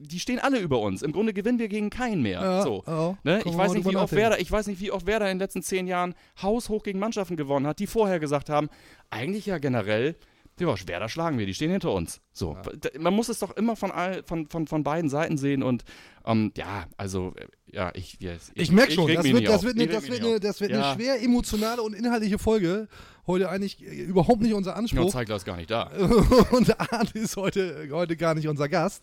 die 0.00 0.20
stehen 0.20 0.38
alle 0.38 0.58
über 0.58 0.80
uns. 0.80 1.02
Im 1.02 1.12
Grunde 1.12 1.34
gewinnen 1.34 1.58
wir 1.58 1.68
gegen 1.68 1.90
keinen 1.90 2.22
mehr. 2.22 2.40
Ja, 2.40 2.62
so, 2.62 2.82
oh, 2.86 3.16
ne? 3.24 3.42
ich, 3.44 3.56
weiß 3.56 3.74
nicht, 3.74 3.86
wie 3.88 3.96
oft 3.96 4.14
Werder, 4.14 4.40
ich 4.40 4.50
weiß 4.50 4.68
nicht, 4.68 4.80
wie 4.80 4.90
oft 4.90 5.06
Werder 5.06 5.26
in 5.30 5.36
den 5.36 5.40
letzten 5.40 5.62
zehn 5.62 5.86
Jahren 5.86 6.14
haushoch 6.40 6.82
gegen 6.82 6.98
Mannschaften 6.98 7.36
gewonnen 7.36 7.66
hat, 7.66 7.78
die 7.78 7.86
vorher 7.86 8.20
gesagt 8.20 8.48
haben, 8.48 8.68
eigentlich 9.10 9.46
ja 9.46 9.58
generell, 9.58 10.16
ja, 10.58 10.88
Werder 10.88 11.08
schlagen 11.08 11.38
wir, 11.38 11.46
die 11.46 11.54
stehen 11.54 11.70
hinter 11.70 11.92
uns. 11.92 12.20
So, 12.32 12.56
ja. 12.56 12.90
man 12.98 13.14
muss 13.14 13.28
es 13.28 13.38
doch 13.38 13.56
immer 13.56 13.76
von, 13.76 13.90
all, 13.90 14.22
von, 14.24 14.46
von, 14.48 14.66
von 14.66 14.82
beiden 14.82 15.10
Seiten 15.10 15.36
sehen 15.36 15.62
und 15.62 15.84
ähm, 16.24 16.52
ja, 16.56 16.86
also 16.96 17.34
ja, 17.70 17.92
ich 17.94 18.18
yes, 18.20 18.50
ich, 18.54 18.64
ich 18.64 18.72
merke 18.72 18.92
schon, 18.92 19.12
das 19.12 19.24
wird, 19.24 19.46
das 19.48 19.62
wird, 19.62 19.76
eine, 19.76 19.86
das 19.86 20.08
wird, 20.08 20.22
eine, 20.22 20.40
das 20.40 20.60
wird 20.60 20.70
ja. 20.72 20.92
eine 20.92 20.94
schwer 20.94 21.22
emotionale 21.22 21.82
und 21.82 21.94
inhaltliche 21.94 22.38
Folge. 22.38 22.88
Heute 23.26 23.50
eigentlich 23.50 23.82
überhaupt 23.82 24.40
nicht 24.40 24.54
unser 24.54 24.76
Anspruch. 24.76 25.00
Nur 25.00 25.10
Zeigler 25.10 25.36
ist 25.36 25.44
gar 25.44 25.56
nicht 25.56 25.70
da. 25.70 25.90
und 26.52 26.92
Arndt 26.92 27.12
ist 27.12 27.36
heute, 27.36 27.88
heute 27.90 28.16
gar 28.16 28.34
nicht 28.34 28.48
unser 28.48 28.68
Gast. 28.68 29.02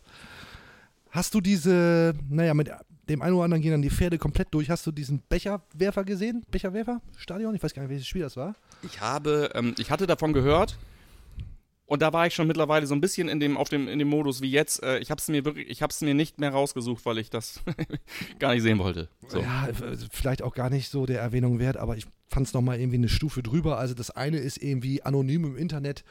Hast 1.09 1.33
du 1.35 1.41
diese, 1.41 2.13
naja, 2.29 2.53
mit 2.53 2.71
dem 3.09 3.21
einen 3.21 3.35
oder 3.35 3.43
anderen 3.43 3.61
gehen 3.61 3.71
dann 3.71 3.81
die 3.81 3.89
Pferde 3.89 4.17
komplett 4.17 4.47
durch. 4.51 4.69
Hast 4.69 4.87
du 4.87 4.91
diesen 4.91 5.21
Becherwerfer 5.27 6.03
gesehen? 6.03 6.45
Becherwerfer? 6.49 7.01
Stadion? 7.17 7.53
Ich 7.53 7.61
weiß 7.61 7.73
gar 7.73 7.83
nicht, 7.83 7.91
welches 7.91 8.07
Spiel 8.07 8.21
das 8.21 8.37
war. 8.37 8.55
Ich 8.81 9.01
habe, 9.01 9.51
ähm, 9.53 9.75
ich 9.77 9.91
hatte 9.91 10.07
davon 10.07 10.33
gehört. 10.33 10.77
Und 11.85 12.01
da 12.01 12.13
war 12.13 12.25
ich 12.25 12.33
schon 12.33 12.47
mittlerweile 12.47 12.87
so 12.87 12.95
ein 12.95 13.01
bisschen 13.01 13.27
in 13.27 13.39
dem, 13.39 13.57
auf 13.57 13.69
dem, 13.69 13.87
in 13.87 13.99
dem 13.99 14.07
Modus 14.07 14.41
wie 14.41 14.49
jetzt. 14.49 14.81
Äh, 14.83 14.99
ich 14.99 15.11
habe 15.11 15.19
es 15.19 15.27
mir 15.27 15.43
wirklich, 15.43 15.69
ich 15.69 15.81
habe 15.81 15.91
es 15.91 16.01
mir 16.01 16.13
nicht 16.13 16.39
mehr 16.39 16.51
rausgesucht, 16.51 17.05
weil 17.05 17.17
ich 17.17 17.29
das 17.29 17.61
gar 18.39 18.53
nicht 18.53 18.63
sehen 18.63 18.79
wollte. 18.79 19.09
So. 19.27 19.41
Ja, 19.41 19.67
vielleicht 20.09 20.41
auch 20.41 20.55
gar 20.55 20.69
nicht 20.69 20.89
so 20.89 21.05
der 21.05 21.19
Erwähnung 21.19 21.59
wert, 21.59 21.77
aber 21.77 21.97
ich 21.97 22.05
fand 22.29 22.47
es 22.47 22.53
nochmal 22.53 22.79
irgendwie 22.79 22.97
eine 22.97 23.09
Stufe 23.09 23.43
drüber. 23.43 23.77
Also 23.77 23.93
das 23.93 24.11
eine 24.11 24.37
ist 24.37 24.57
irgendwie 24.57 25.03
anonym 25.03 25.43
im 25.43 25.57
Internet 25.57 26.05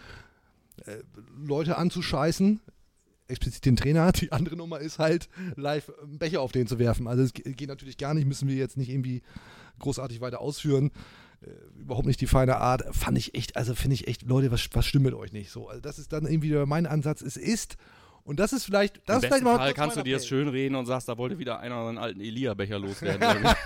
äh, 0.84 0.98
Leute 1.42 1.78
anzuscheißen, 1.78 2.60
explizit 3.28 3.64
den 3.64 3.76
Trainer. 3.76 4.12
Die 4.12 4.30
andere 4.30 4.56
Nummer 4.56 4.78
ist 4.78 4.98
halt 4.98 5.28
live 5.56 5.90
einen 6.02 6.18
Becher 6.18 6.42
auf 6.42 6.52
den 6.52 6.66
zu 6.66 6.78
werfen. 6.78 7.08
Also 7.08 7.22
es 7.22 7.32
geht 7.32 7.68
natürlich 7.68 7.96
gar 7.96 8.14
nicht, 8.14 8.26
müssen 8.26 8.48
wir 8.48 8.56
jetzt 8.56 8.76
nicht 8.76 8.90
irgendwie 8.90 9.22
großartig 9.78 10.20
weiter 10.20 10.40
ausführen. 10.40 10.90
Äh, 11.42 11.80
überhaupt 11.80 12.06
nicht 12.06 12.20
die 12.20 12.26
feine 12.26 12.58
Art. 12.58 12.82
Fand 12.94 13.18
ich 13.18 13.34
echt, 13.34 13.56
also 13.56 13.74
finde 13.74 13.94
ich 13.94 14.06
echt, 14.06 14.22
Leute, 14.22 14.50
was, 14.50 14.68
was 14.72 14.86
stimmt 14.86 15.04
mit 15.04 15.14
euch 15.14 15.32
nicht? 15.32 15.50
So, 15.50 15.68
also 15.68 15.80
das 15.80 15.98
ist 15.98 16.12
dann 16.12 16.26
irgendwie 16.26 16.52
mein 16.66 16.86
Ansatz. 16.86 17.22
Es 17.22 17.36
ist 17.36 17.76
und 18.24 18.38
das 18.38 18.52
ist 18.52 18.64
vielleicht, 18.64 19.00
das 19.06 19.16
Im 19.16 19.22
ist 19.22 19.26
vielleicht 19.26 19.44
mal. 19.44 19.56
Fall 19.56 19.74
kannst 19.74 19.96
du 19.96 20.02
dir 20.02 20.14
das 20.14 20.26
schön 20.26 20.46
reden 20.46 20.76
und 20.76 20.86
sagst, 20.86 21.08
da 21.08 21.18
wollte 21.18 21.38
wieder 21.38 21.58
einer 21.58 21.84
seinen 21.86 21.98
alten 21.98 22.20
Elia-Becher 22.20 22.78
loswerden. 22.78 23.20
das 23.42 23.58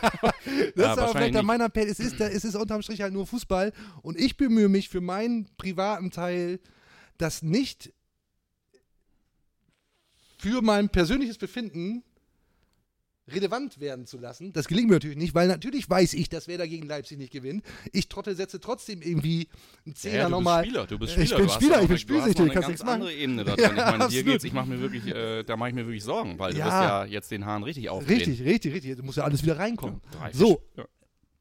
ja, 0.77 0.93
ist 0.93 0.99
aber 0.99 1.09
vielleicht 1.09 1.35
nicht. 1.35 1.43
mein 1.45 1.61
Appell. 1.61 1.87
Es 1.87 2.01
ist, 2.01 2.19
es 2.19 2.45
ist 2.45 2.55
unterm 2.55 2.81
Strich 2.81 3.03
halt 3.03 3.13
nur 3.13 3.27
Fußball 3.27 3.73
und 4.01 4.19
ich 4.19 4.39
bemühe 4.39 4.69
mich 4.69 4.89
für 4.89 5.03
meinen 5.03 5.47
privaten 5.59 6.11
Teil, 6.11 6.59
das 7.19 7.43
nicht 7.43 7.93
für 10.39 10.63
mein 10.63 10.89
persönliches 10.89 11.37
Befinden 11.37 12.03
relevant 13.29 13.81
werden 13.81 14.07
zu 14.07 14.19
lassen. 14.19 14.53
Das 14.53 14.69
gelingt 14.69 14.89
mir 14.89 14.95
natürlich 14.95 15.17
nicht, 15.17 15.35
weil 15.35 15.49
natürlich 15.49 15.89
weiß 15.91 16.15
ich, 16.15 16.29
dass 16.29 16.47
wer 16.47 16.59
dagegen 16.59 16.87
Leipzig 16.87 17.19
nicht 17.19 17.33
gewinnt. 17.33 17.65
Ich 17.93 18.09
Trottel 18.09 18.37
setze 18.37 18.61
trotzdem 18.61 19.03
irgendwie 19.03 19.49
einen 19.85 19.97
Zehner 19.97 20.17
ja, 20.17 20.29
nochmal. 20.29 20.65
Spieler, 20.65 20.87
du 20.87 20.99
bist 20.99 21.13
Spieler, 21.13 21.25
ich 21.25 21.37
bin 21.37 21.49
Spieler, 21.49 21.83
ich 21.83 21.89
bin 21.89 21.99
spielsüchtig, 21.99 22.53
kannst 22.53 22.69
nichts 22.69 22.85
machen. 22.85 23.03
andere 23.03 23.13
Ebene 23.13 23.45
da 23.45 23.57
drin. 23.57 23.67
Ja, 23.77 23.93
ich 23.93 23.99
meine, 23.99 24.11
dir 24.11 24.23
geht's, 24.23 24.45
ich 24.45 24.53
mache 24.53 24.69
mir 24.69 24.81
wirklich, 24.81 25.07
äh, 25.07 25.43
da 25.43 25.57
mache 25.57 25.71
ich 25.71 25.75
mir 25.75 25.87
wirklich 25.87 26.05
Sorgen, 26.05 26.39
weil 26.39 26.57
ja. 26.57 26.65
du 26.65 26.71
wirst 26.71 26.83
ja 26.83 27.05
jetzt 27.05 27.31
den 27.31 27.45
Hahn 27.45 27.63
richtig 27.63 27.89
aufdrehen. 27.89 28.19
Richtig, 28.19 28.45
richtig, 28.45 28.75
richtig. 28.75 28.97
Du 28.97 29.03
musst 29.03 29.19
ja 29.19 29.25
alles 29.25 29.43
wieder 29.43 29.59
reinkommen. 29.59 30.01
Ja, 30.13 30.31
so. 30.33 30.63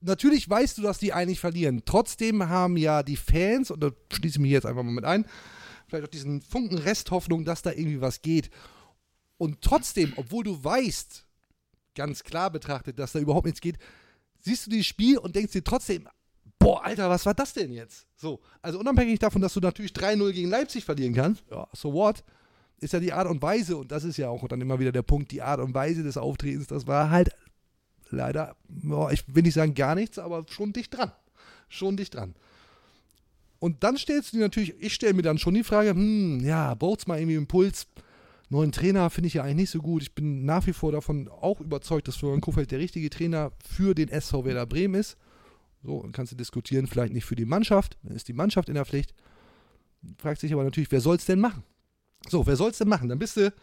Natürlich 0.01 0.49
weißt 0.49 0.77
du, 0.77 0.81
dass 0.81 0.97
die 0.97 1.13
eigentlich 1.13 1.39
verlieren. 1.39 1.83
Trotzdem 1.85 2.47
haben 2.47 2.77
ja 2.77 3.03
die 3.03 3.15
Fans, 3.15 3.71
und 3.71 3.81
da 3.81 3.91
schließe 4.11 4.35
ich 4.35 4.39
mich 4.39 4.51
jetzt 4.51 4.65
einfach 4.65 4.83
mal 4.83 4.91
mit 4.91 5.05
ein, 5.05 5.25
vielleicht 5.87 6.05
auch 6.05 6.11
diesen 6.11 6.41
Funken 6.41 6.77
Resthoffnung, 6.77 7.45
dass 7.45 7.61
da 7.61 7.71
irgendwie 7.71 8.01
was 8.01 8.21
geht. 8.21 8.49
Und 9.37 9.61
trotzdem, 9.61 10.13
obwohl 10.15 10.43
du 10.43 10.63
weißt, 10.63 11.24
ganz 11.95 12.23
klar 12.23 12.51
betrachtet, 12.51 12.99
dass 12.99 13.13
da 13.13 13.19
überhaupt 13.19 13.45
nichts 13.45 13.61
geht, 13.61 13.77
siehst 14.39 14.65
du 14.65 14.69
dieses 14.69 14.85
Spiel 14.85 15.17
und 15.17 15.35
denkst 15.35 15.53
dir 15.53 15.63
trotzdem, 15.63 16.07
boah, 16.59 16.83
Alter, 16.85 17.09
was 17.09 17.25
war 17.25 17.33
das 17.33 17.53
denn 17.53 17.71
jetzt? 17.71 18.07
So, 18.15 18.39
also 18.61 18.79
unabhängig 18.79 19.19
davon, 19.19 19.41
dass 19.41 19.53
du 19.53 19.59
natürlich 19.59 19.91
3-0 19.91 20.31
gegen 20.31 20.49
Leipzig 20.49 20.85
verlieren 20.85 21.13
kannst, 21.13 21.43
ja, 21.49 21.67
so 21.73 21.93
what, 21.93 22.23
ist 22.79 22.93
ja 22.93 22.99
die 22.99 23.13
Art 23.13 23.27
und 23.27 23.41
Weise, 23.41 23.77
und 23.77 23.91
das 23.91 24.03
ist 24.03 24.17
ja 24.17 24.29
auch 24.29 24.47
dann 24.47 24.61
immer 24.61 24.79
wieder 24.79 24.91
der 24.91 25.01
Punkt, 25.01 25.31
die 25.31 25.41
Art 25.41 25.59
und 25.59 25.73
Weise 25.73 26.03
des 26.03 26.17
Auftretens, 26.17 26.67
das 26.67 26.87
war 26.87 27.09
halt 27.09 27.29
leider, 28.09 28.55
boah, 28.67 29.11
ich 29.11 29.23
will 29.33 29.43
nicht 29.43 29.53
sagen 29.53 29.73
gar 29.73 29.95
nichts, 29.95 30.19
aber 30.19 30.45
schon 30.49 30.73
dicht 30.73 30.95
dran. 30.95 31.11
Schon 31.69 31.97
dicht 31.97 32.13
dran. 32.13 32.35
Und 33.59 33.83
dann 33.83 33.97
stellst 33.97 34.33
du 34.33 34.37
dir 34.37 34.43
natürlich, 34.43 34.75
ich 34.79 34.93
stelle 34.93 35.13
mir 35.13 35.23
dann 35.23 35.37
schon 35.37 35.53
die 35.53 35.63
Frage, 35.63 35.91
hm, 35.91 36.41
ja, 36.41 36.75
braucht's 36.75 37.07
mal 37.07 37.19
irgendwie 37.19 37.35
Impuls, 37.35 37.87
neuen 38.49 38.71
Trainer 38.71 39.09
finde 39.09 39.27
ich 39.27 39.35
ja 39.35 39.43
eigentlich 39.43 39.55
nicht 39.55 39.69
so 39.71 39.79
gut. 39.79 40.03
Ich 40.03 40.13
bin 40.13 40.45
nach 40.45 40.65
wie 40.67 40.73
vor 40.73 40.91
davon 40.91 41.27
auch 41.27 41.59
überzeugt, 41.61 42.07
dass 42.07 42.17
Florian 42.17 42.41
Kofeld 42.41 42.71
der 42.71 42.79
richtige 42.79 43.09
Trainer 43.09 43.51
für 43.67 43.95
den 43.95 44.09
SV 44.09 44.45
Werder 44.45 44.65
Bremen 44.65 44.95
ist. 44.95 45.17
So, 45.83 46.01
dann 46.01 46.11
kannst 46.11 46.31
du 46.31 46.35
diskutieren, 46.35 46.87
vielleicht 46.87 47.13
nicht 47.13 47.25
für 47.25 47.35
die 47.35 47.45
Mannschaft, 47.45 47.97
dann 48.03 48.15
ist 48.15 48.27
die 48.27 48.33
Mannschaft 48.33 48.69
in 48.69 48.75
der 48.75 48.85
Pflicht. 48.85 49.13
Fragt 50.17 50.39
sich 50.39 50.53
aber 50.53 50.63
natürlich, 50.63 50.91
wer 50.91 51.01
soll 51.01 51.15
es 51.15 51.25
denn 51.25 51.39
machen? 51.39 51.63
So, 52.27 52.45
wer 52.47 52.55
soll 52.55 52.71
es 52.71 52.79
denn 52.79 52.87
machen? 52.87 53.09
Dann 53.09 53.19
bist 53.19 53.37
du, 53.37 53.53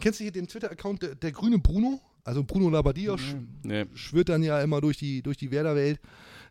kennst 0.00 0.20
du 0.20 0.24
hier 0.24 0.32
den 0.32 0.46
Twitter-Account 0.46 1.02
der, 1.02 1.14
der, 1.16 1.32
grüne 1.32 1.58
Bruno? 1.58 2.00
Also 2.24 2.44
Bruno 2.44 2.70
Labbadia 2.70 3.16
nee. 3.64 3.86
schwirrt 3.94 4.28
dann 4.28 4.44
ja 4.44 4.60
immer 4.62 4.80
durch 4.80 4.96
die, 4.96 5.22
durch 5.22 5.36
die 5.36 5.50
Werder-Welt. 5.50 6.00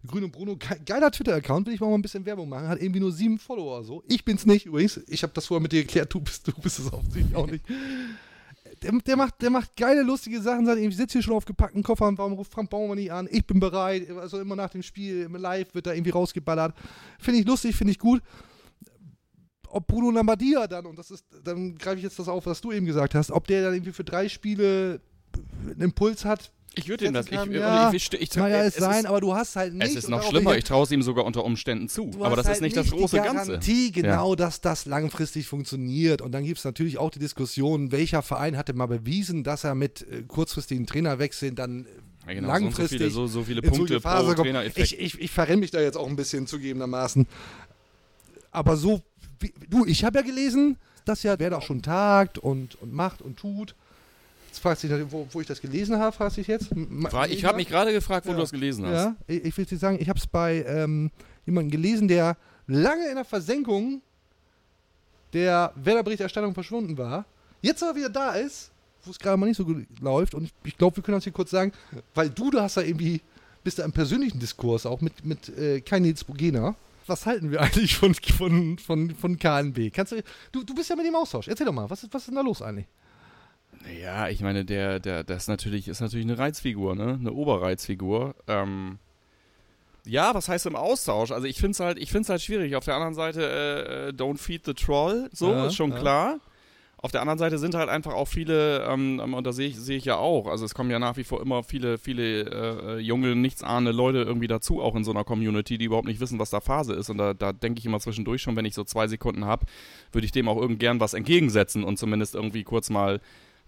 Grüne 0.08 0.28
Bruno, 0.30 0.58
geiler 0.86 1.12
Twitter-Account, 1.12 1.68
will 1.68 1.76
ich 1.76 1.80
mal 1.80 1.94
ein 1.94 2.02
bisschen 2.02 2.26
Werbung 2.26 2.50
machen, 2.50 2.68
hat 2.68 2.82
irgendwie 2.82 3.00
nur 3.00 3.12
sieben 3.12 3.38
Follower 3.38 3.84
so. 3.84 4.04
Ich 4.08 4.26
bin's 4.26 4.46
nicht 4.46 4.66
übrigens. 4.66 5.00
Ich 5.08 5.22
habe 5.22 5.34
das 5.34 5.46
vorher 5.46 5.62
mit 5.62 5.72
dir 5.72 5.84
geklärt, 5.84 6.14
du 6.14 6.20
bist, 6.20 6.48
du 6.48 6.54
bist 6.54 6.80
es 6.80 6.92
offensichtlich 6.92 7.36
auch 7.36 7.48
nicht. 7.48 7.64
der, 8.82 8.92
der, 8.92 9.18
macht, 9.18 9.42
der 9.42 9.50
macht 9.50 9.76
geile, 9.76 10.02
lustige 10.02 10.42
Sachen. 10.42 10.66
Sagt, 10.66 10.80
ich 10.80 10.96
sitze 10.96 11.14
hier 11.14 11.24
schon 11.24 11.36
auf 11.36 11.46
gepackten 11.46 11.84
Koffern, 11.84 12.18
warum 12.18 12.34
ruft 12.34 12.52
Frank 12.52 12.70
Baumann 12.70 12.98
nicht 12.98 13.12
an? 13.12 13.28
Ich 13.32 13.46
bin 13.46 13.60
bereit. 13.60 14.10
Also 14.12 14.40
immer 14.40 14.56
nach 14.56 14.70
dem 14.70 14.82
Spiel, 14.82 15.24
im 15.24 15.36
Live 15.36 15.74
wird 15.74 15.86
da 15.86 15.94
irgendwie 15.94 16.12
rausgeballert. 16.12 16.76
Finde 17.20 17.40
ich 17.40 17.46
lustig, 17.46 17.76
finde 17.76 17.92
ich 17.92 18.00
gut. 18.00 18.22
Ob 19.68 19.88
Bruno 19.88 20.12
Lambadia 20.12 20.68
dann, 20.68 20.86
und 20.86 20.98
das 20.98 21.12
ist, 21.12 21.26
dann 21.44 21.78
greife 21.78 21.98
ich 21.98 22.04
jetzt 22.04 22.20
das 22.20 22.28
auf, 22.28 22.46
was 22.46 22.60
du 22.60 22.72
eben 22.72 22.86
gesagt 22.86 23.16
hast, 23.16 23.32
ob 23.32 23.48
der 23.48 23.64
dann 23.64 23.74
irgendwie 23.74 23.94
für 23.94 24.04
drei 24.04 24.28
Spiele 24.28 25.00
einen 25.64 25.82
Impuls 25.82 26.26
hat, 26.26 26.52
Ich 26.74 26.88
würde 26.88 27.06
ihm 27.06 27.14
das. 27.14 27.26
Ich, 27.26 27.32
Kann, 27.34 27.52
ich, 27.52 27.58
ja, 27.58 27.92
ich, 27.92 28.14
ich, 28.14 28.22
ich, 28.22 28.36
mag 28.38 28.50
ja 28.50 28.64
es 28.64 28.76
sein, 28.76 29.00
ist, 29.00 29.06
aber 29.06 29.20
du 29.20 29.34
hast 29.36 29.58
halt 29.58 29.74
nicht. 29.74 29.90
es 29.90 29.96
ist 29.96 30.10
noch 30.10 30.24
schlimmer. 30.24 30.56
Ich 30.56 30.64
traue 30.64 30.84
es 30.86 30.92
ihm 30.92 31.02
sogar 31.02 31.26
unter 31.26 31.44
Umständen 31.44 31.90
zu. 31.90 32.12
Aber 32.22 32.38
das 32.38 32.46
halt 32.46 32.56
ist 32.56 32.62
nicht 32.62 32.78
das 32.78 32.86
die 32.86 32.92
große 32.92 33.18
Ganze. 33.18 33.52
Garantie, 33.52 33.92
genau, 33.92 34.36
dass 34.36 34.62
das 34.62 34.86
langfristig 34.86 35.48
funktioniert. 35.48 36.22
Und 36.22 36.32
dann 36.32 36.46
gibt 36.46 36.60
es 36.60 36.64
natürlich 36.64 36.98
auch 36.98 37.10
die 37.10 37.20
Diskussion, 37.20 37.92
welcher 37.92 38.22
Verein 38.22 38.56
hatte 38.58 38.74
mal 38.74 38.86
bewiesen, 38.86 39.44
dass 39.44 39.66
er 39.66 39.76
mit 39.76 40.02
äh, 40.10 40.24
kurzfristigen 40.24 40.88
Trainerwechseln 40.88 41.56
dann 41.56 41.86
äh, 41.86 42.28
Ja, 42.28 42.34
genau, 42.36 42.48
langfristig 42.48 43.00
so, 43.00 43.06
viele, 43.06 43.12
so, 43.12 43.28
so 43.28 43.44
viele 43.44 43.62
so 43.64 43.70
Punkte 43.70 43.94
eine 43.96 44.02
Phase 44.02 44.36
pro. 44.36 44.44
Trainereffekt. 44.44 44.94
Ich, 44.94 45.00
ich, 45.00 45.20
ich 45.20 45.32
verrenne 45.32 45.58
mich 45.58 45.72
da 45.72 45.82
jetzt 45.82 45.98
auch 45.98 46.08
ein 46.08 46.16
bisschen 46.16 46.48
zugegebenermaßen. 46.48 47.28
Aber 48.52 48.78
so, 48.78 49.02
wie, 49.42 49.54
du, 49.70 49.86
ich 49.86 50.06
habe 50.06 50.20
ja 50.20 50.24
gelesen, 50.24 50.78
dass 51.04 51.24
ja 51.24 51.38
wer 51.38 51.50
da 51.50 51.58
auch 51.58 51.64
schon 51.64 51.82
tagt 51.82 52.38
und, 52.38 52.76
und 52.76 52.94
macht 52.94 53.22
und 53.22 53.38
tut. 53.38 53.76
Jetzt 54.52 54.60
fragst 54.60 54.84
du 54.84 54.90
dich, 54.90 55.06
wo, 55.10 55.26
wo 55.32 55.40
ich 55.40 55.48
das 55.48 55.62
gelesen 55.62 55.98
habe, 55.98 56.14
fragst 56.14 56.36
du 56.36 56.42
dich 56.42 56.48
jetzt? 56.50 56.68
Ich 57.30 57.46
habe 57.46 57.56
mich 57.56 57.70
gerade 57.70 57.94
gefragt, 57.94 58.26
wo 58.26 58.32
Ja. 58.32 58.36
du 58.36 58.42
das 58.42 58.52
gelesen 58.52 58.86
hast. 58.86 58.94
Ja, 58.94 59.16
ich, 59.26 59.46
ich 59.46 59.58
will 59.58 59.64
dir 59.64 59.78
sagen, 59.78 59.98
ich 59.98 60.10
habe 60.10 60.20
es 60.20 60.28
bei 60.28 60.66
ähm, 60.68 61.10
jemandem 61.46 61.72
gelesen, 61.72 62.10
der 62.10 62.36
lange 62.68 63.08
in 63.08 63.16
der 63.16 63.24
Versenkung 63.24 64.02
der 65.32 65.72
Werder-Berichterstattung 65.76 66.54
verschwunden 66.54 66.98
war, 66.98 67.26
jetzt 67.62 67.82
aber 67.82 67.96
wieder 67.96 68.10
da 68.10 68.32
ist, 68.34 68.72
wo 69.06 69.12
es 69.12 69.20
gerade 69.20 69.38
mal 69.38 69.46
nicht 69.48 69.56
so 69.56 69.64
gut 69.64 69.86
läuft. 70.02 70.36
Und 70.36 70.44
ich, 70.44 70.54
ich 70.66 70.78
glaube, 70.78 70.98
wir 70.98 71.04
können 71.04 71.16
uns 71.16 71.24
hier 71.24 71.32
kurz 71.34 71.52
sagen, 71.52 71.72
weil 72.14 72.30
du, 72.30 72.52
da 72.52 72.64
hast 72.64 72.76
da 72.76 72.82
irgendwie, 72.82 73.22
bist 73.64 73.80
da 73.80 73.86
im 73.86 73.94
persönlichen 73.94 74.40
Diskurs 74.40 74.86
auch 74.86 75.00
mit, 75.00 75.24
mit 75.24 75.48
äh, 75.58 75.80
Kai 75.80 76.00
Nils 76.00 76.26
Bogena. 76.26 76.76
Was 77.08 77.26
halten 77.26 77.52
wir 77.52 77.62
eigentlich 77.62 77.96
von, 77.96 78.14
von, 78.14 78.78
von, 78.78 79.16
von 79.16 79.40
KNB? 79.40 79.92
Kannst 79.94 80.12
du, 80.12 80.22
du, 80.52 80.64
du 80.64 80.76
bist 80.76 80.90
ja 80.90 80.96
mit 80.98 81.06
dem 81.06 81.16
Austausch. 81.16 81.48
Erzähl 81.48 81.66
doch 81.66 81.74
mal, 81.74 81.90
was 81.90 82.04
ist, 82.04 82.14
was 82.14 82.24
ist 82.24 82.28
denn 82.28 82.36
da 82.36 82.42
los 82.42 82.62
eigentlich? 82.62 82.88
Ja, 84.02 84.30
ich 84.30 84.42
meine, 84.42 84.66
der, 84.66 85.00
der, 85.00 85.24
das 85.24 85.44
ist 85.44 85.48
natürlich, 85.48 85.88
ist 85.88 86.02
natürlich 86.02 86.26
eine 86.26 86.38
Reizfigur, 86.38 86.96
ne? 86.96 87.18
Eine 87.20 87.34
Oberreizfigur. 87.34 88.36
Ähm, 88.48 89.00
ja, 90.06 90.34
was 90.34 90.50
heißt 90.50 90.66
im 90.66 90.76
Austausch? 90.76 91.32
Also 91.32 91.46
ich 91.48 91.58
finde 91.58 91.72
es 91.72 91.80
halt, 91.80 91.98
ich 91.98 92.12
find's 92.12 92.30
halt 92.30 92.42
schwierig. 92.42 92.76
Auf 92.76 92.86
der 92.86 92.96
anderen 92.96 93.14
Seite, 93.14 93.42
äh, 93.44 94.10
äh, 94.10 94.12
don't 94.12 94.38
feed 94.38 94.66
the 94.66 94.74
troll, 94.74 95.30
so, 95.34 95.52
Ja, 95.52 95.68
ist 95.68 95.76
schon 95.76 95.92
ja. 95.92 96.00
klar. 96.00 96.40
Auf 97.04 97.12
der 97.12 97.22
anderen 97.22 97.40
Seite 97.40 97.58
sind 97.58 97.74
halt 97.74 97.90
einfach 97.90 98.14
auch 98.14 98.28
viele, 98.28 98.84
ähm, 98.84 99.20
ähm, 99.24 99.34
und 99.34 99.46
da 99.48 99.54
sehe 99.54 99.68
ich, 99.68 99.80
sehe 99.80 99.98
ich 99.98 100.06
ja 100.06 100.18
auch, 100.18 100.46
also 100.46 100.66
es 100.66 100.76
kommen 100.76 100.92
ja 100.92 101.00
nach 101.00 101.18
wie 101.18 101.24
vor 101.24 101.42
immer 101.42 101.64
viele, 101.64 101.98
viele 101.98 102.42
äh, 102.42 102.98
äh, 102.98 102.98
junge, 103.00 103.36
nichtsahnende 103.36 103.92
Leute 103.92 104.20
irgendwie 104.20 104.46
dazu, 104.48 104.82
auch 104.84 104.96
in 104.96 105.04
so 105.04 105.10
einer 105.10 105.24
Community, 105.24 105.80
die 105.80 105.86
überhaupt 105.86 106.08
nicht 106.08 106.20
wissen, 106.20 106.38
was 106.38 106.52
da 106.52 106.60
Phase 106.60 106.94
ist. 106.94 107.10
Und 107.10 107.18
da, 107.18 107.34
da 107.34 107.54
denke 107.54 107.80
ich 107.80 107.88
immer 107.88 108.00
zwischendurch 108.00 108.44
schon, 108.44 108.56
wenn 108.56 108.66
ich 108.66 108.76
so 108.76 108.84
zwei 108.84 109.08
Sekunden 109.08 109.46
habe, 109.46 109.66
würde 110.12 110.26
ich 110.26 110.32
dem 110.32 110.48
auch 110.48 110.58
irgend 110.62 110.80
gern 110.80 111.00
was 111.00 111.16
entgegensetzen 111.16 111.84
und 111.84 111.98
zumindest 111.98 112.36
irgendwie 112.36 112.64
kurz 112.64 112.92
mal 112.92 113.20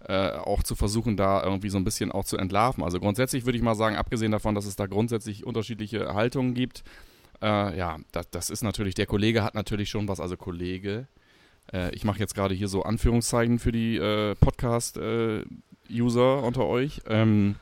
äh, 0.08 0.32
auch 0.32 0.62
zu 0.62 0.74
versuchen, 0.74 1.16
da 1.16 1.42
irgendwie 1.42 1.70
so 1.70 1.78
ein 1.78 1.84
bisschen 1.84 2.12
auch 2.12 2.24
zu 2.24 2.36
entlarven. 2.36 2.84
Also 2.84 3.00
grundsätzlich 3.00 3.46
würde 3.46 3.56
ich 3.56 3.64
mal 3.64 3.74
sagen, 3.74 3.96
abgesehen 3.96 4.32
davon, 4.32 4.54
dass 4.54 4.66
es 4.66 4.76
da 4.76 4.86
grundsätzlich 4.86 5.44
unterschiedliche 5.44 6.14
Haltungen 6.14 6.54
gibt, 6.54 6.84
äh, 7.42 7.76
ja, 7.76 7.98
das, 8.12 8.30
das 8.30 8.50
ist 8.50 8.62
natürlich, 8.62 8.94
der 8.94 9.06
Kollege 9.06 9.42
hat 9.42 9.54
natürlich 9.54 9.90
schon 9.90 10.08
was, 10.08 10.20
also 10.20 10.36
Kollege, 10.36 11.08
äh, 11.72 11.94
ich 11.94 12.04
mache 12.04 12.18
jetzt 12.18 12.34
gerade 12.34 12.54
hier 12.54 12.68
so 12.68 12.82
Anführungszeichen 12.82 13.58
für 13.58 13.72
die 13.72 13.96
äh, 13.96 14.34
Podcast-User 14.34 16.42
unter 16.42 16.66
euch. 16.66 17.00
Ähm, 17.06 17.56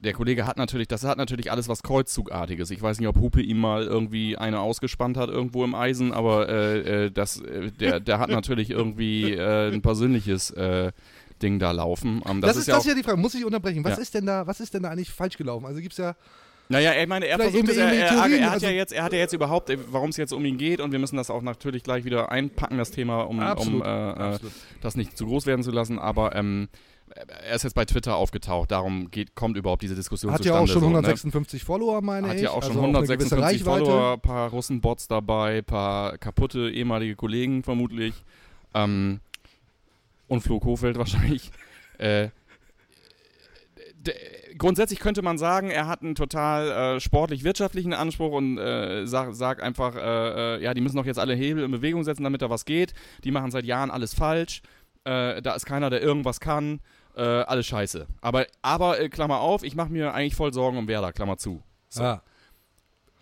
der 0.00 0.12
Kollege 0.14 0.46
hat 0.46 0.56
natürlich, 0.56 0.88
das 0.88 1.04
hat 1.04 1.18
natürlich 1.18 1.50
alles 1.52 1.68
was 1.68 1.82
Kreuzzugartiges. 1.82 2.70
Ich 2.70 2.80
weiß 2.80 2.98
nicht, 2.98 3.08
ob 3.08 3.16
Hupe 3.16 3.40
ihm 3.42 3.58
mal 3.58 3.84
irgendwie 3.84 4.36
eine 4.36 4.60
ausgespannt 4.60 5.16
hat 5.16 5.28
irgendwo 5.28 5.62
im 5.64 5.74
Eisen, 5.74 6.12
aber 6.12 6.48
äh, 6.48 7.04
äh, 7.06 7.10
das, 7.10 7.40
äh, 7.40 7.70
der, 7.70 8.00
der 8.00 8.18
hat 8.18 8.30
natürlich 8.30 8.70
irgendwie 8.70 9.32
äh, 9.32 9.70
ein 9.72 9.82
persönliches 9.82 10.50
äh, 10.52 10.92
Ding 11.42 11.58
da 11.58 11.70
laufen. 11.72 12.22
Ähm, 12.28 12.40
Das, 12.40 12.52
das, 12.52 12.62
ist, 12.62 12.68
ja 12.68 12.74
das 12.74 12.84
ist 12.84 12.88
ja 12.90 12.94
die 12.96 13.02
Frage, 13.02 13.18
muss 13.18 13.34
ich 13.34 13.44
unterbrechen. 13.44 13.84
Was 13.84 13.96
Ja. 13.96 14.02
ist 14.02 14.14
denn 14.14 14.26
da, 14.26 14.46
was 14.46 14.60
ist 14.60 14.72
denn 14.74 14.82
da 14.82 14.90
eigentlich 14.90 15.10
falsch 15.10 15.36
gelaufen? 15.36 15.66
Also 15.66 15.80
gibt 15.80 15.92
es 15.92 15.98
ja 15.98 16.14
Naja, 16.68 16.92
ich 17.00 17.08
meine, 17.08 17.26
er 17.26 17.36
Vielleicht 17.36 17.52
versucht 17.52 17.70
es, 17.72 17.76
er, 17.78 17.86
er, 17.86 17.92
er, 17.92 18.06
er, 18.38 18.46
hat 18.46 18.52
also- 18.52 18.66
ja 18.66 18.72
jetzt, 18.72 18.92
er 18.92 19.02
hat 19.02 19.12
ja 19.12 19.18
jetzt 19.18 19.32
überhaupt, 19.32 19.70
warum 19.90 20.10
es 20.10 20.16
jetzt 20.16 20.32
um 20.32 20.44
ihn 20.44 20.56
geht 20.56 20.80
und 20.80 20.92
wir 20.92 20.98
müssen 20.98 21.16
das 21.16 21.28
auch 21.28 21.42
natürlich 21.42 21.82
gleich 21.82 22.04
wieder 22.04 22.30
einpacken, 22.30 22.78
das 22.78 22.90
Thema, 22.90 23.22
um, 23.22 23.38
um 23.38 23.44
Absolut, 23.44 23.84
äh, 23.84 23.88
äh, 23.88 24.12
absolut. 24.12 24.52
das 24.80 24.96
nicht 24.96 25.16
zu 25.18 25.26
groß 25.26 25.46
werden 25.46 25.62
zu 25.62 25.72
lassen, 25.72 25.98
aber 25.98 26.36
ähm, 26.36 26.68
er 27.14 27.54
ist 27.54 27.64
jetzt 27.64 27.74
bei 27.74 27.84
Twitter 27.84 28.16
aufgetaucht, 28.16 28.70
darum 28.70 29.10
geht, 29.10 29.34
kommt 29.34 29.56
überhaupt 29.56 29.82
diese 29.82 29.94
Diskussion 29.94 30.32
Hat 30.32 30.44
ja 30.44 30.52
zustande. 30.52 30.62
auch 30.62 30.74
schon 30.74 30.82
so, 30.82 30.88
ne? 30.88 30.96
156 30.98 31.64
Follower, 31.64 32.00
meine 32.02 32.28
Hat 32.28 32.36
ich. 32.36 32.42
ja 32.42 32.50
auch 32.50 32.62
schon 32.62 32.76
also 32.76 32.82
eine 32.82 32.92
gewisse 32.92 33.36
156 33.36 33.66
Reichweite. 33.66 33.84
Follower, 33.84 34.18
paar 34.18 34.50
Russenbots 34.50 35.08
dabei, 35.08 35.62
paar 35.62 36.18
kaputte 36.18 36.70
ehemalige 36.70 37.16
Kollegen 37.16 37.62
vermutlich. 37.62 38.14
Ähm, 38.74 39.20
und 40.28 40.42
Flo 40.42 40.60
Kofeld 40.60 40.98
wahrscheinlich. 40.98 41.50
Äh, 41.98 42.30
grundsätzlich 44.56 45.00
könnte 45.00 45.20
man 45.20 45.36
sagen, 45.36 45.70
er 45.70 45.86
hat 45.86 46.02
einen 46.02 46.14
total 46.14 46.96
äh, 46.96 47.00
sportlich-wirtschaftlichen 47.00 47.92
Anspruch 47.92 48.32
und 48.32 48.56
äh, 48.56 49.06
sagt 49.06 49.36
sag 49.36 49.62
einfach, 49.62 49.96
äh, 49.96 50.56
äh, 50.56 50.62
ja, 50.62 50.72
die 50.72 50.80
müssen 50.80 50.96
doch 50.96 51.04
jetzt 51.04 51.18
alle 51.18 51.34
Hebel 51.34 51.62
in 51.62 51.70
Bewegung 51.70 52.02
setzen, 52.02 52.24
damit 52.24 52.40
da 52.40 52.48
was 52.48 52.64
geht. 52.64 52.94
Die 53.24 53.30
machen 53.30 53.50
seit 53.50 53.66
Jahren 53.66 53.90
alles 53.90 54.14
falsch. 54.14 54.62
Äh, 55.04 55.42
da 55.42 55.54
ist 55.54 55.66
keiner, 55.66 55.90
der 55.90 56.00
irgendwas 56.00 56.40
kann. 56.40 56.80
Äh, 57.20 57.42
alles 57.42 57.66
scheiße. 57.66 58.06
Aber, 58.22 58.46
aber 58.62 58.98
äh, 58.98 59.10
Klammer 59.10 59.40
auf, 59.40 59.62
ich 59.62 59.74
mache 59.74 59.92
mir 59.92 60.14
eigentlich 60.14 60.34
voll 60.34 60.54
Sorgen 60.54 60.78
um 60.78 60.88
Werder, 60.88 61.12
Klammer 61.12 61.36
zu. 61.36 61.62
So. 61.90 62.02
Ja. 62.02 62.22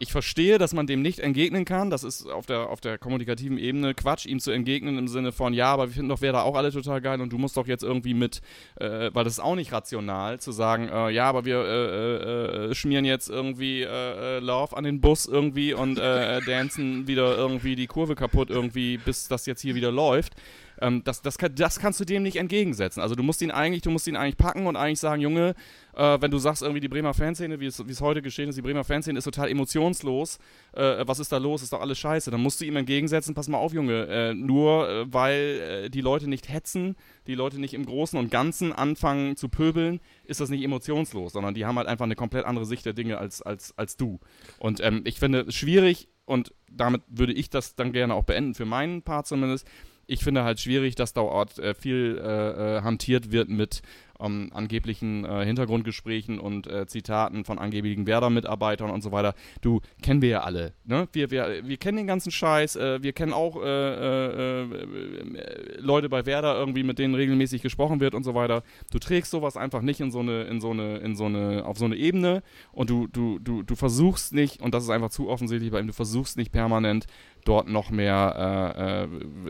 Ich 0.01 0.13
verstehe, 0.13 0.59
dass 0.59 0.73
man 0.73 0.87
dem 0.87 1.03
nicht 1.03 1.19
entgegnen 1.19 1.65
kann. 1.65 1.91
Das 1.91 2.05
ist 2.05 2.25
auf 2.29 2.47
der, 2.47 2.71
auf 2.71 2.81
der 2.81 2.99
kommunikativen 2.99 3.59
Ebene 3.59 3.95
Quatsch, 3.95 4.27
ihm 4.27 4.39
zu 4.39 4.53
entgegnen 4.53 4.97
im 4.99 5.09
Sinne 5.09 5.33
von, 5.33 5.53
ja, 5.53 5.73
aber 5.73 5.89
wir 5.89 5.95
finden 5.95 6.11
doch 6.11 6.21
Werder 6.21 6.45
auch 6.45 6.55
alle 6.55 6.71
total 6.71 7.01
geil 7.01 7.21
und 7.21 7.33
du 7.33 7.39
musst 7.39 7.57
doch 7.57 7.67
jetzt 7.67 7.83
irgendwie 7.83 8.15
mit, 8.15 8.41
äh, 8.77 9.11
weil 9.13 9.25
das 9.25 9.33
ist 9.33 9.41
auch 9.41 9.57
nicht 9.57 9.73
rational, 9.73 10.39
zu 10.39 10.53
sagen, 10.53 10.89
äh, 10.89 11.11
ja, 11.11 11.25
aber 11.25 11.45
wir 11.45 11.57
äh, 11.57 11.97
äh, 11.97 12.71
äh, 12.71 12.75
schmieren 12.77 13.05
jetzt 13.05 13.29
irgendwie 13.29 13.83
äh, 13.83 14.39
Love 14.39 14.77
an 14.77 14.85
den 14.85 15.01
Bus 15.01 15.27
irgendwie 15.27 15.75
und 15.75 15.99
äh, 15.99 16.41
dancen 16.43 17.09
wieder 17.09 17.37
irgendwie 17.37 17.75
die 17.75 17.89
Kurve 17.89 18.15
kaputt 18.15 18.51
irgendwie, 18.51 18.99
bis 18.99 19.27
das 19.27 19.47
jetzt 19.47 19.63
hier 19.63 19.75
wieder 19.75 19.91
läuft. 19.91 20.35
Ähm, 20.81 21.03
das, 21.05 21.23
das, 21.23 21.37
das 21.37 21.79
kannst 21.79 22.01
du 22.01 22.05
dem 22.05 22.23
nicht 22.23 22.37
entgegensetzen. 22.37 23.01
Also 23.01 23.15
du 23.15 23.23
musst 23.23 23.43
ihn 23.43 23.51
eigentlich, 23.51 23.83
du 23.83 23.91
musst 23.91 24.07
ihn 24.07 24.17
eigentlich 24.17 24.37
packen 24.37 24.67
und 24.67 24.77
eigentlich 24.77 25.01
sagen, 25.01 25.21
Junge, 25.21 25.55
äh, 25.95 26.19
wenn 26.21 26.31
du 26.31 26.39
sagst, 26.39 26.63
irgendwie 26.63 26.81
die 26.81 26.89
Bremer 26.89 27.15
Fanszene, 27.15 27.61
wie 27.61 27.67
es, 27.67 27.87
wie 27.87 27.93
es 27.93 28.01
heute 28.01 28.23
geschehen 28.23 28.49
ist, 28.49 28.57
die 28.57 28.63
Bremer 28.63 28.85
Fanszene 28.85 29.19
ist 29.19 29.25
total 29.25 29.51
emotionslos, 29.51 30.39
äh, 30.73 31.05
was 31.07 31.19
ist 31.19 31.33
da 31.33 31.39
los, 31.39 31.63
ist 31.63 31.73
doch 31.73 31.81
alles 31.81 31.99
scheiße, 31.99 32.31
dann 32.31 32.41
musst 32.41 32.61
du 32.61 32.65
ihm 32.65 32.77
entgegensetzen, 32.77 33.35
pass 33.35 33.49
mal 33.49 33.59
auf, 33.59 33.73
Junge, 33.73 34.07
äh, 34.07 34.35
nur 34.35 34.89
äh, 34.89 35.13
weil 35.13 35.85
äh, 35.87 35.91
die 35.91 36.01
Leute 36.01 36.29
nicht 36.29 36.49
hetzen, 36.49 36.97
die 37.27 37.35
Leute 37.35 37.61
nicht 37.61 37.75
im 37.75 37.85
Großen 37.85 38.19
und 38.19 38.31
Ganzen 38.31 38.73
anfangen 38.73 39.37
zu 39.37 39.49
pöbeln, 39.49 40.01
ist 40.25 40.41
das 40.41 40.51
nicht 40.51 40.63
emotionslos, 40.63 41.33
sondern 41.33 41.55
die 41.55 41.67
haben 41.67 41.77
halt 41.77 41.89
einfach 41.89 42.05
eine 42.05 42.17
komplett 42.17 42.45
andere 42.45 42.65
Sicht 42.65 42.87
der 42.87 42.93
Dinge 42.93 43.19
als, 43.19 43.43
als, 43.43 43.77
als 43.77 43.97
du. 43.97 44.21
Und 44.59 44.81
ähm, 44.81 45.03
ich 45.05 45.19
finde 45.19 45.41
es 45.49 45.55
schwierig, 45.55 46.09
und 46.29 46.53
damit 46.71 47.03
würde 47.09 47.33
ich 47.33 47.49
das 47.49 47.75
dann 47.75 47.93
gerne 47.93 48.15
auch 48.15 48.25
beenden, 48.25 48.55
für 48.55 48.67
meinen 48.67 49.01
Part 49.01 49.27
zumindest, 49.27 49.67
ich 50.09 50.25
finde 50.25 50.43
halt 50.43 50.59
schwierig, 50.59 50.97
dass 50.97 51.13
dort 51.13 51.59
äh, 51.59 51.75
viel 51.75 52.21
äh, 52.21 52.79
äh, 52.79 52.83
hantiert 52.83 53.31
wird 53.31 53.49
mit 53.49 53.83
ähm, 54.21 54.51
angeblichen 54.53 55.25
äh, 55.25 55.45
Hintergrundgesprächen 55.45 56.39
und 56.39 56.67
äh, 56.67 56.87
Zitaten 56.87 57.45
von 57.45 57.59
angeblichen 57.59 58.07
Werder-Mitarbeitern 58.07 58.91
und 58.91 59.03
so 59.03 59.13
weiter. 59.13 59.35
Du, 59.61 59.81
kennen 60.03 60.23
wir 60.23 60.29
ja 60.29 60.41
alle. 60.41 60.73
Ne? 60.85 61.09
Wir, 61.13 61.31
wir, 61.31 61.63
wir 61.65 61.77
kennen 61.77 61.99
den 61.99 62.07
ganzen 62.07 62.31
Scheiß. 62.31 62.77
Äh, 62.77 63.03
wir 63.03 63.13
kennen 63.13 63.33
auch 63.33 63.63
äh, 63.63 63.67
äh, 63.67 64.63
äh, 64.63 65.81
Leute 65.81 66.09
bei 66.09 66.27
Werder 66.27 66.59
irgendwie, 66.59 66.83
mit 66.83 66.99
denen 66.99 67.15
regelmäßig 67.15 67.63
gesprochen 67.63 68.01
wird 68.01 68.15
und 68.15 68.25
so 68.25 68.35
weiter. 68.35 68.63
Du 68.91 68.99
trägst 68.99 69.31
sowas 69.31 69.57
einfach 69.57 69.83
nicht 69.83 70.01
in 70.01 70.11
so 70.11 70.21
eine, 70.21 70.45
in 70.45 70.61
so 70.61 70.71
eine, 70.71 70.99
in 70.99 71.17
so 71.17 71.27
eine, 71.27 71.65
auf 71.65 71.79
so 71.79 71.85
eine 71.85 71.97
Ebene 71.97 72.43
und 72.73 72.91
du, 72.91 73.07
du, 73.07 73.39
du, 73.39 73.63
du 73.63 73.75
versuchst 73.77 74.33
nicht, 74.33 74.61
und 74.61 74.75
das 74.75 74.85
ist 74.85 74.91
einfach 74.91 75.11
zu 75.11 75.29
offensichtlich 75.29 75.71
bei 75.71 75.81
ihm, 75.81 75.87
du 75.87 75.93
versuchst 75.93 76.37
nicht 76.37 76.53
permanent 76.53 77.07
dort 77.45 77.69
noch 77.69 77.91
mehr, 77.91 79.09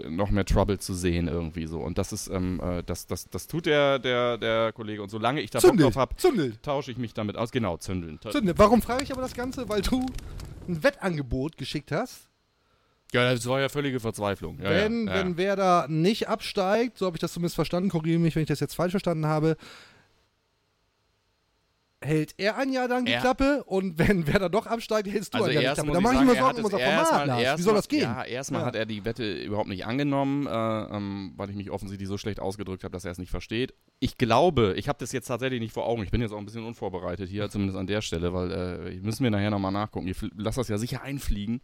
noch 0.09 0.31
mehr 0.31 0.45
Trouble 0.45 0.79
zu 0.79 0.95
sehen 0.95 1.27
irgendwie 1.27 1.67
so. 1.67 1.81
Und 1.81 1.99
das 1.99 2.13
ist, 2.13 2.29
ähm, 2.29 2.61
äh, 2.63 2.83
das, 2.85 3.07
das, 3.07 3.29
das 3.31 3.47
tut 3.47 3.67
der, 3.67 3.99
der, 3.99 4.39
der 4.39 4.58
Kollege. 4.73 5.03
Und 5.03 5.09
solange 5.09 5.41
ich 5.41 5.51
da 5.51 5.59
Bock 5.59 5.71
Zündelt, 5.71 5.87
drauf 5.87 5.97
habe, 5.97 6.15
tausche 6.63 6.91
ich 6.91 6.99
mich 6.99 7.15
damit 7.15 7.37
aus. 7.37 7.51
Genau, 7.51 7.77
zündeln. 7.77 8.19
zündelt. 8.21 8.59
Warum 8.59 8.83
frage 8.83 9.03
ich 9.03 9.13
aber 9.13 9.23
das 9.23 9.35
Ganze? 9.35 9.69
Weil 9.69 9.83
du 9.83 10.05
ein 10.69 10.83
Wettangebot 10.83 11.57
geschickt 11.57 11.93
hast. 11.93 12.29
Ja, 13.13 13.33
das 13.33 13.47
war 13.47 13.61
ja 13.61 13.69
völlige 13.69 14.01
Verzweiflung. 14.01 14.59
Ja, 14.63 14.71
wenn, 14.71 15.07
ja, 15.07 15.15
ja. 15.15 15.21
wenn 15.21 15.37
Werder 15.39 15.87
nicht 15.89 16.29
absteigt, 16.29 16.99
so 16.99 17.07
habe 17.07 17.17
ich 17.17 17.21
das 17.21 17.33
zumindest 17.33 17.55
verstanden, 17.55 17.89
korrigiere 17.89 18.19
mich, 18.19 18.35
wenn 18.35 18.43
ich 18.43 18.49
das 18.49 18.61
jetzt 18.61 18.75
falsch 18.75 18.91
verstanden 18.91 19.27
habe, 19.27 19.57
hält 22.01 22.35
er 22.39 22.57
ein 22.57 22.73
Jahr 22.73 22.87
lang 22.87 23.05
die 23.07 23.13
Er- 23.13 23.21
Klappe 23.21 23.65
und 23.65 23.99
wenn 23.99 24.27
Werder 24.27 24.49
doch 24.49 24.67
absteigt, 24.67 25.09
hältst 25.09 25.35
du 25.35 25.39
Also 25.39 25.51
ein 25.51 25.61
Jahr 25.61 25.75
die 25.75 25.81
Klappe. 25.81 25.93
Da 25.93 25.99
ich 25.99 26.03
mache 26.05 26.15
ich 26.15 26.21
mir 26.21 26.37
Sorgen 26.37 26.59
um 26.59 26.65
unser 26.65 26.79
Format, 26.79 27.27
Lars. 27.27 27.59
Wie 27.59 27.63
soll 27.63 27.75
das 27.75 27.89
gehen? 27.89 28.03
Ja, 28.03 28.25
erstmal 28.25 28.61
Ja. 28.61 28.67
hat 28.69 28.77
er 28.77 28.87
die 28.87 29.05
Wette 29.05 29.33
überhaupt 29.43 29.69
nicht 29.69 29.85
angenommen, 29.85 30.47
äh, 30.47 30.51
ähm, 30.51 31.33
weil 31.37 31.51
ich 31.51 31.57
mich 31.57 31.71
offensichtlich 31.71 32.09
so 32.09 32.17
schlecht 32.17 32.39
ausgedrückt 32.41 32.85
habe, 32.85 32.93
dass 32.93 33.05
er 33.05 33.11
es 33.13 33.19
nicht 33.19 33.31
versteht. 33.31 33.75
Ich 33.99 34.17
glaube, 34.17 34.75
ich 34.77 34.89
habe 34.89 34.99
das 35.01 35.11
jetzt 35.13 35.27
tatsächlich 35.27 35.61
nicht 35.61 35.73
vor 35.73 35.87
Augen. 35.87 36.03
Ich 36.05 36.11
bin 36.13 36.21
jetzt 36.21 36.33
auch 36.33 36.39
ein 36.39 36.45
bisschen 36.47 36.65
unvorbereitet 36.65 37.29
hier, 37.29 37.51
zumindest 37.51 37.77
an 37.79 37.87
der 37.89 38.01
Stelle, 38.01 38.33
weil 38.33 38.53
äh, 38.53 38.97
müssen 39.03 39.25
wir 39.25 39.31
nachher 39.31 39.51
nochmal 39.51 39.73
nachgucken. 39.73 40.07
Ich 40.07 40.17
fl- 40.17 40.31
lass 40.37 40.55
das 40.55 40.69
ja 40.69 40.79
sicher 40.79 41.03
einfliegen. 41.03 41.61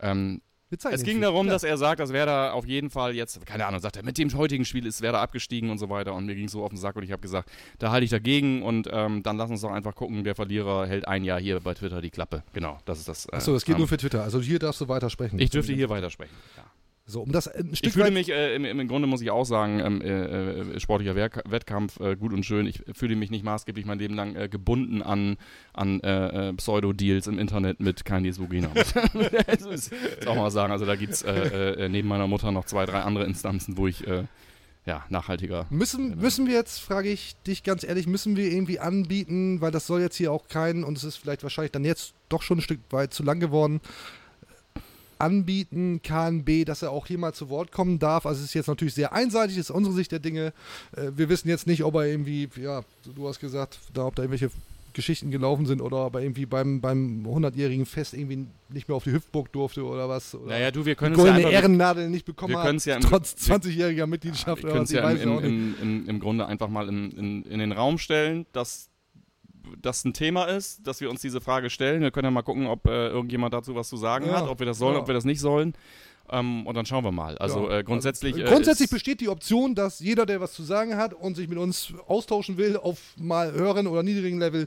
Ähm, 0.00 0.40
es 0.70 1.02
ging 1.02 1.20
darum, 1.20 1.46
Ja. 1.46 1.52
dass 1.52 1.64
er 1.64 1.76
sagt, 1.76 2.00
dass 2.00 2.12
Werder 2.12 2.54
auf 2.54 2.64
jeden 2.66 2.90
Fall 2.90 3.14
jetzt, 3.14 3.44
keine 3.46 3.66
Ahnung, 3.66 3.80
sagt 3.80 3.96
er, 3.96 4.04
mit 4.04 4.18
dem 4.18 4.32
heutigen 4.34 4.64
Spiel 4.64 4.86
ist 4.86 5.02
Werder 5.02 5.20
abgestiegen 5.20 5.70
und 5.70 5.78
so 5.78 5.88
weiter. 5.88 6.14
Und 6.14 6.26
mir 6.26 6.34
ging 6.34 6.46
es 6.46 6.52
so 6.52 6.62
auf 6.62 6.70
den 6.70 6.78
Sack 6.78 6.96
und 6.96 7.02
ich 7.02 7.12
habe 7.12 7.22
gesagt, 7.22 7.50
da 7.78 7.90
halte 7.90 8.04
ich 8.04 8.10
dagegen 8.10 8.62
und 8.62 8.88
ähm, 8.92 9.22
dann 9.22 9.36
lass 9.36 9.50
uns 9.50 9.60
doch 9.62 9.72
einfach 9.72 9.94
gucken, 9.94 10.22
der 10.24 10.34
Verlierer 10.34 10.86
hält 10.86 11.08
ein 11.08 11.24
Jahr 11.24 11.40
hier 11.40 11.60
bei 11.60 11.74
Twitter 11.74 12.00
die 12.00 12.10
Klappe. 12.10 12.42
Genau, 12.52 12.78
das 12.84 12.98
ist 13.00 13.08
das. 13.08 13.26
Äh, 13.26 13.36
Achso, 13.36 13.52
das 13.52 13.64
geht 13.64 13.74
ähm, 13.74 13.80
nur 13.80 13.88
für 13.88 13.96
Twitter. 13.96 14.22
Also 14.22 14.40
hier 14.40 14.58
darfst 14.58 14.80
du 14.80 14.88
weitersprechen. 14.88 15.38
Ich 15.40 15.50
dürfte 15.50 15.72
hier 15.72 15.88
weitersprechen. 15.88 16.34
Ja. 16.56 16.64
So, 17.10 17.22
um 17.22 17.32
das 17.32 17.48
ein 17.48 17.74
Stück 17.74 17.88
Ich 17.88 17.92
fühle 17.92 18.10
mich, 18.10 18.30
äh, 18.30 18.54
im, 18.54 18.64
im 18.64 18.88
Grunde 18.88 19.08
muss 19.08 19.20
ich 19.20 19.30
auch 19.30 19.44
sagen, 19.44 19.80
ähm, 19.80 20.00
äh, 20.00 20.76
äh, 20.76 20.80
sportlicher 20.80 21.16
Werk 21.16 21.42
Wettkampf, 21.48 21.98
äh, 22.00 22.16
gut 22.16 22.32
und 22.32 22.44
schön. 22.44 22.66
Ich 22.66 22.82
fühle 22.94 23.16
mich 23.16 23.30
nicht 23.30 23.44
maßgeblich 23.44 23.84
mein 23.84 23.98
Leben 23.98 24.14
lang 24.14 24.36
äh, 24.36 24.48
gebunden 24.48 25.02
an, 25.02 25.36
an 25.72 26.00
äh, 26.00 26.50
äh, 26.50 26.52
Pseudo-Deals 26.52 27.26
im 27.26 27.38
Internet 27.38 27.80
mit 27.80 28.04
Kanye 28.04 28.32
Sugina. 28.32 28.70
das 28.74 29.62
ist, 29.62 29.92
ist 29.92 30.26
auch 30.26 30.36
mal 30.36 30.50
sagen, 30.50 30.72
also 30.72 30.86
da 30.86 30.96
gibt 30.96 31.14
es 31.14 31.22
äh, 31.22 31.84
äh, 31.84 31.88
neben 31.88 32.08
meiner 32.08 32.26
Mutter 32.26 32.52
noch 32.52 32.64
zwei, 32.64 32.86
drei 32.86 33.00
andere 33.00 33.24
Instanzen, 33.24 33.76
wo 33.76 33.86
ich 33.86 34.06
äh, 34.06 34.24
ja, 34.86 35.04
nachhaltiger. 35.08 35.66
Müssen, 35.70 36.16
müssen 36.16 36.46
wir 36.46 36.54
jetzt, 36.54 36.80
frage 36.80 37.10
ich 37.10 37.36
dich 37.46 37.62
ganz 37.62 37.84
ehrlich, 37.84 38.06
müssen 38.06 38.36
wir 38.36 38.50
irgendwie 38.50 38.78
anbieten, 38.78 39.60
weil 39.60 39.70
das 39.70 39.86
soll 39.86 40.00
jetzt 40.00 40.16
hier 40.16 40.32
auch 40.32 40.48
kein, 40.48 40.84
und 40.84 40.96
es 40.96 41.04
ist 41.04 41.16
vielleicht 41.16 41.42
wahrscheinlich 41.42 41.72
dann 41.72 41.84
jetzt 41.84 42.14
doch 42.28 42.42
schon 42.42 42.58
ein 42.58 42.62
Stück 42.62 42.80
weit 42.90 43.12
zu 43.12 43.22
lang 43.22 43.40
geworden, 43.40 43.80
anbieten, 45.20 46.00
KNB, 46.02 46.64
dass 46.66 46.82
er 46.82 46.90
auch 46.90 47.06
hier 47.06 47.18
mal 47.18 47.32
zu 47.32 47.48
Wort 47.48 47.72
kommen 47.72 47.98
darf. 47.98 48.26
Also 48.26 48.40
es 48.40 48.46
ist 48.46 48.54
jetzt 48.54 48.66
natürlich 48.68 48.94
sehr 48.94 49.12
einseitig, 49.12 49.56
ist 49.58 49.70
unsere 49.70 49.94
Sicht 49.94 50.12
der 50.12 50.18
Dinge. 50.18 50.52
Äh, 50.96 51.10
wir 51.16 51.28
wissen 51.28 51.48
jetzt 51.48 51.66
nicht, 51.66 51.84
ob 51.84 51.94
er 51.94 52.06
irgendwie, 52.06 52.48
ja, 52.60 52.82
du 53.14 53.28
hast 53.28 53.40
gesagt, 53.40 53.78
da, 53.94 54.06
ob 54.06 54.14
da 54.16 54.22
irgendwelche 54.22 54.50
Geschichten 54.92 55.30
gelaufen 55.30 55.66
sind 55.66 55.80
oder 55.80 56.06
ob 56.06 56.16
er 56.16 56.20
irgendwie 56.22 56.46
beim, 56.46 56.80
beim 56.80 57.24
100-jährigen 57.24 57.86
Fest 57.86 58.12
irgendwie 58.12 58.46
nicht 58.70 58.88
mehr 58.88 58.96
auf 58.96 59.04
die 59.04 59.12
Hüpfburg 59.12 59.52
durfte 59.52 59.84
oder 59.84 60.08
was. 60.08 60.34
Oder 60.34 60.46
Naja, 60.48 60.72
du, 60.72 60.84
wir 60.84 60.96
können 60.96 61.14
es 61.14 61.24
ja 61.24 61.32
einfach, 61.32 61.52
Ehrennadel 61.52 62.10
nicht 62.10 62.26
bekommen 62.26 62.54
wir 62.54 62.62
hat, 62.64 62.84
ja 62.84 62.96
im- 62.96 63.02
trotz 63.02 63.36
wir- 63.48 63.54
20-jähriger 63.56 64.06
Mitgliedschaft 64.08 64.62
wir 64.64 64.64
oder 64.64 64.72
können 64.72 64.84
es 64.86 64.90
ja 64.90 65.08
im, 65.08 65.74
im, 65.80 66.08
im 66.08 66.18
Grunde 66.18 66.44
einfach 66.46 66.68
mal 66.68 66.88
in, 66.88 67.12
in, 67.12 67.42
in 67.44 67.58
den 67.60 67.70
Raum 67.70 67.98
stellen, 67.98 68.46
dass 68.52 68.89
das 69.80 70.04
ein 70.04 70.12
Thema 70.12 70.44
ist, 70.44 70.86
dass 70.86 71.00
wir 71.00 71.10
uns 71.10 71.20
diese 71.20 71.40
Frage 71.40 71.70
stellen. 71.70 72.02
Wir 72.02 72.10
können 72.10 72.26
ja 72.26 72.30
mal 72.30 72.42
gucken, 72.42 72.66
ob 72.66 72.86
äh, 72.86 73.08
irgendjemand 73.08 73.54
dazu 73.54 73.74
was 73.74 73.88
zu 73.88 73.96
sagen 73.96 74.26
Ja, 74.26 74.40
hat, 74.40 74.48
ob 74.48 74.58
wir 74.58 74.66
das 74.66 74.78
sollen, 74.78 74.94
ja. 74.94 75.00
ob 75.00 75.06
wir 75.06 75.14
das 75.14 75.24
nicht 75.24 75.40
sollen. 75.40 75.74
Ähm, 76.32 76.66
und 76.66 76.74
dann 76.76 76.86
schauen 76.86 77.02
wir 77.04 77.10
mal. 77.12 77.36
Also 77.38 77.68
Ja, 77.68 77.78
äh, 77.78 77.82
grundsätzlich. 77.84 78.34
also, 78.34 78.46
äh, 78.46 78.48
grundsätzlich 78.48 78.88
besteht 78.90 79.20
die 79.20 79.28
Option, 79.28 79.74
dass 79.74 79.98
jeder, 80.00 80.26
der 80.26 80.40
was 80.40 80.52
zu 80.52 80.62
sagen 80.62 80.96
hat 80.96 81.12
und 81.12 81.34
sich 81.36 81.48
mit 81.48 81.58
uns 81.58 81.92
austauschen 82.06 82.56
will, 82.56 82.76
auf 82.76 82.98
mal 83.16 83.52
höheren 83.52 83.86
oder 83.86 84.02
niedrigen 84.02 84.38
Level, 84.38 84.62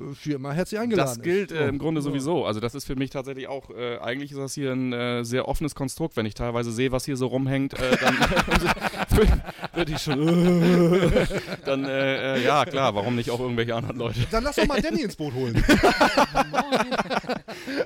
äh, 0.00 0.14
für 0.14 0.32
immer 0.34 0.52
herzlich 0.52 0.80
eingeladen 0.80 1.08
Das 1.16 1.22
gilt 1.22 1.50
ist. 1.52 1.58
äh, 1.58 1.68
im 1.68 1.78
Grunde 1.78 2.00
Ja. 2.00 2.02
sowieso. 2.04 2.44
Also 2.46 2.60
das 2.60 2.74
ist 2.74 2.86
für 2.86 2.96
mich 2.96 3.10
tatsächlich 3.10 3.48
auch, 3.48 3.70
äh, 3.70 3.98
eigentlich 3.98 4.32
ist 4.32 4.38
das 4.38 4.54
hier 4.54 4.72
ein 4.72 4.92
äh, 4.92 5.24
sehr 5.24 5.46
offenes 5.48 5.74
Konstrukt. 5.74 6.16
Wenn 6.16 6.26
ich 6.26 6.34
teilweise 6.34 6.72
sehe, 6.72 6.90
was 6.92 7.04
hier 7.04 7.16
so 7.16 7.26
rumhängt, 7.26 7.74
äh, 7.74 7.96
dann 8.00 8.16
würde 9.74 9.92
ich 9.92 9.98
schon, 10.02 10.18
dann, 11.66 11.84
äh, 11.84 12.36
äh, 12.36 12.44
ja 12.44 12.64
klar, 12.64 12.94
warum 12.94 13.14
nicht 13.16 13.30
auch 13.30 13.40
irgendwelche 13.40 13.74
anderen 13.74 13.96
Leute. 13.98 14.20
Dann 14.30 14.44
lass 14.44 14.56
doch 14.56 14.66
mal 14.66 14.80
Danny 14.80 15.02
ins 15.02 15.16
Boot 15.16 15.34
holen. 15.34 15.62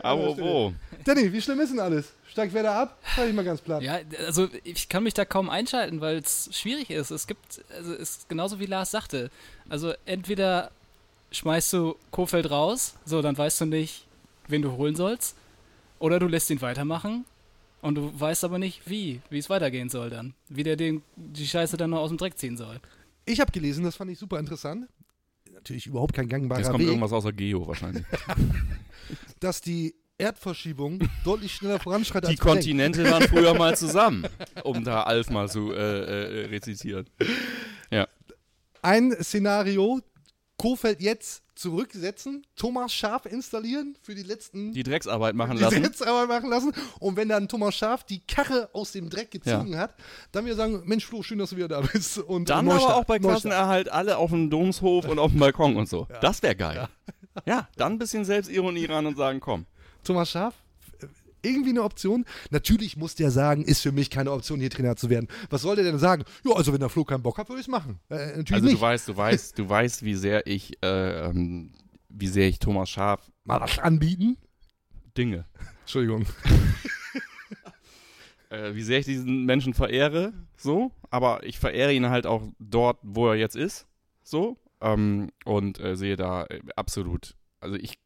Aber 0.03 0.37
wo? 0.39 0.73
Danny, 1.09 1.33
wie 1.33 1.41
schlimm 1.41 1.59
ist 1.61 1.71
denn 1.71 1.81
alles? 1.81 2.13
Steigt 2.27 2.53
wer 2.53 2.63
da 2.63 2.83
ab? 2.83 2.99
Frag 3.01 3.29
ich 3.29 3.35
mal 3.35 3.43
ganz 3.43 3.63
platt. 3.63 3.83
Ja, 3.83 4.01
also 4.27 4.47
ich 4.63 4.91
kann 4.91 5.05
mich 5.05 5.15
da 5.15 5.25
kaum 5.25 5.49
einschalten, 5.49 6.03
weil 6.03 6.19
es 6.19 6.51
schwierig 6.53 6.91
ist. 6.91 7.11
Es 7.11 7.27
gibt, 7.27 7.65
also 7.75 7.95
es 7.95 8.01
ist 8.01 8.29
genauso 8.29 8.61
wie 8.61 8.67
Lars 8.67 8.91
sagte. 8.91 9.31
Also 9.71 9.95
entweder 10.05 10.71
schmeißt 11.31 11.73
du 11.73 11.97
Kofeld 12.11 12.51
raus, 12.51 12.95
so 13.07 13.23
dann 13.23 13.39
weißt 13.39 13.63
du 13.63 13.65
nicht, 13.65 14.07
wen 14.49 14.61
du 14.61 14.73
holen 14.73 14.97
sollst, 14.97 15.35
oder 15.99 16.19
du 16.19 16.27
lässt 16.27 16.51
ihn 16.51 16.61
weitermachen 16.61 17.25
und 17.81 17.95
du 17.95 18.21
weißt 18.21 18.45
aber 18.45 18.59
nicht, 18.59 18.83
wie, 18.85 19.23
wie 19.31 19.39
es 19.39 19.49
weitergehen 19.49 19.89
soll 19.89 20.11
dann, 20.11 20.35
wie 20.51 20.63
der 20.63 20.77
den, 20.77 21.01
die 21.17 21.47
Scheiße 21.47 21.79
dann 21.79 21.89
noch 21.89 22.01
aus 22.01 22.11
dem 22.11 22.19
Dreck 22.19 22.37
ziehen 22.37 22.59
soll. 22.59 22.81
Ich 23.25 23.41
habe 23.41 23.51
gelesen, 23.51 23.83
das 23.83 23.97
fand 23.97 24.11
ich 24.11 24.19
super 24.19 24.39
interessant. 24.39 24.87
Natürlich 25.51 25.87
überhaupt 25.87 26.13
kein 26.13 26.29
gangbarer 26.29 26.61
Jetzt 26.61 26.69
kommt 26.69 26.81
Weg, 26.81 26.89
irgendwas 26.89 27.15
außer 27.15 27.33
Geo 27.33 27.67
wahrscheinlich. 27.67 28.05
dass 29.41 29.63
die 29.63 29.95
Erdverschiebung 30.19 30.99
deutlich 31.25 31.55
schneller 31.55 31.79
voranschreitet 31.79 32.31
Die 32.31 32.35
als 32.35 32.41
denken. 32.41 32.55
Kontinente 32.59 33.11
waren 33.11 33.23
früher 33.29 33.55
mal 33.55 33.77
zusammen, 33.77 34.27
um 34.65 34.83
da 34.85 35.05
Alf 35.05 35.31
mal 35.31 35.49
zu 35.49 35.73
äh, 35.73 36.43
äh, 36.43 36.47
rezitieren. 36.47 37.09
Ein 38.83 39.13
Szenario, 39.23 40.01
Kofeld 40.57 41.01
jetzt 41.01 41.43
zurücksetzen, 41.55 42.47
Thomas 42.57 42.93
Schaf 42.93 43.27
installieren 43.27 43.97
für 44.03 44.15
die 44.15 44.23
letzten 44.23 44.73
Die 44.73 44.85
Drecksarbeit 44.85 45.35
machen 45.35 45.57
die 45.57 45.63
lassen. 45.63 45.83
Sitzarbeit 45.83 46.29
machen 46.29 46.51
lassen. 46.51 46.73
Und 47.01 47.17
wenn 47.17 47.29
dann 47.29 47.49
Thomas 47.49 47.75
Schaf 47.75 48.05
die 48.05 48.21
Karre 48.21 48.71
aus 48.73 48.93
dem 48.93 49.11
Dreck 49.11 49.33
gezogen 49.33 49.77
hat, 49.77 49.95
dann 50.31 50.47
wir 50.47 50.55
sagen, 50.55 50.83
Mensch 50.85 51.05
Flo, 51.05 51.23
schön, 51.23 51.39
dass 51.39 51.51
du 51.51 51.57
wieder 51.57 51.69
da 51.69 51.81
bist. 51.81 52.19
Und 52.19 52.49
Dann 52.51 52.67
Neustart, 52.67 52.91
aber 52.91 53.01
auch 53.01 53.05
bei. 53.05 53.19
Klassenerhalt 53.19 53.91
alle 53.91 54.17
auf 54.17 54.31
dem 54.31 54.51
Domshof 54.51 55.07
und 55.07 55.19
auf 55.19 55.33
dem 55.33 55.41
Balkon 55.41 55.77
und 55.77 55.89
so. 55.89 56.07
Das 56.21 56.43
wäre 56.43 56.55
geil. 56.57 56.89
Ja. 57.45 57.69
dann 57.77 57.93
ein 57.95 57.99
bisschen 57.99 58.25
Selbstironie 58.25 58.87
ran 58.87 59.07
und 59.07 59.17
sagen, 59.17 59.41
komm. 59.41 59.67
Thomas 60.09 60.31
Schaf, 60.31 60.55
äh, 61.01 61.07
irgendwie 61.43 61.71
eine 61.71 61.85
Option? 61.85 62.25
Natürlich 62.51 62.97
muss 62.97 63.15
der 63.15 63.31
sagen, 63.31 63.63
ist 63.65 63.83
für 63.83 63.93
mich 63.93 64.11
keine 64.11 64.33
Option, 64.33 64.59
hier 64.59 64.71
Trainer 64.71 64.97
zu 64.97 65.11
werden. 65.11 65.29
Was 65.51 65.63
soll 65.63 65.77
der 65.77 65.85
denn 65.85 65.99
sagen? 65.99 66.25
Ja, 66.45 66.57
also 66.57 66.73
wenn 66.73 66.81
der 66.81 66.89
Flo 66.89 67.05
keinen 67.05 67.23
Bock 67.23 67.39
hat, 67.39 67.49
würde 67.49 67.61
ich 67.61 67.67
es 67.67 67.71
machen. 67.71 68.01
Äh, 68.09 68.39
natürlich 68.39 68.53
Also 68.53 68.65
nicht. 68.67 68.77
du 68.79 68.81
weißt, 68.81 69.09
du 69.09 69.17
weißt, 69.17 69.59
du 69.59 69.69
weißt, 69.69 70.03
wie 70.03 70.15
sehr 70.15 70.47
ich, 70.47 70.83
äh, 70.83 71.27
ähm, 71.27 71.73
wie 72.09 72.27
sehr 72.27 72.49
ich 72.49 72.59
Thomas 72.59 72.91
Schaf 72.91 73.31
Mal 73.45 73.61
was 73.61 73.79
anbieten? 73.79 74.37
Dinge, 75.17 75.45
Entschuldigung. 75.81 76.27
äh, 78.51 78.75
wie 78.75 78.83
sehr 78.83 78.99
ich 78.99 79.07
diesen 79.07 79.45
Menschen 79.45 79.75
verehre, 79.75 80.33
so, 80.57 80.91
aber 81.11 81.45
ich 81.45 81.59
verehre 81.59 81.93
ihn 81.93 82.09
halt 82.09 82.27
auch 82.27 82.43
dort, 82.59 82.99
wo 83.03 83.29
er 83.29 83.37
jetzt 83.37 83.57
ist, 83.57 83.87
so, 84.23 84.59
ähm, 84.81 85.31
und 85.45 85.81
äh, 85.81 85.97
sehe 85.97 86.17
da 86.17 86.45
äh, 86.45 86.61
absolut, 86.77 87.35
also 87.61 87.77
ich 87.77 87.99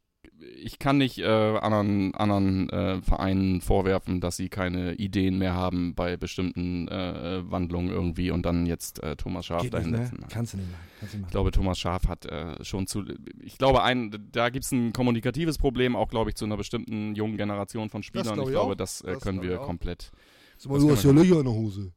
ich 0.62 0.78
kann 0.78 0.98
nicht 0.98 1.18
äh, 1.18 1.24
anderen, 1.26 2.14
anderen 2.14 2.68
äh, 2.70 3.00
Vereinen 3.02 3.60
vorwerfen, 3.60 4.20
dass 4.20 4.36
sie 4.36 4.48
keine 4.48 4.94
Ideen 4.94 5.38
mehr 5.38 5.54
haben 5.54 5.94
bei 5.94 6.16
bestimmten 6.16 6.88
äh, 6.88 7.42
Wandlungen 7.50 7.90
irgendwie 7.90 8.30
und 8.30 8.44
dann 8.46 8.66
jetzt 8.66 9.02
äh, 9.02 9.16
Thomas 9.16 9.46
Schaf 9.46 9.62
Geht 9.62 9.74
dahin 9.74 9.90
nicht, 9.90 10.00
ne? 10.00 10.06
setzen. 10.06 10.24
Kannst 10.28 10.52
du 10.54 10.56
nicht 10.58 10.70
machen. 10.70 10.82
Kannst 11.00 11.14
du 11.14 11.16
nicht 11.16 11.16
Ich 11.16 11.20
machen. 11.22 11.30
glaube, 11.32 11.50
Thomas 11.52 11.78
Schaf 11.78 12.08
hat 12.08 12.26
äh, 12.26 12.64
schon 12.64 12.86
zu. 12.86 13.04
Ich 13.40 13.58
glaube, 13.58 13.82
ein, 13.82 14.28
da 14.32 14.50
gibt 14.50 14.64
es 14.64 14.72
ein 14.72 14.92
kommunikatives 14.92 15.58
Problem, 15.58 15.96
auch, 15.96 16.08
glaube 16.10 16.30
ich, 16.30 16.36
zu 16.36 16.44
einer 16.44 16.56
bestimmten 16.56 17.14
jungen 17.14 17.36
Generation 17.36 17.90
von 17.90 18.02
Spielern. 18.02 18.34
glaub 18.34 18.38
ich 18.40 18.44
ich 18.46 18.52
glaube, 18.52 18.72
auch. 18.72 18.76
das, 18.76 19.00
äh, 19.02 19.14
Das 19.14 19.22
können 19.22 19.42
wir 19.42 19.60
auch. 19.60 19.66
komplett. 19.66 20.10
Sag 20.58 20.70
mal, 20.70 20.76
das 20.76 20.84
du 20.84 20.90
hast 20.92 21.04
ja 21.04 21.10
Löcher 21.12 21.38
in 21.40 21.44
der 21.44 21.54
Hose. 21.54 21.92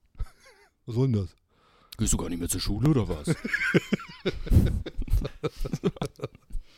Was 0.86 0.96
soll 0.96 1.08
denn 1.08 1.22
das? 1.22 1.36
Gehst 1.98 2.12
du 2.14 2.18
gar 2.18 2.30
nicht 2.30 2.40
mehr 2.40 2.50
zur 2.50 2.60
Schule 2.62 2.90
oder 2.90 3.08
was? 3.08 3.28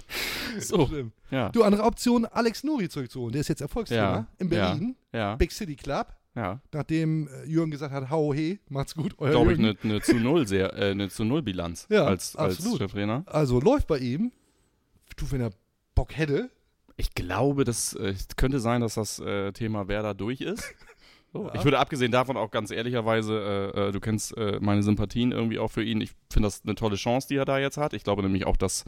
so, 0.59 0.87
Schlimm. 0.87 1.11
ja. 1.31 1.49
Du, 1.49 1.63
andere 1.63 1.83
Option, 1.83 2.25
Alex 2.25 2.63
Nuri 2.63 2.89
zurückzuholen. 2.89 3.31
Der 3.33 3.41
ist 3.41 3.47
jetzt 3.49 3.61
Erfolgstrainer 3.61 4.01
Ja, 4.01 4.27
in 4.39 4.49
Berlin. 4.49 4.95
Ja, 5.13 5.35
Big 5.35 5.51
City 5.51 5.75
Club. 5.75 6.07
ja. 6.35 6.61
Nachdem 6.71 7.27
äh, 7.27 7.45
Jürgen 7.45 7.71
gesagt 7.71 7.93
hat, 7.93 8.09
hau 8.09 8.33
he, 8.33 8.59
macht's 8.69 8.95
gut, 8.95 9.15
euer 9.17 9.31
Glaube 9.31 9.53
ich, 9.53 9.59
eine 9.59 9.75
ne 9.83 10.01
zu 10.01 10.15
Null 10.15 10.47
sehr, 10.47 10.73
äh, 10.77 10.91
eine 10.91 11.09
zu 11.09 11.23
Null 11.23 11.41
Bilanz 11.41 11.87
Ja, 11.89 12.05
als, 12.05 12.35
als 12.35 12.57
absolut. 12.57 12.79
Cheftrainer. 12.79 13.23
Also 13.25 13.59
läuft 13.59 13.87
bei 13.87 13.97
ihm. 13.99 14.31
Du, 15.15 15.29
wenn 15.31 15.41
er 15.41 15.51
Bock 15.95 16.15
hätte. 16.15 16.49
Ich 16.95 17.13
glaube, 17.15 17.63
das 17.63 17.93
äh, 17.93 18.13
könnte 18.37 18.59
sein, 18.59 18.81
dass 18.81 18.95
das 18.95 19.19
äh, 19.19 19.51
Thema 19.51 19.87
Werder 19.87 20.13
durch 20.13 20.41
ist. 20.41 20.63
So. 21.33 21.45
Ja. 21.47 21.55
Ich 21.55 21.65
würde 21.65 21.77
abgesehen 21.79 22.09
davon 22.13 22.37
auch 22.37 22.51
ganz 22.51 22.71
ehrlicherweise, 22.71 23.73
äh, 23.75 23.89
äh, 23.89 23.91
du 23.91 23.99
kennst 23.99 24.35
äh, 24.37 24.59
meine 24.61 24.81
Sympathien 24.81 25.33
irgendwie 25.33 25.59
auch 25.59 25.67
für 25.69 25.83
ihn. 25.83 25.99
Ich 25.99 26.11
finde 26.31 26.47
das 26.47 26.61
eine 26.63 26.73
tolle 26.75 26.95
Chance, 26.95 27.27
die 27.27 27.35
er 27.35 27.43
da 27.43 27.59
jetzt 27.59 27.75
hat. 27.75 27.91
Ich 27.91 28.05
glaube 28.05 28.23
nämlich 28.23 28.47
auch, 28.47 28.55
dass, 28.55 28.85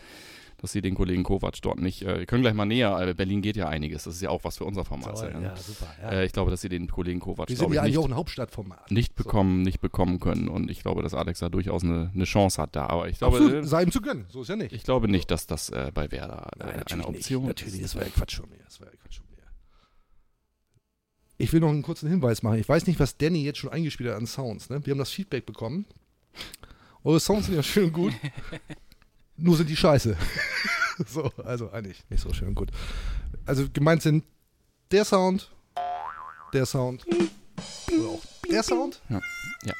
dass 0.61 0.71
sie 0.71 0.81
den 0.81 0.95
Kollegen 0.95 1.23
Kovac 1.23 1.61
dort 1.61 1.79
nicht, 1.79 2.03
äh, 2.03 2.19
wir 2.19 2.25
können 2.25 2.41
gleich 2.41 2.53
mal 2.53 2.65
näher, 2.65 2.97
äh, 2.99 3.13
Berlin 3.13 3.41
geht 3.41 3.55
ja 3.55 3.67
einiges, 3.67 4.03
das 4.03 4.15
ist 4.15 4.21
ja 4.21 4.29
auch 4.29 4.43
was 4.43 4.57
für 4.57 4.65
unser 4.65 4.85
Format. 4.85 5.15
Toll, 5.15 5.31
sein. 5.31 5.41
ja, 5.41 5.55
super. 5.55 5.87
Ja. 6.01 6.11
Äh, 6.11 6.25
ich 6.25 6.33
glaube, 6.33 6.51
dass 6.51 6.61
sie 6.61 6.69
den 6.69 6.87
Kollegen 6.87 7.19
Kovac, 7.19 7.49
Wir 7.49 7.55
sind 7.55 7.67
ja 7.67 7.73
ich, 7.73 7.79
eigentlich 7.79 7.97
auch 7.97 8.03
nicht, 8.03 8.11
ein 8.11 8.15
Hauptstadtformat. 8.17 8.91
nicht 8.91 9.15
bekommen, 9.15 9.61
nicht 9.61 9.79
bekommen 9.79 10.19
können. 10.19 10.47
Und 10.47 10.69
ich 10.69 10.81
glaube, 10.81 11.01
dass 11.01 11.13
Alex 11.13 11.39
da 11.39 11.49
durchaus 11.49 11.83
eine, 11.83 12.11
eine 12.13 12.23
Chance 12.25 12.61
hat 12.61 12.75
da. 12.75 12.87
Aber 12.87 13.07
ich 13.09 13.17
glaube, 13.17 13.37
Absolut, 13.37 13.63
äh, 13.63 13.67
sei 13.67 13.83
ihm 13.83 13.91
zu 13.91 14.01
gönnen. 14.01 14.25
So 14.29 14.41
ist 14.41 14.49
ja 14.49 14.55
nicht. 14.55 14.73
ich 14.73 14.83
glaube 14.83 15.07
nicht, 15.07 15.31
dass 15.31 15.47
das 15.47 15.69
äh, 15.69 15.91
bei 15.93 16.11
Werder 16.11 16.49
äh, 16.59 16.93
eine 16.93 17.05
Option 17.07 17.43
nicht. 17.43 17.47
Natürlich, 17.49 17.81
ist. 17.81 17.83
das 17.83 17.95
war 17.95 18.03
ja 18.03 18.09
Quatsch 18.09 18.35
schon 18.35 18.49
mehr. 18.49 18.59
Das 18.65 18.79
war 18.79 18.87
ja 18.87 18.93
Quatsch 19.01 19.15
schon 19.15 19.25
mehr. 19.25 19.45
Ich 21.37 21.53
will 21.53 21.61
noch 21.61 21.69
einen 21.69 21.83
kurzen 21.83 22.09
Hinweis 22.09 22.43
machen. 22.43 22.59
Ich 22.59 22.67
weiß 22.67 22.85
nicht, 22.87 22.99
was 22.99 23.17
Danny 23.17 23.43
jetzt 23.43 23.59
schon 23.59 23.71
eingespielt 23.71 24.09
hat 24.09 24.17
an 24.17 24.27
Sounds. 24.27 24.69
Ne? 24.69 24.85
Wir 24.85 24.91
haben 24.91 24.99
das 24.99 25.11
Feedback 25.11 25.45
bekommen. 25.45 25.85
Eure 27.03 27.19
Sounds 27.19 27.45
sind 27.45 27.55
ja 27.55 27.63
schön 27.63 27.93
gut. 27.93 28.13
Nur 29.41 29.57
sind 29.57 29.69
die 29.69 29.75
scheiße. 29.75 30.17
so, 31.07 31.31
also 31.43 31.71
eigentlich 31.71 32.03
nicht 32.09 32.21
so 32.21 32.33
schön 32.33 32.55
gut. 32.55 32.71
Also 33.45 33.67
gemeint 33.71 34.01
sind 34.01 34.23
der 34.91 35.05
Sound, 35.05 35.51
der 36.53 36.65
Sound 36.65 37.05
oder 37.07 38.09
auch 38.09 38.21
der 38.49 38.63
Sound. 38.63 39.01
Ja. 39.09 39.21
Ja. 39.65 39.73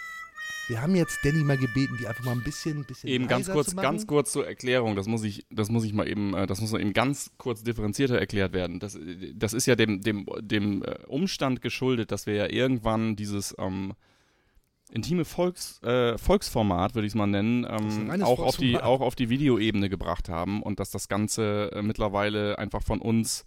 Wir 0.70 0.84
haben 0.84 0.96
jetzt 0.96 1.18
Danny 1.24 1.44
mal 1.44 1.58
gebeten, 1.58 1.98
die 2.00 2.06
einfach 2.06 2.24
mal 2.24 2.34
ein 2.34 2.44
bisschen, 2.44 2.86
bisschen 2.86 3.10
Eben 3.10 3.28
ganz 3.28 3.50
kurz, 3.50 3.76
ganz 3.76 4.06
kurz 4.06 4.32
zur 4.32 4.48
Erklärung. 4.48 4.96
Das 4.96 5.08
muss 5.08 5.24
ich, 5.24 5.48
das 5.50 5.70
muss 5.70 5.84
ich 5.84 5.94
mal 5.94 6.08
eben, 6.08 6.36
äh, 6.36 6.46
das 6.46 6.62
muss 6.62 6.72
mal 6.72 6.80
eben 6.80 6.94
ganz 6.94 7.32
kurz 7.40 7.64
differenzierter 7.64 8.20
erklärt 8.20 8.54
werden. 8.54 8.80
Das, 8.80 8.94
äh, 8.94 9.34
das 9.34 9.54
ist 9.54 9.66
ja 9.66 9.76
dem, 9.76 10.02
dem, 10.02 10.28
dem 10.42 10.84
äh, 10.84 11.00
Umstand 11.08 11.62
geschuldet, 11.62 12.12
dass 12.12 12.28
wir 12.28 12.36
ja 12.36 12.48
irgendwann 12.48 13.16
dieses 13.16 13.56
ähm, 13.58 13.94
intime 14.92 15.26
Volks, 15.26 15.82
äh, 15.84 16.18
Volksformat, 16.18 16.96
würde 16.96 17.06
ich 17.06 17.12
es 17.12 17.16
mal 17.16 17.28
nennen, 17.28 17.66
ähm, 17.70 18.22
auch, 18.24 18.40
auf 18.40 18.58
die, 18.58 18.78
auch 18.78 19.02
auf 19.02 19.16
die 19.16 19.30
Videoebene 19.30 19.90
gebracht 19.90 20.30
haben 20.30 20.62
und 20.64 20.80
dass 20.80 20.92
das 20.92 21.08
Ganze 21.08 21.72
äh, 21.74 21.82
mittlerweile 21.82 22.58
einfach 22.58 22.84
von 22.84 23.00
uns 23.00 23.46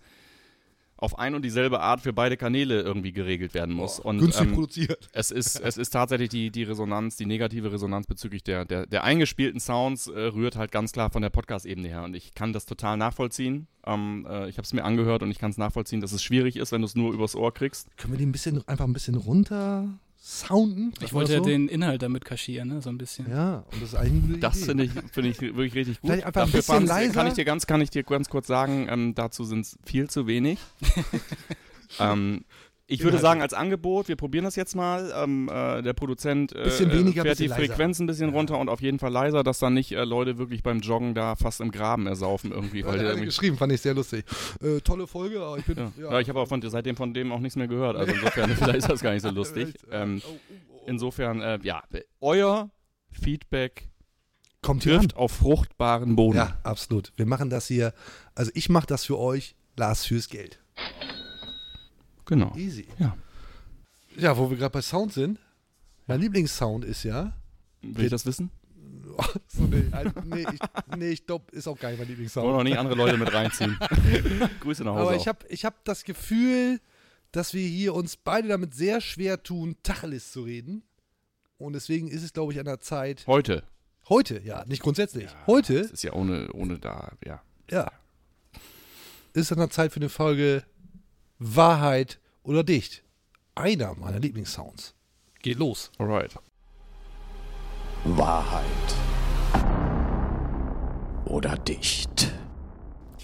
auf 1.02 1.18
ein 1.18 1.34
und 1.34 1.44
dieselbe 1.44 1.80
Art 1.80 2.00
für 2.00 2.12
beide 2.12 2.36
Kanäle 2.36 2.80
irgendwie 2.80 3.12
geregelt 3.12 3.54
werden 3.54 3.74
muss. 3.74 3.98
und, 3.98 4.18
Günstig 4.18 4.46
ähm, 4.46 4.52
produziert. 4.52 5.08
es 5.12 5.32
ist, 5.32 5.58
es 5.64 5.76
ist 5.76 5.90
tatsächlich 5.90 6.28
die, 6.28 6.52
die 6.52 6.62
Resonanz, 6.62 7.16
die 7.16 7.26
negative 7.26 7.72
Resonanz 7.72 8.06
bezüglich 8.06 8.44
der, 8.44 8.64
der, 8.64 8.86
der 8.86 9.02
eingespielten 9.02 9.58
Sounds 9.58 10.06
äh, 10.06 10.20
rührt 10.20 10.54
halt 10.54 10.70
ganz 10.70 10.92
klar 10.92 11.10
von 11.10 11.20
der 11.20 11.30
Podcast-Ebene 11.30 11.88
her. 11.88 12.04
Und 12.04 12.14
ich 12.14 12.34
kann 12.34 12.52
das 12.52 12.66
total 12.66 12.96
nachvollziehen. 12.96 13.66
Ähm, 13.84 14.28
äh, 14.30 14.48
ich 14.48 14.58
habe 14.58 14.64
es 14.64 14.72
mir 14.72 14.84
angehört 14.84 15.24
und 15.24 15.32
ich 15.32 15.40
kann 15.40 15.50
es 15.50 15.58
nachvollziehen, 15.58 16.00
dass 16.00 16.12
es 16.12 16.22
schwierig 16.22 16.54
ist, 16.54 16.70
wenn 16.70 16.82
du 16.82 16.86
es 16.86 16.94
nur 16.94 17.12
übers 17.12 17.34
Ohr 17.34 17.52
kriegst. 17.52 17.88
Können 17.96 18.12
wir 18.12 18.18
die 18.18 18.26
ein 18.26 18.32
bisschen, 18.32 18.66
einfach 18.68 18.84
ein 18.84 18.92
bisschen 18.92 19.16
runter 19.16 19.88
sounden? 20.24 20.94
Ich 21.00 21.12
wollte 21.12 21.32
ja 21.32 21.38
so? 21.38 21.44
den 21.44 21.66
Inhalt 21.68 22.00
damit 22.02 22.24
kaschieren, 22.24 22.68
ne? 22.68 22.80
so 22.80 22.90
ein 22.90 22.96
bisschen. 22.96 23.28
Ja, 23.28 23.64
und 23.72 23.82
das 23.82 23.88
ist 23.90 23.94
eigentlich 23.96 24.22
eine 24.22 24.28
gute 24.28 24.38
Das 24.38 24.64
finde 24.64 24.84
ich, 24.84 24.92
finde 25.12 25.28
ich 25.30 25.40
wirklich 25.40 25.74
richtig 25.74 26.00
gut. 26.00 26.10
Vielleicht 26.10 26.26
einfach 26.26 26.42
ein 26.42 26.46
Dafür 26.46 26.58
bisschen 26.60 26.74
fand's- 26.76 26.88
leiser. 26.90 27.12
Kann 27.12 27.26
ich 27.26 27.32
dir 27.34 27.44
ganz, 27.44 27.66
kann 27.66 27.80
ich 27.80 27.90
dir 27.90 28.04
ganz 28.04 28.28
kurz 28.28 28.46
sagen, 28.46 28.86
ähm, 28.88 29.14
dazu 29.16 29.42
sind 29.44 29.62
es 29.66 29.76
viel 29.84 30.08
zu 30.08 30.28
wenig. 30.28 30.60
ähm, 31.98 32.44
ich 32.92 33.02
würde 33.04 33.18
sagen, 33.18 33.40
als 33.42 33.54
Angebot, 33.54 34.08
wir 34.08 34.16
probieren 34.16 34.44
das 34.44 34.56
jetzt 34.56 34.74
mal. 34.76 35.12
Ähm, 35.16 35.48
äh, 35.48 35.82
der 35.82 35.92
Produzent 35.92 36.54
äh, 36.54 36.64
Bisschen 36.64 36.92
weniger, 36.92 37.22
äh, 37.22 37.24
fährt 37.24 37.38
bisschen 37.38 37.44
die 37.44 37.60
leiser. 37.60 37.64
Frequenz 37.72 37.98
ein 38.00 38.06
bisschen 38.06 38.30
runter 38.30 38.58
und 38.58 38.68
auf 38.68 38.80
jeden 38.80 38.98
Fall 38.98 39.10
leiser, 39.10 39.42
dass 39.42 39.58
dann 39.58 39.74
nicht 39.74 39.92
äh, 39.92 40.04
Leute 40.04 40.38
wirklich 40.38 40.62
beim 40.62 40.80
Joggen 40.80 41.14
da 41.14 41.34
fast 41.36 41.60
im 41.60 41.70
Graben 41.70 42.06
ersaufen 42.06 42.52
irgendwie. 42.52 42.84
Weil 42.84 42.92
Hat 42.92 42.98
der 42.98 43.04
er 43.06 43.10
irgendwie 43.12 43.26
geschrieben, 43.26 43.56
fand 43.56 43.72
ich 43.72 43.80
sehr 43.80 43.94
lustig. 43.94 44.24
Äh, 44.62 44.80
tolle 44.80 45.06
Folge, 45.06 45.40
aber 45.42 45.58
ich 45.58 45.64
bin. 45.64 45.76
ja. 45.78 45.92
Ja, 45.98 46.12
Ja, 46.12 46.20
ich 46.20 46.28
habe 46.28 46.40
auch 46.40 46.48
von, 46.48 46.60
seitdem 46.62 46.96
von 46.96 47.14
dem 47.14 47.32
auch 47.32 47.40
nichts 47.40 47.56
mehr 47.56 47.68
gehört. 47.68 47.96
Also 47.96 48.12
insofern, 48.12 48.50
vielleicht 48.56 48.78
ist 48.78 48.88
das 48.90 49.00
gar 49.00 49.12
nicht 49.12 49.22
so 49.22 49.30
lustig. 49.30 49.74
Ähm, 49.90 50.20
Oh, 50.24 50.30
oh, 50.30 50.38
oh. 50.74 50.80
insofern, 50.86 51.40
äh, 51.40 51.58
ja, 51.62 51.82
euer 52.20 52.70
Feedback 53.10 53.88
Kommt 54.60 54.84
hier 54.84 54.94
an. 54.94 55.00
trifft 55.00 55.16
auf 55.16 55.32
fruchtbaren 55.32 56.14
Boden. 56.16 56.36
Ja, 56.38 56.58
absolut. 56.62 57.12
Wir 57.16 57.26
machen 57.26 57.50
das 57.50 57.66
hier. 57.66 57.92
Also 58.34 58.50
ich 58.54 58.68
mache 58.68 58.86
das 58.86 59.04
für 59.04 59.18
euch, 59.18 59.56
Lars 59.76 60.04
fürs 60.06 60.28
Geld. 60.28 60.61
Genau. 62.32 62.54
Easy. 62.56 62.86
Ja. 62.98 63.14
Ja, 64.16 64.38
wo 64.38 64.48
wir 64.48 64.56
gerade 64.56 64.72
bei 64.72 64.80
Sound 64.80 65.12
sind. 65.12 65.38
Mein 66.06 66.18
Lieblingssound 66.18 66.82
ist 66.82 67.02
ja. 67.02 67.34
Will 67.82 68.06
ich 68.06 68.10
das 68.10 68.24
wissen? 68.24 68.50
Oh, 69.18 69.22
so, 69.48 69.64
nee, 69.64 69.84
nee, 70.24 70.46
ich, 70.50 70.60
nee, 70.96 71.08
ich 71.10 71.26
glaube, 71.26 71.44
ist 71.54 71.68
auch 71.68 71.78
gar 71.78 71.90
nicht 71.90 71.98
mein 71.98 72.08
Wollen 72.08 72.08
Lieblingssound. 72.08 72.48
noch 72.48 72.62
nicht 72.62 72.78
andere 72.78 72.94
Leute 72.94 73.18
mit 73.18 73.30
reinziehen. 73.34 73.78
Grüße 74.60 74.82
nach 74.82 74.94
Hause. 74.94 75.02
Aber 75.08 75.16
ich 75.16 75.28
habe 75.28 75.46
ich 75.50 75.66
hab 75.66 75.84
das 75.84 76.04
Gefühl, 76.04 76.80
dass 77.32 77.52
wir 77.52 77.66
hier 77.66 77.94
uns 77.94 78.16
beide 78.16 78.48
damit 78.48 78.74
sehr 78.74 79.02
schwer 79.02 79.42
tun, 79.42 79.76
Tacheles 79.82 80.32
zu 80.32 80.42
reden. 80.44 80.82
Und 81.58 81.74
deswegen 81.74 82.08
ist 82.08 82.22
es, 82.22 82.32
glaube 82.32 82.54
ich, 82.54 82.58
an 82.58 82.64
der 82.64 82.80
Zeit. 82.80 83.26
Heute. 83.26 83.62
Heute, 84.08 84.40
ja, 84.42 84.64
nicht 84.64 84.82
grundsätzlich. 84.82 85.28
Heute 85.46 85.82
Das 85.82 85.90
ist 85.90 86.02
ja 86.02 86.14
ohne, 86.14 86.50
ohne 86.54 86.78
da, 86.78 87.12
ja. 87.26 87.42
Ja. 87.70 87.92
Ist 89.34 89.52
an 89.52 89.58
der 89.58 89.70
Zeit 89.70 89.92
für 89.92 90.00
eine 90.00 90.08
Folge 90.08 90.64
Wahrheit 91.38 92.18
oder 92.42 92.64
Dicht. 92.64 93.02
Einer 93.54 93.94
meiner 93.94 94.18
Lieblingssounds. 94.18 94.94
Geht 95.40 95.58
los. 95.58 95.90
Alright. 95.98 96.34
Wahrheit. 98.04 98.64
Oder 101.26 101.56
dicht. 101.56 102.32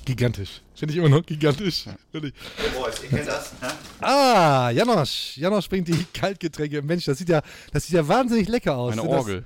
Gigantisch. 0.04 0.62
Finde 0.74 0.92
ich 0.94 0.98
immer 0.98 1.08
noch 1.08 1.24
gigantisch. 1.26 1.86
Wirklich. 2.12 2.32
Boys, 2.74 3.02
ihr 3.02 3.08
kennt 3.10 3.28
das, 3.28 3.52
ne? 3.60 3.68
Ah, 4.00 4.70
Janosch. 4.70 5.36
Janosch 5.36 5.68
bringt 5.68 5.88
die 5.88 6.06
Kaltgetränke. 6.14 6.80
Mensch, 6.82 7.04
das 7.04 7.18
sieht 7.18 7.28
ja, 7.28 7.42
das 7.72 7.86
sieht 7.86 7.94
ja 7.96 8.06
wahnsinnig 8.08 8.48
lecker 8.48 8.76
aus. 8.76 8.92
Eine 8.92 9.02
das- 9.02 9.10
Orgel. 9.10 9.44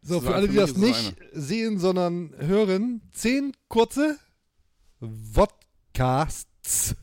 So, 0.00 0.20
für 0.20 0.34
alle, 0.34 0.48
die 0.48 0.54
das 0.56 0.76
nicht 0.76 1.16
sehen, 1.32 1.78
sondern 1.80 2.32
hören, 2.38 3.02
zehn 3.12 3.52
kurze 3.68 4.16
Vodcasts. 5.32 6.94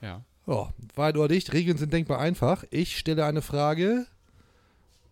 Ja. 0.00 0.24
Ja, 0.46 0.68
Wahrheit 0.94 1.16
oder 1.16 1.28
Dicht, 1.28 1.52
Regeln 1.52 1.78
sind 1.78 1.92
denkbar 1.92 2.18
einfach. 2.18 2.64
Ich 2.70 2.98
stelle 2.98 3.24
eine 3.24 3.42
Frage, 3.42 4.06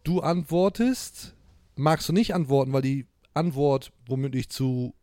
du 0.05 0.21
antwortest. 0.21 1.35
Magst 1.75 2.09
du 2.09 2.13
nicht 2.13 2.35
antworten, 2.35 2.73
weil 2.73 2.83
die 2.83 3.07
Antwort 3.33 3.93
womöglich 4.07 4.51
zu 4.51 4.95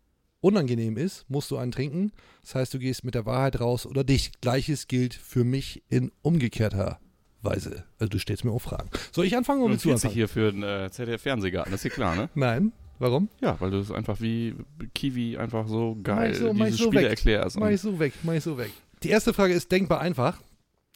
unangenehm 0.42 0.98
ist, 0.98 1.26
musst 1.30 1.50
du 1.52 1.58
einen 1.58 1.72
trinken. 1.72 2.12
Das 2.44 2.56
heißt, 2.56 2.74
du 2.74 2.80
gehst 2.80 3.04
mit 3.04 3.16
der 3.16 3.26
Wahrheit 3.26 3.60
raus 3.60 3.86
oder 3.88 4.04
dich. 4.04 4.32
Gleiches 4.40 4.88
gilt 4.88 5.14
für 5.16 5.44
mich 5.44 5.84
in 5.90 6.12
umgekehrter 6.22 7.00
Weise. 7.42 7.86
Also 7.98 8.10
du 8.10 8.20
stellst 8.20 8.46
mir 8.46 8.52
auch 8.52 8.62
Fragen. 8.62 8.90
Soll 9.12 9.26
ich 9.26 9.36
anfangen 9.36 9.62
oder 9.62 9.70
Du 9.70 9.72
willst 9.74 9.86
du 9.86 9.92
anfangen? 9.94 10.14
hier 10.14 10.28
für 10.28 10.52
den 10.52 10.62
äh, 10.64 10.90
ZDF-Fernsehgarten, 10.92 11.72
das 11.72 11.80
ist 11.80 11.86
dir 11.86 11.96
klar, 11.96 12.16
ne? 12.16 12.30
Nein. 12.36 12.72
Warum? 13.00 13.30
Ja, 13.42 13.56
weil 13.62 13.72
du 13.72 13.78
es 13.80 13.92
einfach 13.92 14.20
wie 14.20 14.54
Kiwi 14.94 15.38
einfach 15.38 15.68
so 15.70 15.98
geil 16.04 16.36
so, 16.36 16.52
diese 16.54 16.72
so 16.72 16.84
Spiele 16.88 17.04
weg. 17.04 17.10
erklärst. 17.12 17.58
Mach 17.58 17.70
ich 17.70 17.80
so 17.80 17.98
weg, 17.98 18.14
mach 18.24 18.34
ich 18.34 18.44
so 18.44 18.58
weg. 18.58 18.72
Die 19.04 19.10
erste 19.10 19.34
Frage 19.34 19.54
ist 19.54 19.72
denkbar 19.72 20.02
einfach. 20.02 20.42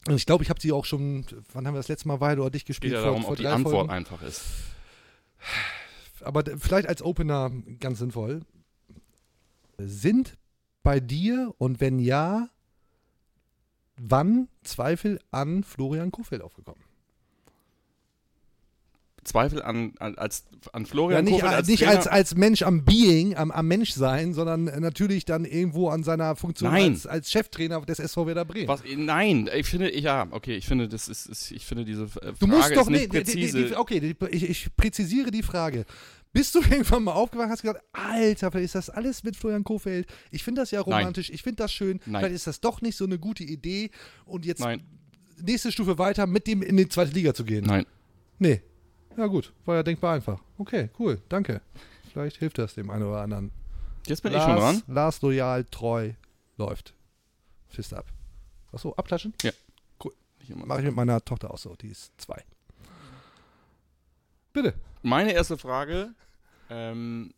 Und 0.06 0.16
ich 0.16 0.26
glaube, 0.26 0.44
ich 0.44 0.50
habe 0.50 0.60
sie 0.60 0.72
auch 0.72 0.84
schon, 0.84 1.24
wann 1.52 1.66
haben 1.66 1.74
wir 1.74 1.78
das 1.78 1.88
letzte 1.88 2.08
Mal 2.08 2.20
Wahrheit 2.20 2.38
oder 2.38 2.50
dich 2.50 2.62
es 2.62 2.66
gespielt? 2.66 2.92
geht 2.92 3.00
ja 3.00 3.06
darum, 3.06 3.22
vor 3.22 3.32
ob 3.32 3.36
die 3.36 3.46
Antwort 3.46 3.74
Folgen. 3.74 3.90
einfach 3.90 4.22
ist. 4.22 4.42
aber 6.22 6.44
vielleicht 6.58 6.88
als 6.88 7.02
Opener 7.02 7.50
ganz 7.80 7.98
sinnvoll. 7.98 8.42
Sind 9.78 10.36
bei 10.82 11.00
dir 11.00 11.54
und 11.58 11.80
wenn 11.80 11.98
ja, 11.98 12.48
wann 13.96 14.48
Zweifel 14.62 15.20
an 15.30 15.64
Florian 15.64 16.12
Kofeld 16.12 16.42
aufgekommen? 16.42 16.82
Zweifel 19.24 19.62
an, 19.62 19.92
an, 19.98 20.14
als, 20.16 20.44
an 20.72 20.86
Florian 20.86 21.24
Ja, 21.26 21.30
nicht, 21.32 21.40
Kofeld 21.40 21.56
als 21.56 21.68
nicht 21.68 21.86
als, 21.88 22.06
als 22.06 22.34
Mensch 22.36 22.62
am 22.62 22.84
Being, 22.84 23.34
am, 23.36 23.50
am 23.50 23.66
Menschsein, 23.66 24.34
sondern 24.34 24.64
natürlich 24.80 25.24
dann 25.24 25.44
irgendwo 25.44 25.88
an 25.88 26.02
seiner 26.04 26.36
Funktion 26.36 26.70
Nein. 26.70 26.92
als, 26.92 27.06
als 27.06 27.30
Cheftrainer 27.30 27.80
des 27.82 27.98
SV 27.98 28.26
Werder 28.26 28.44
Bremen. 28.44 28.68
Was, 28.68 28.82
nein, 28.96 29.48
ich 29.54 29.66
finde, 29.66 29.98
ja, 29.98 30.26
okay, 30.30 30.56
ich 30.56 30.66
finde, 30.66 30.88
das 30.88 31.08
ist, 31.08 31.26
ist 31.26 31.50
ich 31.50 31.64
finde 31.64 31.84
diese 31.84 32.04
äh, 32.04 32.08
Frage 32.08 32.36
Du 32.38 32.46
musst 32.46 32.76
doch 32.76 32.82
ist 32.82 32.90
nicht 32.90 33.12
nee, 33.12 33.20
die- 33.22 33.24
die- 33.24 33.40
präzise. 33.40 33.64
Die, 33.66 33.76
okay, 33.76 34.00
die, 34.00 34.16
ich, 34.30 34.48
ich 34.48 34.76
präzisiere 34.76 35.30
die 35.30 35.42
Frage. 35.42 35.84
Bist 36.32 36.54
du 36.54 36.60
irgendwann 36.70 37.04
mal 37.04 37.12
aufgewacht 37.12 37.46
und 37.46 37.52
hast 37.52 37.62
gesagt, 37.62 37.80
Alter, 37.92 38.50
vielleicht 38.50 38.64
ist 38.66 38.74
das 38.74 38.90
alles 38.90 39.22
mit 39.24 39.36
Florian 39.36 39.64
Kofeld. 39.64 40.06
Ich 40.30 40.42
finde 40.42 40.62
das 40.62 40.70
ja 40.72 40.80
Nein. 40.80 40.98
romantisch, 41.00 41.30
ich 41.30 41.42
finde 41.42 41.62
das 41.62 41.72
schön. 41.72 42.00
Nein. 42.06 42.20
Vielleicht 42.22 42.34
ist 42.34 42.46
das 42.46 42.60
doch 42.60 42.80
nicht 42.82 42.96
so 42.96 43.04
eine 43.04 43.18
gute 43.18 43.44
Idee 43.44 43.90
und 44.26 44.44
jetzt 44.44 44.60
Nein, 44.60 44.82
nächste 45.44 45.70
Stufe 45.72 45.96
weiter 45.98 46.26
mit 46.26 46.46
dem 46.46 46.62
in 46.62 46.76
die 46.76 46.88
zweite 46.88 47.12
Liga 47.12 47.34
zu 47.34 47.44
gehen. 47.44 47.64
nein. 47.64 47.86
Nee. 48.40 48.62
Ja 49.16 49.26
gut, 49.26 49.52
war 49.64 49.76
ja 49.76 49.82
denkbar 49.82 50.14
einfach. 50.14 50.40
Okay, 50.58 50.90
cool, 50.98 51.20
danke. 51.28 51.60
Vielleicht 52.12 52.38
hilft 52.38 52.58
das 52.58 52.74
dem 52.74 52.90
einen 52.90 53.04
oder 53.04 53.22
anderen. 53.22 53.52
Jetzt 54.06 54.22
bin 54.22 54.32
ich 54.32 54.42
schon 54.42 54.56
dran. 54.56 54.82
Lars 54.86 55.22
loyal, 55.22 55.64
treu, 55.64 56.12
läuft. 56.56 56.94
Fist 57.68 57.94
ab. 57.94 58.06
Achso, 58.72 58.92
abklatschen? 58.94 59.34
Nicht 60.44 60.50
immer. 60.50 60.66
Mache 60.66 60.80
ich 60.80 60.86
mit 60.86 60.94
meiner 60.94 61.24
Tochter 61.24 61.52
auch 61.52 61.58
so, 61.58 61.74
die 61.74 61.88
ist 61.88 62.12
zwei. 62.20 62.42
Bitte. 64.52 64.74
Meine 65.02 65.32
erste 65.32 65.56
Frage, 65.56 66.14
ähm, 66.70 67.32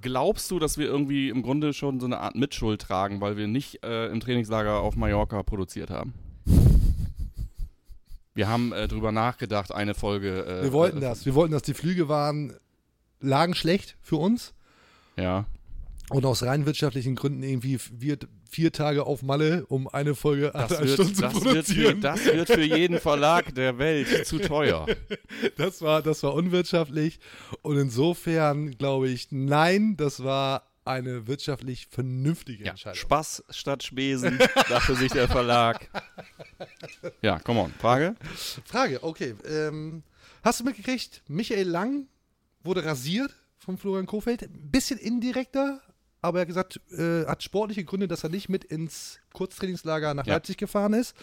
glaubst 0.00 0.50
du, 0.50 0.58
dass 0.58 0.78
wir 0.78 0.86
irgendwie 0.86 1.28
im 1.28 1.42
Grunde 1.42 1.72
schon 1.72 2.00
so 2.00 2.06
eine 2.06 2.18
Art 2.18 2.36
Mitschuld 2.36 2.80
tragen, 2.80 3.20
weil 3.20 3.36
wir 3.36 3.46
nicht 3.48 3.84
äh, 3.84 4.06
im 4.06 4.20
Trainingslager 4.20 4.80
auf 4.80 4.96
Mallorca 4.96 5.42
produziert 5.42 5.90
haben? 5.90 6.14
Wir 8.34 8.48
haben 8.48 8.72
äh, 8.72 8.88
drüber 8.88 9.12
nachgedacht, 9.12 9.72
eine 9.72 9.94
Folge. 9.94 10.44
Äh, 10.46 10.62
Wir 10.64 10.72
wollten 10.72 10.98
äh, 10.98 11.02
das. 11.02 11.26
Wir 11.26 11.34
wollten 11.34 11.52
das. 11.52 11.62
Die 11.62 11.74
Flüge 11.74 12.08
waren, 12.08 12.54
lagen 13.20 13.54
schlecht 13.54 13.96
für 14.00 14.16
uns. 14.16 14.54
Ja. 15.16 15.46
Und 16.10 16.24
aus 16.26 16.42
rein 16.42 16.66
wirtschaftlichen 16.66 17.14
Gründen 17.14 17.42
irgendwie 17.42 17.78
vier, 17.78 18.18
vier 18.50 18.72
Tage 18.72 19.04
auf 19.06 19.22
Malle, 19.22 19.64
um 19.66 19.88
eine 19.88 20.14
Folge 20.14 20.50
Das 20.52 20.70
wird, 20.70 20.90
Stunden 20.90 21.14
zu 21.14 21.22
das, 21.22 21.34
wird 21.34 21.42
für, 21.44 21.50
produzieren. 21.50 22.00
das 22.00 22.24
wird 22.24 22.48
für 22.48 22.62
jeden 22.62 22.98
Verlag 22.98 23.54
der 23.54 23.78
Welt 23.78 24.08
zu 24.26 24.38
teuer. 24.38 24.86
Das 25.56 25.80
war, 25.80 26.02
das 26.02 26.22
war 26.22 26.34
unwirtschaftlich. 26.34 27.18
Und 27.62 27.78
insofern 27.78 28.72
glaube 28.72 29.08
ich, 29.08 29.28
nein, 29.30 29.96
das 29.96 30.22
war 30.24 30.71
eine 30.84 31.26
wirtschaftlich 31.26 31.86
vernünftige 31.90 32.64
Ja, 32.64 32.70
Entscheidung. 32.70 32.98
Spaß 32.98 33.44
statt 33.50 33.82
Spesen, 33.82 34.38
dafür 34.68 34.96
sich 34.96 35.12
der 35.12 35.28
Verlag. 35.28 35.88
Ja, 37.22 37.38
come 37.38 37.60
on. 37.60 37.72
Frage? 37.78 38.16
Frage, 38.64 39.02
okay. 39.02 39.34
Ähm, 39.46 40.02
hast 40.42 40.60
du 40.60 40.64
mitgekriegt, 40.64 41.22
Michael 41.28 41.68
Lang 41.68 42.08
wurde 42.64 42.84
rasiert 42.84 43.32
von 43.58 43.78
Florian 43.78 44.06
Kofeld? 44.06 44.42
Ein 44.42 44.70
bisschen 44.70 44.98
indirekter, 44.98 45.80
aber 46.20 46.38
er 46.38 46.40
hat 46.42 46.48
gesagt, 46.48 46.80
äh, 46.90 47.26
hat 47.26 47.42
sportliche 47.42 47.84
Gründe, 47.84 48.08
dass 48.08 48.24
er 48.24 48.30
nicht 48.30 48.48
mit 48.48 48.64
ins 48.64 49.20
Kurztrainingslager 49.32 50.14
nach 50.14 50.26
Ja. 50.26 50.34
Leipzig 50.34 50.56
gefahren 50.56 50.94
ist. 50.94 51.14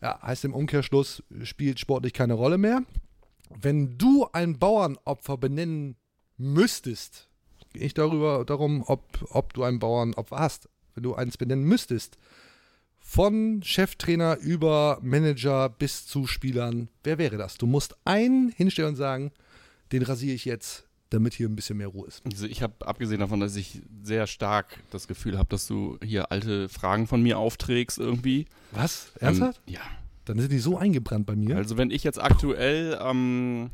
Ja, 0.00 0.20
heißt 0.22 0.44
im 0.44 0.54
Umkehrschluss, 0.54 1.22
spielt 1.42 1.80
sportlich 1.80 2.12
keine 2.12 2.34
Rolle 2.34 2.58
mehr. 2.58 2.82
Wenn 3.50 3.98
du 3.98 4.28
ein 4.32 4.58
Bauernopfer 4.58 5.36
benennen 5.38 5.96
müsstest, 6.36 7.27
gehe 7.72 7.84
ich 7.84 7.94
darüber 7.94 8.44
darum, 8.44 8.82
ob, 8.86 9.04
ob 9.30 9.54
du 9.54 9.64
ein 9.64 9.78
Bauernopfer 9.78 10.38
hast. 10.38 10.68
Wenn 10.94 11.02
du 11.02 11.14
eins 11.14 11.36
benennen 11.36 11.64
müsstest, 11.64 12.18
von 12.98 13.62
Cheftrainer 13.62 14.36
über 14.38 14.98
Manager 15.02 15.68
bis 15.68 16.06
zu 16.06 16.26
Spielern, 16.26 16.88
wer 17.04 17.18
wäre 17.18 17.36
das? 17.36 17.56
Du 17.56 17.66
musst 17.66 17.96
einen 18.04 18.50
hinstellen 18.50 18.90
und 18.90 18.96
sagen, 18.96 19.32
den 19.92 20.02
rasiere 20.02 20.34
ich 20.34 20.44
jetzt, 20.44 20.86
damit 21.10 21.32
hier 21.32 21.48
ein 21.48 21.56
bisschen 21.56 21.78
mehr 21.78 21.88
Ruhe 21.88 22.06
ist. 22.06 22.22
Also 22.26 22.46
ich 22.46 22.62
habe 22.62 22.86
abgesehen 22.86 23.20
davon, 23.20 23.40
dass 23.40 23.56
ich 23.56 23.80
sehr 24.02 24.26
stark 24.26 24.78
das 24.90 25.08
Gefühl 25.08 25.38
habe, 25.38 25.48
dass 25.48 25.66
du 25.66 25.98
hier 26.04 26.30
alte 26.30 26.68
Fragen 26.68 27.06
von 27.06 27.22
mir 27.22 27.38
aufträgst 27.38 27.98
irgendwie. 27.98 28.46
Was? 28.72 29.12
Ernsthaft? 29.20 29.62
Ähm, 29.66 29.74
ja. 29.74 29.80
Dann 30.26 30.38
sind 30.38 30.52
die 30.52 30.58
so 30.58 30.76
eingebrannt 30.76 31.24
bei 31.24 31.34
mir. 31.34 31.56
Also 31.56 31.78
wenn 31.78 31.90
ich 31.90 32.04
jetzt 32.04 32.20
aktuell, 32.20 32.98
ähm, 33.00 33.70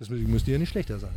Das 0.00 0.10
müsste 0.10 0.52
ja 0.52 0.58
nicht 0.58 0.68
schlechter 0.68 1.00
sein. 1.00 1.10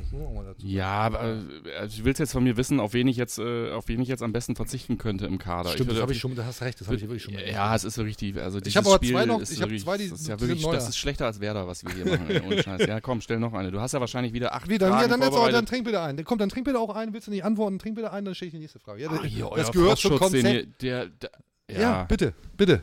Ja, 0.57 0.87
aber, 0.87 1.23
äh, 1.65 1.75
also 1.77 1.99
du 1.99 2.03
willst 2.05 2.19
jetzt 2.19 2.31
von 2.31 2.43
mir 2.43 2.57
wissen, 2.57 2.79
auf 2.79 2.93
wen 2.93 3.07
ich 3.07 3.15
jetzt, 3.15 3.37
äh, 3.37 3.69
auf 3.73 3.87
wen 3.87 4.01
ich 4.01 4.07
jetzt 4.07 4.23
am 4.23 4.33
besten 4.33 4.55
verzichten 4.55 4.97
könnte 4.97 5.27
im 5.27 5.37
Kader. 5.37 5.69
Stimmt, 5.69 5.89
würde 5.89 5.93
das 5.99 6.01
habe 6.01 6.13
ich 6.13 6.19
schon, 6.19 6.33
da 6.35 6.45
hast 6.45 6.63
recht, 6.63 6.81
das 6.81 6.87
habe 6.87 6.97
ich 6.97 7.03
wirklich 7.03 7.21
schon 7.21 7.35
Ja, 7.35 7.75
es 7.75 7.83
ist 7.83 7.95
wirklich 7.97 8.17
die, 8.17 8.33
also 8.39 8.57
Ich 8.65 8.75
habe 8.75 8.87
aber 8.87 8.95
Spiel 8.95 9.11
zwei 9.11 9.25
noch- 9.27 9.39
ist 9.39 9.51
ich 9.51 9.61
habe 9.61 9.69
wirklich, 9.69 9.83
zwei, 9.83 9.97
die- 9.97 10.09
das 10.09 10.21
ist 10.21 10.27
ja 10.27 10.39
wirklich, 10.39 10.65
das 10.65 10.89
ist 10.89 10.97
schlechter 10.97 11.27
als 11.27 11.39
Werder, 11.39 11.67
was 11.67 11.85
wir 11.85 11.93
hier 11.93 12.05
machen, 12.07 12.27
ey, 12.27 12.63
Scheiß. 12.63 12.87
Ja, 12.87 12.99
komm, 13.01 13.21
stell 13.21 13.39
noch 13.39 13.53
eine. 13.53 13.69
Du 13.69 13.79
hast 13.79 13.91
ja 13.91 13.99
wahrscheinlich 13.99 14.33
wieder 14.33 14.55
acht 14.55 14.67
Wie, 14.67 14.79
dann, 14.79 14.89
ja, 14.89 14.97
Fragen 14.97 15.11
dann, 15.11 15.21
jetzt 15.21 15.37
auch, 15.37 15.49
dann 15.49 15.65
trink 15.67 15.85
bitte 15.85 16.01
ein. 16.01 16.23
Komm, 16.25 16.39
dann 16.39 16.49
trink 16.49 16.65
bitte 16.65 16.79
auch 16.79 16.95
ein. 16.95 17.13
Willst 17.13 17.27
du 17.27 17.31
nicht 17.31 17.43
antworten? 17.45 17.77
Trink 17.77 17.93
bitte 17.93 18.11
ein, 18.11 18.25
dann 18.25 18.33
stelle 18.33 18.47
ich 18.47 18.53
die 18.55 18.59
nächste 18.61 18.79
Frage. 18.79 19.03
Ja, 19.03 19.11
Ah, 19.11 19.23
hier, 19.23 19.47
das 19.55 19.67
euer 19.67 19.71
gehört 19.73 19.99
zum 19.99 20.17
Konzept. 20.17 20.43
ihr- 20.43 20.65
Der, 20.81 21.05
der, 21.05 21.31
Ja. 21.69 21.79
ja, 21.81 22.03
bitte, 22.05 22.33
bitte. 22.57 22.81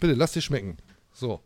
Bitte, 0.00 0.14
lass 0.14 0.32
dir 0.32 0.40
schmecken. 0.40 0.78
So. 1.12 1.42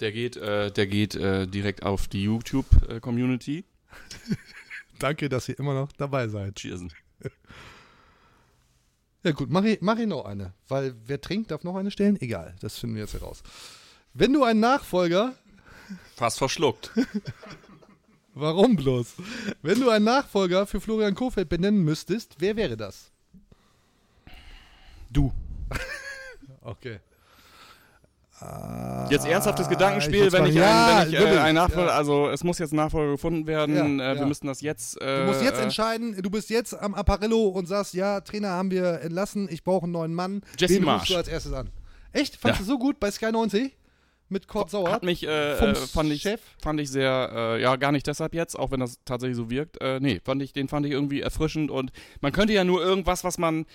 Der 0.00 0.12
geht, 0.12 0.36
äh, 0.36 0.70
der 0.70 0.86
geht 0.86 1.14
äh, 1.14 1.46
direkt 1.46 1.82
auf 1.82 2.08
die 2.08 2.24
YouTube-Community. 2.24 3.64
Danke, 4.98 5.28
dass 5.28 5.48
ihr 5.48 5.58
immer 5.58 5.74
noch 5.74 5.92
dabei 5.92 6.28
seid. 6.28 6.56
Cheersen. 6.56 6.92
Ja 9.22 9.32
gut, 9.32 9.50
mach 9.50 9.64
ich, 9.64 9.80
mach 9.80 9.98
ich 9.98 10.06
noch 10.06 10.24
eine. 10.24 10.52
Weil 10.68 10.94
wer 11.06 11.20
trinkt, 11.20 11.50
darf 11.50 11.64
noch 11.64 11.76
eine 11.76 11.90
stellen? 11.90 12.20
Egal, 12.20 12.54
das 12.60 12.78
finden 12.78 12.96
wir 12.96 13.02
jetzt 13.02 13.14
heraus. 13.14 13.42
Wenn 14.12 14.32
du 14.32 14.44
einen 14.44 14.60
Nachfolger, 14.60 15.34
Fast 16.14 16.38
verschluckt. 16.38 16.90
warum 18.34 18.76
bloß? 18.76 19.14
Wenn 19.62 19.80
du 19.80 19.90
einen 19.90 20.04
Nachfolger 20.04 20.66
für 20.66 20.80
Florian 20.80 21.14
Kofeld 21.14 21.48
benennen 21.48 21.82
müsstest, 21.82 22.36
wer 22.38 22.56
wäre 22.56 22.76
das? 22.76 23.10
Du. 25.10 25.32
Okay. 26.66 26.98
Jetzt 29.10 29.26
ernsthaftes 29.26 29.66
ich 29.66 29.70
Gedankenspiel, 29.72 30.20
wollte 30.32 30.32
wenn 30.32 30.40
sagen, 30.40 30.50
ich, 30.50 30.54
ja, 30.56 30.96
ein, 30.98 31.12
wenn 31.12 31.32
ich 31.32 31.38
äh, 31.38 31.38
ein 31.38 31.54
Nachfolger, 31.54 31.90
ja. 31.90 31.96
also 31.96 32.28
es 32.28 32.42
muss 32.42 32.58
jetzt 32.58 32.72
ein 32.72 32.76
Nachfolger 32.76 33.12
gefunden 33.12 33.46
werden, 33.46 33.98
Ja, 33.98 34.12
äh, 34.12 34.18
wir 34.18 34.26
müssen 34.26 34.46
das 34.46 34.60
jetzt. 34.60 35.00
Äh, 35.00 35.20
Du 35.20 35.24
musst 35.26 35.42
jetzt 35.42 35.58
äh, 35.60 35.62
entscheiden, 35.62 36.20
du 36.20 36.30
bist 36.30 36.50
jetzt 36.50 36.74
am 36.78 36.94
Apparillo 36.94 37.48
und 37.48 37.66
sagst, 37.66 37.94
ja, 37.94 38.20
Trainer 38.20 38.50
haben 38.50 38.70
wir 38.70 39.00
entlassen, 39.02 39.48
ich 39.50 39.62
brauche 39.62 39.84
einen 39.84 39.92
neuen 39.92 40.14
Mann. 40.14 40.42
Jesse 40.58 40.74
Wen 40.76 40.84
Marsch. 40.84 41.02
rufst 41.02 41.12
du 41.12 41.16
als 41.16 41.28
erstes 41.28 41.52
an? 41.52 41.70
Echt? 42.12 42.36
Fandest 42.36 42.62
du 42.62 42.64
so 42.66 42.78
gut 42.78 42.98
bei 43.00 43.10
Sky 43.10 43.30
90? 43.32 43.76
Mit 44.30 44.48
Kurt 44.48 44.70
Sauer? 44.70 44.90
Hat 44.90 45.02
mich, 45.02 45.26
äh, 45.26 45.52
äh, 45.52 45.74
fand, 45.74 46.10
ich, 46.10 46.22
Chef? 46.22 46.40
fand 46.62 46.80
ich 46.80 46.90
sehr, 46.90 47.58
ja, 47.60 47.76
gar 47.76 47.92
nicht 47.92 48.06
deshalb 48.06 48.34
jetzt, 48.34 48.58
auch 48.58 48.70
wenn 48.70 48.80
das 48.80 48.98
tatsächlich 49.04 49.36
so 49.36 49.50
wirkt. 49.50 49.76
Nee, 50.00 50.20
fand 50.24 50.42
ich, 50.42 50.52
den 50.52 50.68
fand 50.68 50.86
ich 50.86 50.92
irgendwie 50.92 51.20
erfrischend 51.20 51.70
und 51.70 51.92
man 52.20 52.32
könnte 52.32 52.54
ja 52.54 52.64
nur 52.64 52.82
irgendwas, 52.82 53.22
was 53.22 53.36
man. 53.38 53.66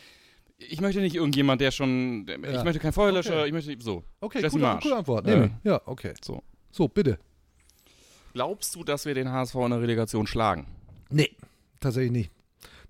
Ich 0.61 0.81
möchte 0.81 0.99
nicht 1.01 1.15
irgendjemand, 1.15 1.61
der 1.61 1.71
schon. 1.71 2.25
Der, 2.25 2.37
Ja. 2.39 2.57
Ich 2.59 2.63
möchte 2.63 2.79
kein 2.79 2.91
Feuerlöscher, 2.93 3.37
Okay. 3.39 3.47
ich 3.47 3.53
möchte 3.53 3.69
nicht. 3.71 3.81
So. 3.81 4.03
Okay, 4.19 4.41
Jesse 4.41 4.57
coole, 4.59 4.79
coole 4.81 4.95
Antwort. 4.97 5.25
Äh, 5.27 5.31
Nehme 5.31 5.45
ich. 5.45 5.51
Ja, 5.65 5.81
okay. 5.85 6.13
So. 6.23 6.43
So, 6.71 6.87
bitte. 6.87 7.17
Glaubst 8.33 8.75
du, 8.75 8.83
dass 8.83 9.05
wir 9.05 9.13
den 9.15 9.31
HSV 9.31 9.55
in 9.55 9.71
der 9.71 9.81
Relegation 9.81 10.27
schlagen? 10.27 10.67
Nee, 11.09 11.31
tatsächlich 11.79 12.11
nicht. 12.11 12.31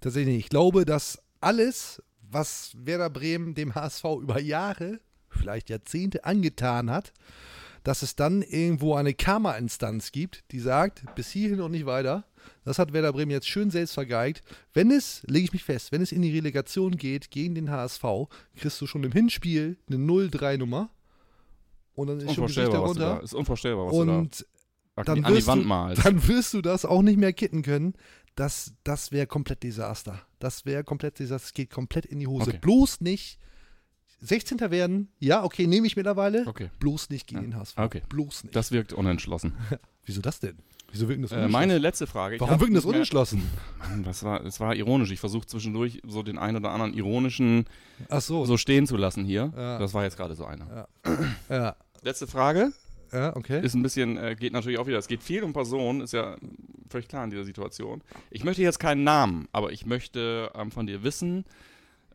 Tatsächlich 0.01 0.35
nicht. 0.35 0.45
Ich 0.45 0.49
glaube, 0.49 0.83
dass 0.85 1.21
alles, 1.41 2.01
was 2.21 2.73
Werder 2.77 3.09
Bremen 3.09 3.53
dem 3.55 3.75
HSV 3.75 4.03
über 4.21 4.39
Jahre, 4.41 4.99
vielleicht 5.29 5.69
Jahrzehnte 5.69 6.25
angetan 6.25 6.89
hat, 6.91 7.13
dass 7.83 8.01
es 8.01 8.15
dann 8.15 8.41
irgendwo 8.41 8.95
eine 8.95 9.13
Karma-Instanz 9.13 10.11
gibt, 10.11 10.43
die 10.51 10.59
sagt, 10.59 11.03
bis 11.15 11.29
hierhin 11.29 11.61
und 11.61 11.71
nicht 11.71 11.85
weiter. 11.85 12.25
Das 12.65 12.79
hat 12.79 12.93
Werder 12.93 13.13
Bremen 13.13 13.31
jetzt 13.31 13.47
schön 13.47 13.69
selbst 13.69 13.93
vergeigt. 13.93 14.43
Wenn 14.73 14.91
es, 14.91 15.23
lege 15.27 15.45
ich 15.45 15.53
mich 15.53 15.63
fest, 15.63 15.91
wenn 15.91 16.01
es 16.01 16.11
in 16.11 16.21
die 16.21 16.35
Relegation 16.35 16.97
geht 16.97 17.31
gegen 17.31 17.55
den 17.55 17.69
HSV, 17.69 18.03
kriegst 18.55 18.79
du 18.81 18.87
schon 18.87 19.03
im 19.03 19.11
Hinspiel 19.11 19.77
eine 19.87 19.97
0-3-Nummer. 19.97 20.89
Und 21.95 22.07
dann 22.07 22.19
ist 22.19 22.33
schon 22.33 22.47
du 22.47 22.53
da, 22.53 22.69
darunter. 22.69 23.23
ist 23.23 23.33
unvorstellbar, 23.33 23.87
was 23.87 23.91
du 23.91 23.99
Und 23.99 24.45
da 24.95 25.03
dann 25.03 25.23
an 25.25 25.31
die 25.31 25.37
wirst, 25.37 25.47
Wand 25.47 25.63
du, 25.63 25.67
malst. 25.67 26.05
dann 26.05 26.27
wirst 26.27 26.53
du 26.53 26.61
das 26.61 26.85
auch 26.85 27.01
nicht 27.01 27.17
mehr 27.17 27.33
kitten 27.33 27.61
können. 27.61 27.93
Das, 28.35 28.73
das 28.83 29.11
wäre 29.11 29.27
komplett 29.27 29.63
Desaster. 29.63 30.21
Das 30.39 30.65
wäre 30.65 30.83
komplett 30.83 31.19
Desaster. 31.19 31.47
Es 31.47 31.53
geht 31.53 31.69
komplett 31.69 32.05
in 32.05 32.19
die 32.19 32.27
Hose. 32.27 32.51
Okay. 32.51 32.59
Bloß 32.61 33.01
nicht 33.01 33.39
16. 34.21 34.59
werden. 34.71 35.09
Ja, 35.19 35.43
okay, 35.43 35.67
nehme 35.67 35.87
ich 35.87 35.95
mittlerweile. 35.95 36.45
Okay. 36.47 36.69
Bloß 36.79 37.09
nicht 37.09 37.27
gegen 37.27 37.41
Ja. 37.41 37.47
den 37.47 37.55
HSV. 37.55 37.77
Okay. 37.77 38.01
Bloß 38.09 38.43
nicht. 38.45 38.55
Das 38.55 38.71
wirkt 38.71 38.93
unentschlossen. 38.93 39.53
Wieso 40.05 40.21
das 40.21 40.39
denn? 40.39 40.57
Wieso 40.91 41.07
wirken 41.07 41.21
das 41.21 41.31
Äh, 41.31 41.35
unentschlossen? 41.35 41.51
meine 41.67 41.77
letzte 41.77 42.07
Frage. 42.07 42.39
Warum 42.39 42.59
wirken 42.59 42.73
das 42.73 42.85
unentschlossen? 42.85 43.43
Mann, 43.77 44.03
das 44.03 44.23
war, 44.23 44.41
das 44.41 44.59
war 44.59 44.75
ironisch. 44.75 45.11
Ich 45.11 45.19
versuche 45.19 45.45
zwischendurch 45.45 46.01
so 46.07 46.23
den 46.23 46.37
einen 46.39 46.57
oder 46.57 46.71
anderen 46.71 46.93
ironischen 46.93 47.65
Ach 48.09 48.21
so. 48.21 48.45
so 48.45 48.57
stehen 48.57 48.87
zu 48.87 48.97
lassen 48.97 49.23
hier. 49.23 49.53
Ja. 49.55 49.77
Das 49.77 49.93
war 49.93 50.03
jetzt 50.03 50.17
gerade 50.17 50.35
so 50.35 50.45
einer. 50.45 50.87
Ja, 51.49 51.75
Letzte 52.01 52.27
Frage 52.27 52.71
ja 53.11 53.35
okay. 53.35 53.63
ist 53.63 53.73
ein 53.73 53.81
bisschen, 53.83 54.15
äh, 54.17 54.35
geht 54.39 54.53
natürlich 54.53 54.79
auch 54.79 54.87
wieder. 54.87 54.97
Es 54.99 55.07
geht 55.07 55.21
viel 55.23 55.43
um 55.43 55.51
Personen, 55.53 56.01
ist 56.01 56.13
ja 56.13 56.37
völlig 56.89 57.07
klar 57.07 57.23
in 57.23 57.29
dieser 57.31 57.43
Situation. 57.43 58.01
Ich 58.31 58.43
möchte 58.43 58.61
jetzt 58.61 58.79
keinen 58.79 59.03
Namen, 59.03 59.47
aber 59.51 59.71
ich 59.71 59.85
möchte 59.85 60.51
ähm, 60.55 60.71
von 60.71 60.87
dir 60.87 61.03
wissen, 61.03 61.45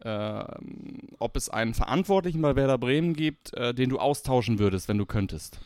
ähm, 0.03 1.01
ob 1.18 1.36
es 1.36 1.49
einen 1.49 1.74
Verantwortlichen 1.74 2.42
bei 2.42 2.57
Werder 2.57 2.78
Bremen 2.78 3.14
gibt, 3.14 3.55
äh, 3.55 3.74
den 3.74 3.90
du 3.90 3.99
austauschen 3.99 4.59
würdest, 4.59 4.88
wenn 4.88 4.99
du 4.99 5.07
könntest. 5.07 5.59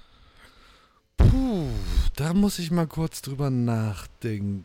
Puh, 1.17 1.67
da 2.17 2.33
muss 2.33 2.59
ich 2.59 2.71
mal 2.71 2.87
kurz 2.87 3.23
drüber 3.23 3.51
nachdenken. 3.51 4.65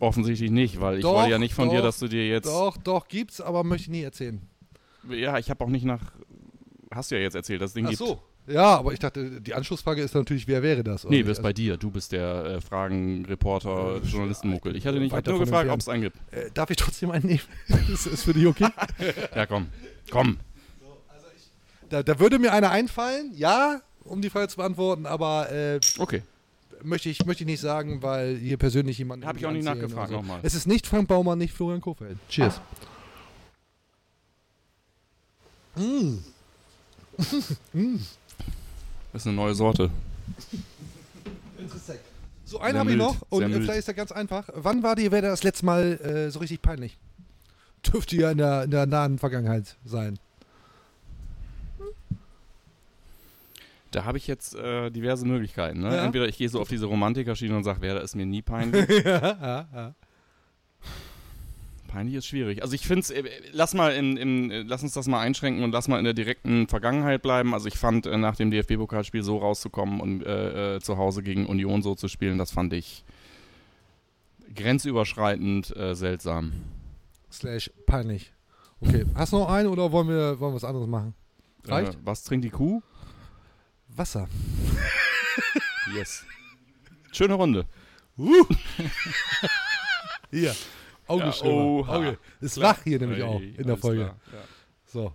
Offensichtlich 0.00 0.50
nicht, 0.50 0.80
weil 0.80 0.98
ich 0.98 1.04
wollte 1.04 1.30
ja 1.30 1.38
nicht 1.38 1.54
von 1.54 1.70
dir, 1.70 1.78
doch, 1.78 1.84
dass 1.84 1.98
du 1.98 2.08
dir 2.08 2.26
jetzt. 2.26 2.46
Doch, 2.46 2.76
doch, 2.76 3.08
gibt's, 3.08 3.40
aber 3.40 3.64
möchte 3.64 3.84
ich 3.84 3.90
nie 3.90 4.02
erzählen. 4.02 4.40
Ja, 5.08 5.38
ich 5.38 5.50
habe 5.50 5.64
auch 5.64 5.68
nicht 5.68 5.84
nach. 5.84 6.12
Hast 6.92 7.10
du 7.10 7.16
ja 7.16 7.22
jetzt 7.22 7.34
erzählt, 7.34 7.60
dass 7.60 7.70
es 7.70 7.74
den 7.74 7.86
Ach 7.86 7.90
gibt. 7.90 7.98
so. 7.98 8.20
Ja, 8.46 8.76
aber 8.76 8.92
ich 8.92 8.98
dachte, 8.98 9.40
die 9.40 9.54
Anschlussfrage 9.54 10.02
ist 10.02 10.14
natürlich, 10.14 10.46
wer 10.46 10.62
wäre 10.62 10.84
das? 10.84 11.04
oder 11.04 11.12
Nee, 11.12 11.18
nicht? 11.18 11.26
bist 11.28 11.42
bei 11.42 11.52
dir. 11.54 11.76
Du 11.78 11.90
bist 11.90 12.12
der 12.12 12.44
äh, 12.44 12.60
Fragenreporter, 12.60 14.00
Journalistenmuckel. 14.04 14.76
Ich 14.76 14.86
hatte 14.86 14.98
nicht, 14.98 15.14
ich 15.16 15.26
nur 15.26 15.38
gefragt, 15.38 15.70
ob 15.70 15.80
es 15.80 15.88
einen 15.88 16.02
gibt. 16.02 16.16
Äh, 16.30 16.50
darf 16.52 16.68
ich 16.70 16.76
trotzdem 16.76 17.10
einen 17.10 17.26
nehmen? 17.26 17.40
ist, 17.92 18.06
ist 18.06 18.24
für 18.24 18.34
dich 18.34 18.46
okay? 18.46 18.68
Ja, 19.34 19.46
komm. 19.46 19.68
Komm. 20.10 20.38
Da, 21.88 22.02
da 22.02 22.18
würde 22.18 22.38
mir 22.38 22.52
einer 22.52 22.70
einfallen, 22.70 23.32
ja, 23.34 23.80
um 24.04 24.20
die 24.20 24.28
Frage 24.30 24.48
zu 24.48 24.56
beantworten, 24.56 25.06
aber 25.06 25.50
äh, 25.50 25.80
Okay. 25.98 26.22
möchte, 26.82 27.08
ich, 27.08 27.24
möchte 27.24 27.44
ich 27.44 27.46
nicht 27.46 27.60
sagen, 27.60 28.02
weil 28.02 28.36
hier 28.36 28.58
persönlich 28.58 28.98
jemand. 28.98 29.24
Hab 29.24 29.36
ich 29.38 29.46
auch 29.46 29.52
nicht 29.52 29.64
nachgefragt, 29.64 30.10
so. 30.10 30.16
nochmal. 30.16 30.40
Es 30.42 30.54
ist 30.54 30.66
nicht 30.66 30.86
Frank 30.86 31.08
Baumann, 31.08 31.38
nicht 31.38 31.54
Florian 31.54 31.80
Kofeld. 31.80 32.18
Cheers. 32.28 32.60
Das 39.14 39.22
ist 39.22 39.28
eine 39.28 39.36
neue 39.36 39.54
Sorte. 39.54 39.90
So, 42.44 42.58
einen 42.58 42.78
habe 42.78 42.90
ich 42.90 42.96
noch 42.96 43.22
und 43.30 43.44
äh, 43.44 43.60
vielleicht 43.60 43.78
ist 43.78 43.88
er 43.88 43.94
ganz 43.94 44.10
einfach. 44.10 44.48
Wann 44.52 44.82
war 44.82 44.96
dir 44.96 45.12
Werder 45.12 45.28
das 45.28 45.44
letzte 45.44 45.64
Mal 45.64 46.00
äh, 46.00 46.30
so 46.32 46.40
richtig 46.40 46.60
peinlich? 46.62 46.98
Dürfte 47.86 48.16
ja 48.16 48.32
in 48.32 48.38
der, 48.38 48.64
in 48.64 48.72
der 48.72 48.86
nahen 48.86 49.20
Vergangenheit 49.20 49.76
sein. 49.84 50.18
Da 53.92 54.04
habe 54.04 54.18
ich 54.18 54.26
jetzt 54.26 54.56
äh, 54.56 54.90
diverse 54.90 55.24
Möglichkeiten. 55.26 55.78
Ne? 55.78 55.94
Ja. 55.94 56.04
Entweder 56.04 56.26
ich 56.26 56.36
gehe 56.36 56.48
so 56.48 56.60
auf 56.60 56.68
diese 56.68 56.86
Romantiker-Schiene 56.86 57.56
und 57.56 57.62
sage, 57.62 57.82
wer 57.82 57.94
da 57.94 58.00
ist 58.00 58.16
mir 58.16 58.26
nie 58.26 58.42
peinlich. 58.42 58.88
ja, 59.04 59.20
ja, 59.20 59.68
ja. 59.72 59.94
Peinlich 61.94 62.16
ist 62.16 62.26
schwierig. 62.26 62.60
Also 62.60 62.74
ich 62.74 62.88
finde 62.88 63.02
es, 63.02 63.10
äh, 63.10 63.22
lass 63.52 63.72
mal 63.72 63.94
in, 63.94 64.16
in, 64.16 64.66
lass 64.66 64.82
uns 64.82 64.94
das 64.94 65.06
mal 65.06 65.20
einschränken 65.20 65.62
und 65.62 65.70
lass 65.70 65.86
mal 65.86 65.98
in 65.98 66.04
der 66.04 66.12
direkten 66.12 66.66
Vergangenheit 66.66 67.22
bleiben. 67.22 67.54
Also 67.54 67.68
ich 67.68 67.78
fand, 67.78 68.06
äh, 68.06 68.18
nach 68.18 68.34
dem 68.34 68.50
DFB-Pokalspiel 68.50 69.22
so 69.22 69.38
rauszukommen 69.38 70.00
und 70.00 70.26
äh, 70.26 70.74
äh, 70.74 70.80
zu 70.80 70.98
Hause 70.98 71.22
gegen 71.22 71.46
Union 71.46 71.82
so 71.82 71.94
zu 71.94 72.08
spielen, 72.08 72.36
das 72.36 72.50
fand 72.50 72.72
ich 72.72 73.04
grenzüberschreitend 74.56 75.76
äh, 75.76 75.94
seltsam. 75.94 76.52
Slash 77.30 77.70
peinlich. 77.86 78.32
Okay, 78.80 79.04
hast 79.14 79.32
du 79.32 79.38
noch 79.38 79.48
einen 79.48 79.68
oder 79.68 79.92
wollen 79.92 80.08
wir, 80.08 80.40
wollen 80.40 80.52
wir 80.52 80.56
was 80.56 80.64
anderes 80.64 80.88
machen? 80.88 81.14
Reicht? 81.64 81.94
Äh, 81.94 81.98
was 82.04 82.24
trinkt 82.24 82.44
die 82.44 82.50
Kuh? 82.50 82.82
Wasser. 83.88 84.28
Yes. 85.94 86.24
Schöne 87.12 87.34
Runde. 87.34 87.66
Hier. 90.30 90.54
Augenschimmer. 91.06 91.52
oha. 91.52 91.96
Auge. 91.96 92.18
Ist 92.40 92.54
Klar. 92.54 92.76
wach 92.76 92.82
hier 92.84 92.98
nämlich 92.98 93.18
Ey, 93.18 93.24
auch 93.24 93.40
in 93.40 93.66
der 93.66 93.76
Folge. 93.76 94.02
ja. 94.02 94.16
So. 94.86 95.12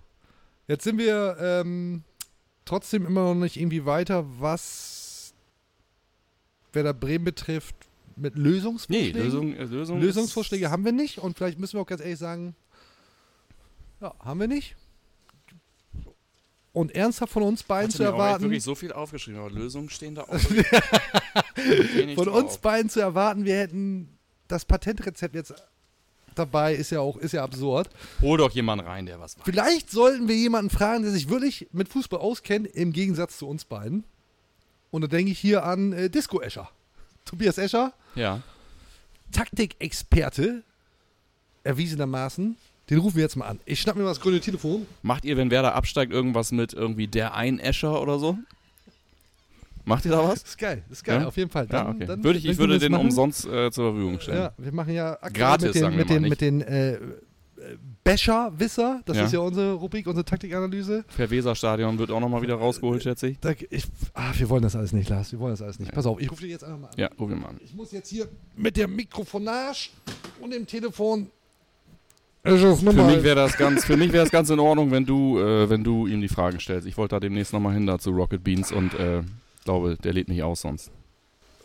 Jetzt 0.68 0.84
sind 0.84 0.98
wir 0.98 1.38
ähm, 1.40 2.04
trotzdem 2.66 3.06
immer 3.06 3.24
noch 3.24 3.36
nicht 3.36 3.58
irgendwie 3.58 3.86
weiter, 3.86 4.26
was 4.40 5.34
Werder 6.74 6.94
Bremen 6.94 7.26
betrifft, 7.26 7.76
mit 8.16 8.36
Nee, 8.36 8.42
Lösungsvorschlägen. 8.44 9.22
Lösung, 9.24 9.54
äh, 9.56 9.64
Lösung 9.64 10.00
Lösungsvorschläge 10.02 10.70
haben 10.70 10.86
wir 10.86 10.92
nicht 10.92 11.18
und 11.20 11.38
vielleicht 11.38 11.58
müssen 11.58 11.78
wir 11.78 11.82
auch 11.82 11.88
ganz 11.88 12.02
ehrlich 12.02 12.20
sagen, 12.20 12.56
ja, 14.02 14.14
haben 14.20 14.40
wir 14.40 14.48
nicht. 14.48 14.76
Und 16.72 16.94
ernsthaft 16.96 17.34
von 17.34 17.44
uns 17.44 17.64
beiden 17.64 17.88
Hatte 17.88 17.98
zu 17.98 18.04
erwarten, 18.04 18.44
wirklich 18.44 18.62
so 18.64 18.76
viel 18.76 18.92
aufgeschrieben, 18.94 19.40
aber 19.40 19.50
Lösungen 19.50 19.90
stehen 19.90 20.14
da 20.16 20.22
auch. 20.24 20.38
von 22.16 22.28
uns 22.28 22.60
beiden 22.60 22.90
zu 22.90 23.00
erwarten, 23.00 23.44
wir 23.46 23.56
hätten 23.58 24.18
das 24.48 24.66
Patentrezept 24.66 25.34
jetzt 25.34 25.54
dabei, 26.40 26.74
ist 26.74 26.90
ja 26.92 27.02
auch, 27.02 27.18
ist 27.18 27.34
ja 27.34 27.44
absurd. 27.44 27.90
Hol 28.22 28.38
doch 28.38 28.52
jemanden 28.52 28.86
rein, 28.88 29.06
der 29.06 29.20
was 29.20 29.38
weiß. 29.38 29.44
Vielleicht 29.46 29.92
sollten 29.92 30.28
wir 30.28 30.36
jemanden 30.36 30.70
fragen, 30.72 31.04
der 31.04 31.12
sich 31.12 31.30
wirklich 31.30 31.68
mit 31.72 31.90
Fußball 31.90 32.20
auskennt, 32.20 32.68
im 32.68 32.94
Gegensatz 32.94 33.38
zu 33.38 33.48
uns 33.48 33.66
beiden. 33.66 34.04
Und 34.92 35.02
da 35.02 35.08
denke 35.08 35.32
ich 35.32 35.40
hier 35.40 35.64
an 35.66 35.94
äh, 35.94 36.10
Disco 36.10 36.42
Escher. 36.42 36.70
Tobias 37.26 37.58
Escher, 37.60 37.94
Ja. 38.16 38.42
Taktikexperte, 39.32 40.64
erwiesenermaßen. 41.64 42.58
Den 42.90 42.98
rufen 42.98 43.16
wir 43.18 43.24
jetzt 43.24 43.36
mal 43.36 43.46
an. 43.48 43.60
Ich 43.66 43.80
schnapp 43.82 43.96
mir 43.96 44.02
mal 44.04 44.10
das 44.10 44.20
grüne 44.22 44.40
Telefon. 44.40 44.88
Macht 45.04 45.24
ihr, 45.26 45.38
wenn 45.38 45.52
Werder 45.52 45.76
absteigt, 45.76 46.12
irgendwas 46.12 46.52
mit 46.52 46.74
irgendwie 46.74 47.08
der 47.08 47.36
Ein-Escher 47.36 48.02
oder 48.02 48.18
so? 48.18 48.38
Macht 49.86 50.06
ihr 50.06 50.12
da 50.12 50.24
was? 50.24 50.42
Das 50.44 50.52
ist 50.52 50.58
geil, 50.58 50.84
das 50.90 51.00
ist 51.00 51.04
geil, 51.04 51.22
Ja? 51.22 51.28
auf 51.28 51.38
jeden 51.38 51.50
Fall. 51.50 51.66
ja, 51.66 51.84
Dann- 51.84 51.96
okay. 51.96 52.06
dann- 52.06 52.24
würde 52.24 52.38
ich, 52.40 52.46
ich 52.46 52.58
würde 52.58 52.78
den 52.80 52.92
machen. 52.92 53.06
umsonst 53.06 53.46
äh, 53.48 53.72
zur 53.72 53.92
Verfügung 53.94 54.20
stellen. 54.20 54.38
Ja, 54.38 54.52
wir 54.58 54.72
machen 54.72 54.94
ja 54.94 55.14
aktuell 55.14 55.34
Gratis, 55.34 55.66
mit 55.68 55.76
den, 55.76 55.82
sagen 55.82 55.96
mit 55.98 56.08
mal 56.08 56.14
den, 56.14 56.22
nicht. 56.24 56.30
mit 56.30 56.42
den 56.42 56.62
äh, 56.62 56.94
äh, 56.94 57.00
Becher-Wisser. 58.04 59.02
Das 59.06 59.18
Ja. 59.18 59.26
ist 59.26 59.34
ja 59.34 59.40
unsere 59.40 59.74
Rubrik, 59.74 60.08
unsere 60.08 60.26
Taktikanalyse. 60.26 61.04
Verweser-Stadion 61.08 61.98
wird 62.00 62.12
auch 62.12 62.20
nochmal 62.20 62.42
wieder 62.42 62.56
rausgeholt, 62.56 63.04
schätze 63.04 63.28
ich. 63.28 63.40
Da, 63.40 63.52
ich, 63.70 63.86
ah, 64.14 64.32
wir 64.36 64.50
wollen 64.50 64.64
das 64.64 64.76
alles 64.76 64.94
nicht, 64.94 65.10
Lars. 65.10 65.32
Wir 65.32 65.40
wollen 65.40 65.54
das 65.54 65.62
alles 65.62 65.80
nicht. 65.80 65.92
Pass 65.92 66.06
auf, 66.06 66.20
ich 66.20 66.32
rufe 66.32 66.42
dich 66.42 66.52
jetzt 66.52 66.64
einfach 66.64 66.80
mal 66.80 66.88
an. 66.88 66.94
Ja, 66.98 67.10
ruf 67.20 67.30
ihn 67.32 67.40
mal 67.40 67.50
an. 67.50 67.58
Ich 67.64 67.74
muss 67.76 67.92
jetzt 67.92 68.10
hier 68.10 68.28
mit 68.56 68.78
der 68.78 68.88
Mikrofonage 68.88 69.90
und 70.42 70.52
dem 70.54 70.66
Telefon. 70.66 71.28
Für 72.42 72.56
mich 72.56 73.24
wäre 73.24 73.36
das 73.36 73.58
ganz, 73.58 73.84
für 73.84 73.98
mich 73.98 74.14
wäre 74.14 74.24
das 74.24 74.32
ganz 74.32 74.50
in 74.50 74.60
Ordnung, 74.60 74.92
wenn 74.92 75.06
du, 75.06 75.38
äh, 75.40 75.70
wenn 75.70 75.84
du 75.84 76.08
ihm 76.08 76.22
die 76.22 76.30
Fragen 76.30 76.60
stellst. 76.60 76.88
Ich 76.88 76.98
wollte 76.98 77.16
da 77.16 77.20
demnächst 77.20 77.52
nochmal 77.52 77.74
hin 77.74 77.86
da 77.86 78.00
zu 78.00 78.12
Rocket 78.12 78.42
Beans 78.44 78.72
und 78.72 78.94
äh, 78.94 79.22
glaube, 79.66 79.98
der 80.04 80.14
lädt 80.14 80.30
nicht 80.30 80.44
aus 80.44 80.62
sonst. 80.62 80.92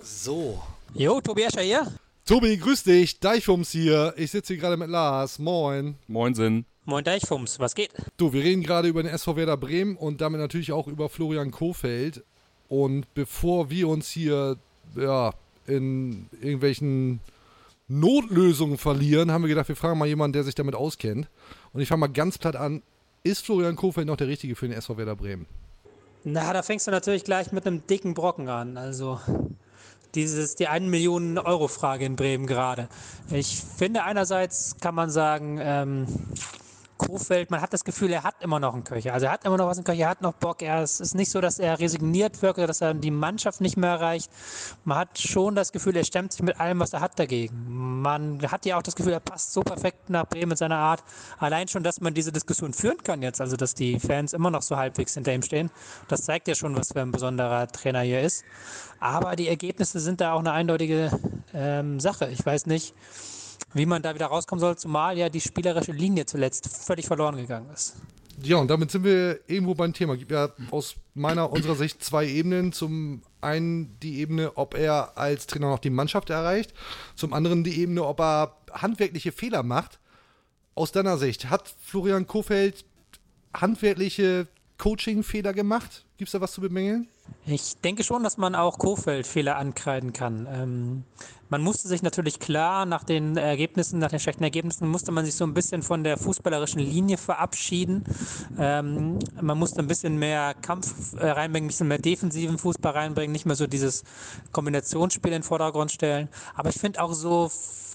so. 0.03 0.62
Jo, 0.95 1.20
Tobias 1.20 1.55
hier. 1.59 1.92
Tobi, 2.26 2.57
grüß 2.57 2.84
dich. 2.84 3.18
Deichfums 3.20 3.70
hier. 3.70 4.14
Ich 4.16 4.30
sitze 4.30 4.55
hier 4.55 4.61
gerade 4.61 4.76
mit 4.76 4.88
Lars. 4.88 5.38
Moin. 5.38 5.97
Moin 6.07 6.34
Sinn. 6.34 6.64
Moin 6.86 7.03
Deichfums, 7.03 7.59
was 7.59 7.74
geht? 7.74 7.90
Du, 8.16 8.32
wir 8.32 8.42
reden 8.45 8.62
gerade 8.62 8.88
über 8.88 9.03
den 9.03 9.12
SV 9.12 9.36
Werder 9.36 9.57
Bremen 9.57 9.97
und 9.97 10.20
damit 10.20 10.40
natürlich 10.40 10.70
auch 10.72 10.86
über 10.86 11.09
Florian 11.09 11.51
Kofeld. 11.51 12.22
Und 12.68 13.12
bevor 13.14 13.70
wir 13.70 13.88
uns 13.88 14.09
hier 14.11 14.57
ja, 14.95 15.32
in 15.66 16.26
irgendwelchen 16.40 17.20
Notlösungen 17.88 18.78
verlieren, 18.78 19.30
haben 19.32 19.42
wir 19.42 19.49
gedacht, 19.49 19.68
wir 19.68 19.76
fragen 19.76 19.99
mal 19.99 20.09
jemanden, 20.09 20.34
der 20.34 20.45
sich 20.45 20.55
damit 20.55 20.74
auskennt. 20.74 21.28
Und 21.72 21.80
ich 21.80 21.88
fange 21.88 22.01
mal 22.01 22.07
ganz 22.09 22.38
platt 22.38 22.57
an. 22.57 22.82
Ist 23.22 23.45
Florian 23.45 23.76
Kofeld 23.76 24.07
noch 24.07 24.16
der 24.16 24.28
Richtige 24.28 24.55
für 24.55 24.68
den 24.68 24.76
SV 24.76 24.97
Werder 24.97 25.16
Bremen? 25.16 25.47
Na, 26.27 26.55
da 26.55 26.62
fängst 26.62 26.87
du 26.87 26.91
natürlich 26.91 27.25
gleich 27.25 27.53
mit 27.53 27.66
einem 27.66 27.87
dicken 27.87 28.14
Brocken 28.14 28.49
an. 28.49 28.79
Also 28.79 29.20
dieses 30.14 30.55
die 30.55 30.68
1 30.68 30.87
Million 30.87 31.37
Euro 31.37 31.68
Frage 31.68 32.07
in 32.07 32.16
Bremen 32.16 32.47
gerade. 32.47 32.89
Ich 33.31 33.62
finde 33.77 34.05
einerseits 34.05 34.79
kann 34.81 34.95
man 34.95 35.11
sagen, 35.11 35.59
ähm, 35.61 36.07
Kofeld, 37.07 37.50
man 37.50 37.61
hat 37.61 37.72
das 37.72 37.84
Gefühl, 37.84 38.12
er 38.12 38.22
hat 38.22 38.36
immer 38.40 38.61
noch 38.61 38.74
einen 38.74 38.84
Köcher. 38.84 39.12
Also 39.12 39.26
er 39.26 39.32
hat 39.32 39.44
immer 39.44 39.57
noch 39.57 39.66
was 39.66 39.78
im 39.78 39.84
Köcher, 39.84 40.02
er 40.02 40.09
hat 40.09 40.22
noch 40.22 40.32
Bock. 40.34 40.62
Er, 40.62 40.82
es 40.82 41.00
ist 41.00 41.14
nicht 41.14 41.30
so, 41.30 41.40
dass 41.40 41.59
er 41.59 41.78
resigniert 41.78 42.40
wirkt 42.42 42.59
oder 42.59 42.66
dass 42.66 42.80
er 42.80 42.94
die 42.94 43.11
Mannschaft 43.11 43.61
nicht 43.61 43.76
mehr 43.76 43.90
erreicht. 43.90 44.30
Man 44.84 44.98
hat 44.98 45.18
schon 45.18 45.55
das 45.55 45.72
Gefühl, 45.72 45.96
er 45.96 46.05
stemmt 46.05 46.32
sich 46.32 46.42
mit 46.42 46.59
allem, 46.59 46.80
was 46.80 46.92
er 46.92 47.00
hat 47.00 47.18
dagegen. 47.18 48.02
Man 48.02 48.40
hat 48.50 48.66
ja 48.66 48.76
auch 48.78 48.82
das 48.82 48.96
Gefühl, 48.96 49.12
er 49.12 49.20
passt 49.20 49.52
so 49.52 49.62
perfekt 49.62 50.11
nach 50.11 50.26
Bremen 50.26 50.50
mit 50.50 50.59
seiner 50.59 50.78
Art. 50.78 51.02
Allein 51.38 51.68
schon, 51.68 51.82
dass 51.82 52.00
man 52.00 52.14
diese 52.14 52.32
Diskussion 52.32 52.72
führen 52.72 53.02
kann 53.02 53.22
jetzt, 53.22 53.40
also 53.40 53.57
dass 53.57 53.74
die 53.74 53.98
Fans 54.00 54.32
immer 54.32 54.50
noch 54.50 54.62
so 54.62 54.76
halbwegs 54.76 55.14
hinter 55.14 55.32
ihm 55.34 55.42
stehen. 55.42 55.70
Das 56.09 56.22
zeigt 56.22 56.48
ja 56.48 56.55
schon, 56.55 56.76
was 56.76 56.92
für 56.92 57.02
ein 57.02 57.12
besonderer 57.12 57.66
Trainer 57.68 58.00
hier 58.00 58.22
ist. 58.22 58.44
Aber 59.00 59.36
die 59.36 59.48
Ergebnisse 59.48 60.00
sind 60.00 60.20
da 60.20 60.32
auch 60.32 60.40
eine 60.40 60.52
eindeutige 60.52 61.11
ähm, 61.52 62.00
Sache. 62.00 62.28
Ich 62.30 62.44
weiß 62.44 62.66
nicht, 62.66 62.94
wie 63.75 63.87
man 63.87 64.03
da 64.03 64.14
wieder 64.14 64.27
rauskommen 64.27 64.61
soll, 64.61 64.77
zumal 64.77 65.18
ja 65.18 65.29
die 65.29 65.41
spielerische 65.41 65.93
Linie 65.93 66.27
zuletzt 66.27 66.68
völlig 66.68 67.07
verloren 67.07 67.37
gegangen 67.37 67.68
ist. 67.72 67.97
Ja, 68.43 68.57
und 68.57 68.68
damit 68.68 68.91
sind 68.91 69.05
wir 69.05 69.41
irgendwo 69.47 69.75
beim 69.75 69.93
Thema. 69.93 70.16
Gibt 70.16 70.33
ja 70.33 70.49
aus 70.70 70.97
meiner, 71.14 71.53
unserer 71.53 71.77
Sicht 71.77 72.03
zwei 72.03 72.27
Ebenen. 72.27 72.72
Zum 72.72 73.22
einen 73.41 73.99
die 74.01 74.18
Ebene, 74.18 74.57
ob 74.57 74.75
er 74.75 75.16
als 75.16 75.47
Trainer 75.47 75.70
noch 75.70 75.79
die 75.79 75.91
Mannschaft 75.91 76.31
erreicht. 76.31 76.75
Zum 77.14 77.33
anderen 77.33 77.62
die 77.62 77.81
Ebene, 77.81 78.05
ob 78.05 78.20
er 78.20 78.57
handwerkliche 78.72 79.31
Fehler 79.31 79.62
macht. 79.62 80.01
Aus 80.75 80.91
deiner 80.91 81.18
Sicht, 81.18 81.51
hat 81.51 81.72
Florian 81.81 82.27
Kofeld 82.27 82.85
handwerkliche 83.55 84.49
Coaching-Fehler 84.79 85.53
gemacht? 85.53 86.05
Gibt 86.16 86.29
es 86.29 86.33
da 86.33 86.41
was 86.41 86.53
zu 86.53 86.61
bemängeln? 86.61 87.09
Ich 87.47 87.76
denke 87.76 88.05
schon, 88.05 88.22
dass 88.22 88.38
man 88.38 88.55
auch 88.55 88.78
Kofeld 88.78 89.26
Fehler 89.26 89.57
ankreiden 89.57 90.14
kann. 90.14 90.49
Ähm, 90.51 91.05
man 91.51 91.61
musste 91.61 91.88
sich 91.88 92.03
natürlich 92.03 92.40
klar 92.40 92.86
nach 92.86 93.05
den 93.05 93.36
Ergebnissen, 93.36 93.99
nach 93.99 94.09
den 94.09 94.18
schlechten 94.18 94.42
Ergebnissen, 94.42 94.88
musste 94.88 95.12
man 95.12 95.26
sich 95.26 95.34
so 95.34 95.45
ein 95.45 95.53
bisschen 95.53 95.82
von 95.82 96.05
der 96.05 96.16
fußballerischen 96.16 96.80
Linie 96.80 97.18
verabschieden. 97.18 98.03
Ähm, 98.59 99.18
man 99.40 99.59
musste 99.59 99.80
ein 99.80 99.86
bisschen 99.86 100.18
mehr 100.18 100.55
Kampf 100.55 101.12
äh, 101.18 101.28
reinbringen, 101.28 101.66
ein 101.66 101.68
bisschen 101.68 101.88
mehr 101.88 101.99
defensiven 101.99 102.57
Fußball 102.57 102.92
reinbringen, 102.92 103.32
nicht 103.32 103.45
mehr 103.45 103.57
so 103.57 103.66
dieses 103.66 104.05
Kombinationsspiel 104.53 105.32
in 105.32 105.40
den 105.40 105.42
Vordergrund 105.42 105.92
stellen. 105.92 106.28
Aber 106.55 106.70
ich 106.70 106.76
finde 106.76 107.03
auch 107.03 107.12
so 107.12 107.51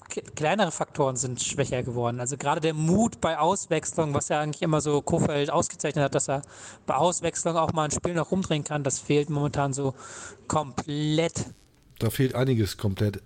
kleinere 0.09 0.71
Faktoren 0.71 1.15
sind 1.15 1.41
schwächer 1.41 1.83
geworden. 1.83 2.19
Also 2.19 2.37
gerade 2.37 2.61
der 2.61 2.73
Mut 2.73 3.21
bei 3.21 3.37
Auswechslung, 3.37 4.13
was 4.13 4.29
ja 4.29 4.41
eigentlich 4.41 4.61
immer 4.61 4.81
so 4.81 5.01
Kofeld 5.01 5.49
ausgezeichnet 5.49 6.03
hat, 6.03 6.15
dass 6.15 6.29
er 6.29 6.41
bei 6.85 6.95
Auswechslung 6.95 7.57
auch 7.57 7.73
mal 7.73 7.85
ein 7.85 7.91
Spiel 7.91 8.13
noch 8.13 8.31
rumdrehen 8.31 8.63
kann, 8.63 8.83
das 8.83 8.99
fehlt 8.99 9.29
momentan 9.29 9.73
so 9.73 9.93
komplett. 10.47 11.45
Da 11.99 12.09
fehlt 12.09 12.35
einiges 12.35 12.77
komplett. 12.77 13.21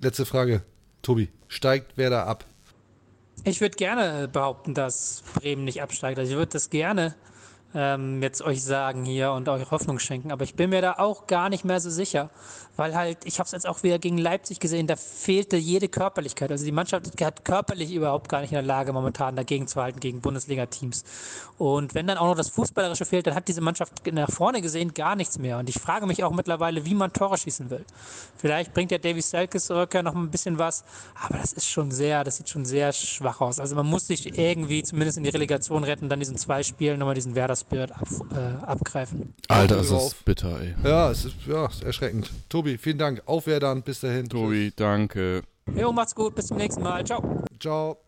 Letzte 0.00 0.24
Frage, 0.24 0.62
Tobi. 1.02 1.28
Steigt 1.48 1.92
wer 1.96 2.10
da 2.10 2.24
ab? 2.24 2.44
Ich 3.44 3.60
würde 3.60 3.76
gerne 3.76 4.28
behaupten, 4.28 4.74
dass 4.74 5.22
Bremen 5.34 5.64
nicht 5.64 5.82
absteigt. 5.82 6.18
Also 6.18 6.32
ich 6.32 6.38
würde 6.38 6.52
das 6.52 6.70
gerne 6.70 7.14
ähm, 7.74 8.22
jetzt 8.22 8.42
euch 8.42 8.62
sagen 8.62 9.04
hier 9.04 9.32
und 9.32 9.48
euch 9.48 9.70
Hoffnung 9.70 9.98
schenken, 9.98 10.32
aber 10.32 10.44
ich 10.44 10.54
bin 10.54 10.70
mir 10.70 10.82
da 10.82 10.94
auch 10.98 11.26
gar 11.26 11.48
nicht 11.48 11.64
mehr 11.64 11.80
so 11.80 11.90
sicher, 11.90 12.30
weil 12.76 12.94
halt, 12.94 13.18
ich 13.24 13.38
habe 13.38 13.46
es 13.46 13.52
jetzt 13.52 13.66
auch 13.66 13.82
wieder 13.82 13.98
gegen 13.98 14.18
Leipzig 14.18 14.58
gesehen, 14.58 14.86
da 14.86 14.96
fehlte 14.96 15.56
jede 15.56 15.88
Körperlichkeit. 15.88 16.50
Also 16.50 16.64
die 16.64 16.72
Mannschaft 16.72 17.20
hat 17.22 17.44
körperlich 17.44 17.92
überhaupt 17.92 18.28
gar 18.28 18.40
nicht 18.40 18.50
in 18.50 18.56
der 18.56 18.62
Lage, 18.62 18.92
momentan 18.92 19.36
dagegen 19.36 19.66
zu 19.66 19.80
halten 19.82 20.00
gegen 20.00 20.20
Bundesliga-Teams. 20.20 21.04
Und 21.58 21.94
wenn 21.94 22.06
dann 22.06 22.16
auch 22.16 22.26
noch 22.26 22.36
das 22.36 22.48
Fußballerische 22.48 23.04
fehlt, 23.04 23.26
dann 23.26 23.34
hat 23.34 23.48
diese 23.48 23.60
Mannschaft 23.60 24.06
nach 24.10 24.30
vorne 24.30 24.62
gesehen 24.62 24.94
gar 24.94 25.14
nichts 25.14 25.38
mehr. 25.38 25.58
Und 25.58 25.68
ich 25.68 25.78
frage 25.78 26.06
mich 26.06 26.24
auch 26.24 26.32
mittlerweile, 26.32 26.86
wie 26.86 26.94
man 26.94 27.12
Tore 27.12 27.36
schießen 27.36 27.70
will. 27.70 27.84
Vielleicht 28.36 28.72
bringt 28.72 28.90
der 28.90 28.98
Davy 28.98 29.20
Selkes 29.20 29.70
Rückkehr 29.70 30.02
noch 30.02 30.14
ein 30.14 30.30
bisschen 30.30 30.58
was, 30.58 30.84
aber 31.22 31.38
das 31.38 31.52
ist 31.52 31.66
schon 31.66 31.90
sehr, 31.90 32.24
das 32.24 32.38
sieht 32.38 32.48
schon 32.48 32.64
sehr 32.64 32.92
schwach 32.92 33.40
aus. 33.40 33.60
Also 33.60 33.76
man 33.76 33.86
muss 33.86 34.06
sich 34.06 34.38
irgendwie 34.38 34.82
zumindest 34.82 35.18
in 35.18 35.24
die 35.24 35.30
Relegation 35.30 35.84
retten, 35.84 36.08
dann 36.08 36.18
diesen 36.18 36.38
zwei 36.38 36.62
Spielen 36.62 36.98
nochmal 36.98 37.14
diesen 37.14 37.34
Werder-Spirit 37.68 37.92
ab, 37.92 38.08
äh, 38.32 38.64
abgreifen. 38.64 39.34
Alter, 39.48 39.80
ist 39.80 40.24
bitter, 40.24 40.60
ey. 40.60 40.74
Ja, 40.84 41.10
es 41.10 41.24
ist, 41.24 41.36
ja, 41.46 41.66
ist 41.66 41.82
erschreckend. 41.82 42.30
Tobi, 42.48 42.78
vielen 42.78 42.98
Dank. 42.98 43.22
Auf 43.26 43.44
dann. 43.44 43.82
Bis 43.82 44.00
dahin. 44.00 44.28
Tobi, 44.28 44.72
danke. 44.74 45.42
Jo, 45.76 45.92
macht's 45.92 46.14
gut, 46.14 46.34
bis 46.34 46.46
zum 46.46 46.56
nächsten 46.56 46.82
Mal. 46.82 47.04
Ciao. 47.04 47.44
Ciao. 47.58 47.98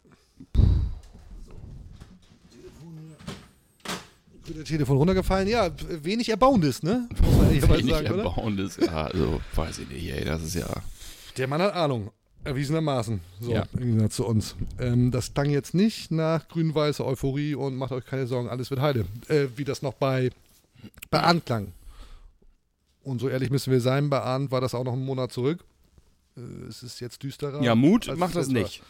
Der 4.49 4.65
Telefon 4.65 4.97
runtergefallen. 4.97 5.49
Ja, 5.49 5.71
wenig 5.89 6.29
Erbauendes, 6.29 6.83
ne? 6.83 7.09
Muss 7.21 7.37
man 7.37 7.51
Wenig 7.79 7.91
sagen, 7.91 8.13
oder? 8.13 8.25
erbauendes, 8.25 8.77
ja, 8.77 9.05
also 9.05 9.41
weiß 9.55 9.79
ich 9.79 9.89
nicht, 9.89 10.13
ey, 10.13 10.25
das 10.25 10.43
ist 10.43 10.55
ja. 10.55 10.67
Der 11.39 11.47
Mann 11.47 11.63
hat 11.63 11.75
Ahnung. 11.75 12.11
Erwiesenermaßen. 12.45 13.21
So, 13.41 13.53
Ja. 13.53 13.67
im 13.75 13.79
Gegensatz 13.81 14.17
zu 14.17 14.27
uns. 14.27 14.57
Ähm, 14.79 15.11
das 15.11 15.33
klang 15.33 15.51
jetzt 15.51 15.75
nicht 15.75 16.11
nach 16.11 16.49
grün-weißer 16.49 17.05
Euphorie 17.05 17.55
und 17.55 17.77
macht 17.77 17.93
euch 17.93 18.05
keine 18.05 18.27
Sorgen, 18.27 18.49
alles 18.49 18.71
wird 18.71 18.81
heile. 18.81 19.07
Äh, 19.29 19.47
wie 19.57 19.65
das 19.65 19.83
noch 19.83 19.95
bei, 19.95 20.31
bei 21.11 21.21
Anklang. 21.23 21.73
Und 23.05 23.21
so 23.21 23.29
ehrlich 23.29 23.51
müssen 23.51 23.73
wir 23.73 23.81
sein, 23.81 24.11
bei 24.11 24.21
Arndt 24.21 24.51
war 24.51 24.61
das 24.61 24.75
auch 24.75 24.85
noch 24.85 24.93
einen 24.93 25.05
Monat 25.05 25.33
zurück. 25.33 25.65
Äh, 26.37 26.41
es 26.69 26.83
ist 26.83 27.01
jetzt 27.01 27.23
düsterer. 27.23 27.63
Ja, 27.63 27.75
Mut 27.75 28.13
macht 28.17 28.35
das 28.35 28.49
nicht. 28.49 28.83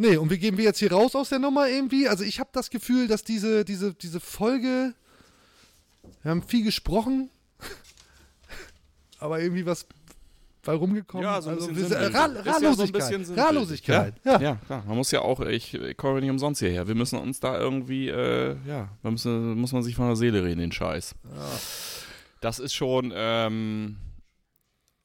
Nee, 0.00 0.16
und 0.16 0.30
wie 0.30 0.38
gehen 0.38 0.56
wir 0.56 0.64
jetzt 0.64 0.78
hier 0.78 0.92
raus 0.92 1.16
aus 1.16 1.28
der 1.30 1.40
Nummer 1.40 1.68
irgendwie? 1.68 2.08
Also 2.08 2.22
ich 2.22 2.38
habe 2.38 2.50
das 2.52 2.70
Gefühl, 2.70 3.08
dass 3.08 3.24
diese, 3.24 3.64
diese, 3.64 3.94
diese 3.94 4.20
Folge, 4.20 4.94
wir 6.22 6.30
haben 6.30 6.42
viel 6.44 6.62
gesprochen, 6.64 7.30
aber 9.18 9.40
irgendwie 9.40 9.66
was 9.66 9.86
bei 10.68 10.74
rumgekommen. 10.74 11.24
Ja, 11.26 11.40
so 11.40 11.48
ein 11.48 11.54
also, 11.56 11.68
bisschen 11.68 11.88
sinnbildlich. 11.88 12.14
Ra 12.14 12.26
Ist 12.26 12.62
ja 12.62 13.24
so. 13.24 13.34
Ratlosigkeit. 13.34 14.14
Ja, 14.22 14.32
Ja. 14.32 14.40
ja. 14.40 14.54
klar. 14.66 14.84
Man 14.86 14.98
muss 14.98 15.10
ja 15.10 15.22
auch, 15.22 15.40
ich, 15.40 15.72
ich 15.72 15.96
komme 15.96 16.20
nicht 16.20 16.28
umsonst 16.28 16.60
hierher. 16.60 16.86
Wir 16.86 16.94
müssen 16.94 17.18
uns 17.18 17.40
da 17.40 17.58
irgendwie, 17.58 18.08
äh, 18.08 18.54
ja, 18.66 18.90
da 19.02 19.10
müssen, 19.10 19.54
muss 19.54 19.72
man 19.72 19.82
sich 19.82 19.96
von 19.96 20.08
der 20.08 20.16
Seele 20.16 20.44
reden, 20.44 20.60
den 20.60 20.70
Scheiß. 20.70 21.14
Das 22.42 22.58
ist 22.58 22.74
schon, 22.74 23.14
ähm, 23.16 23.96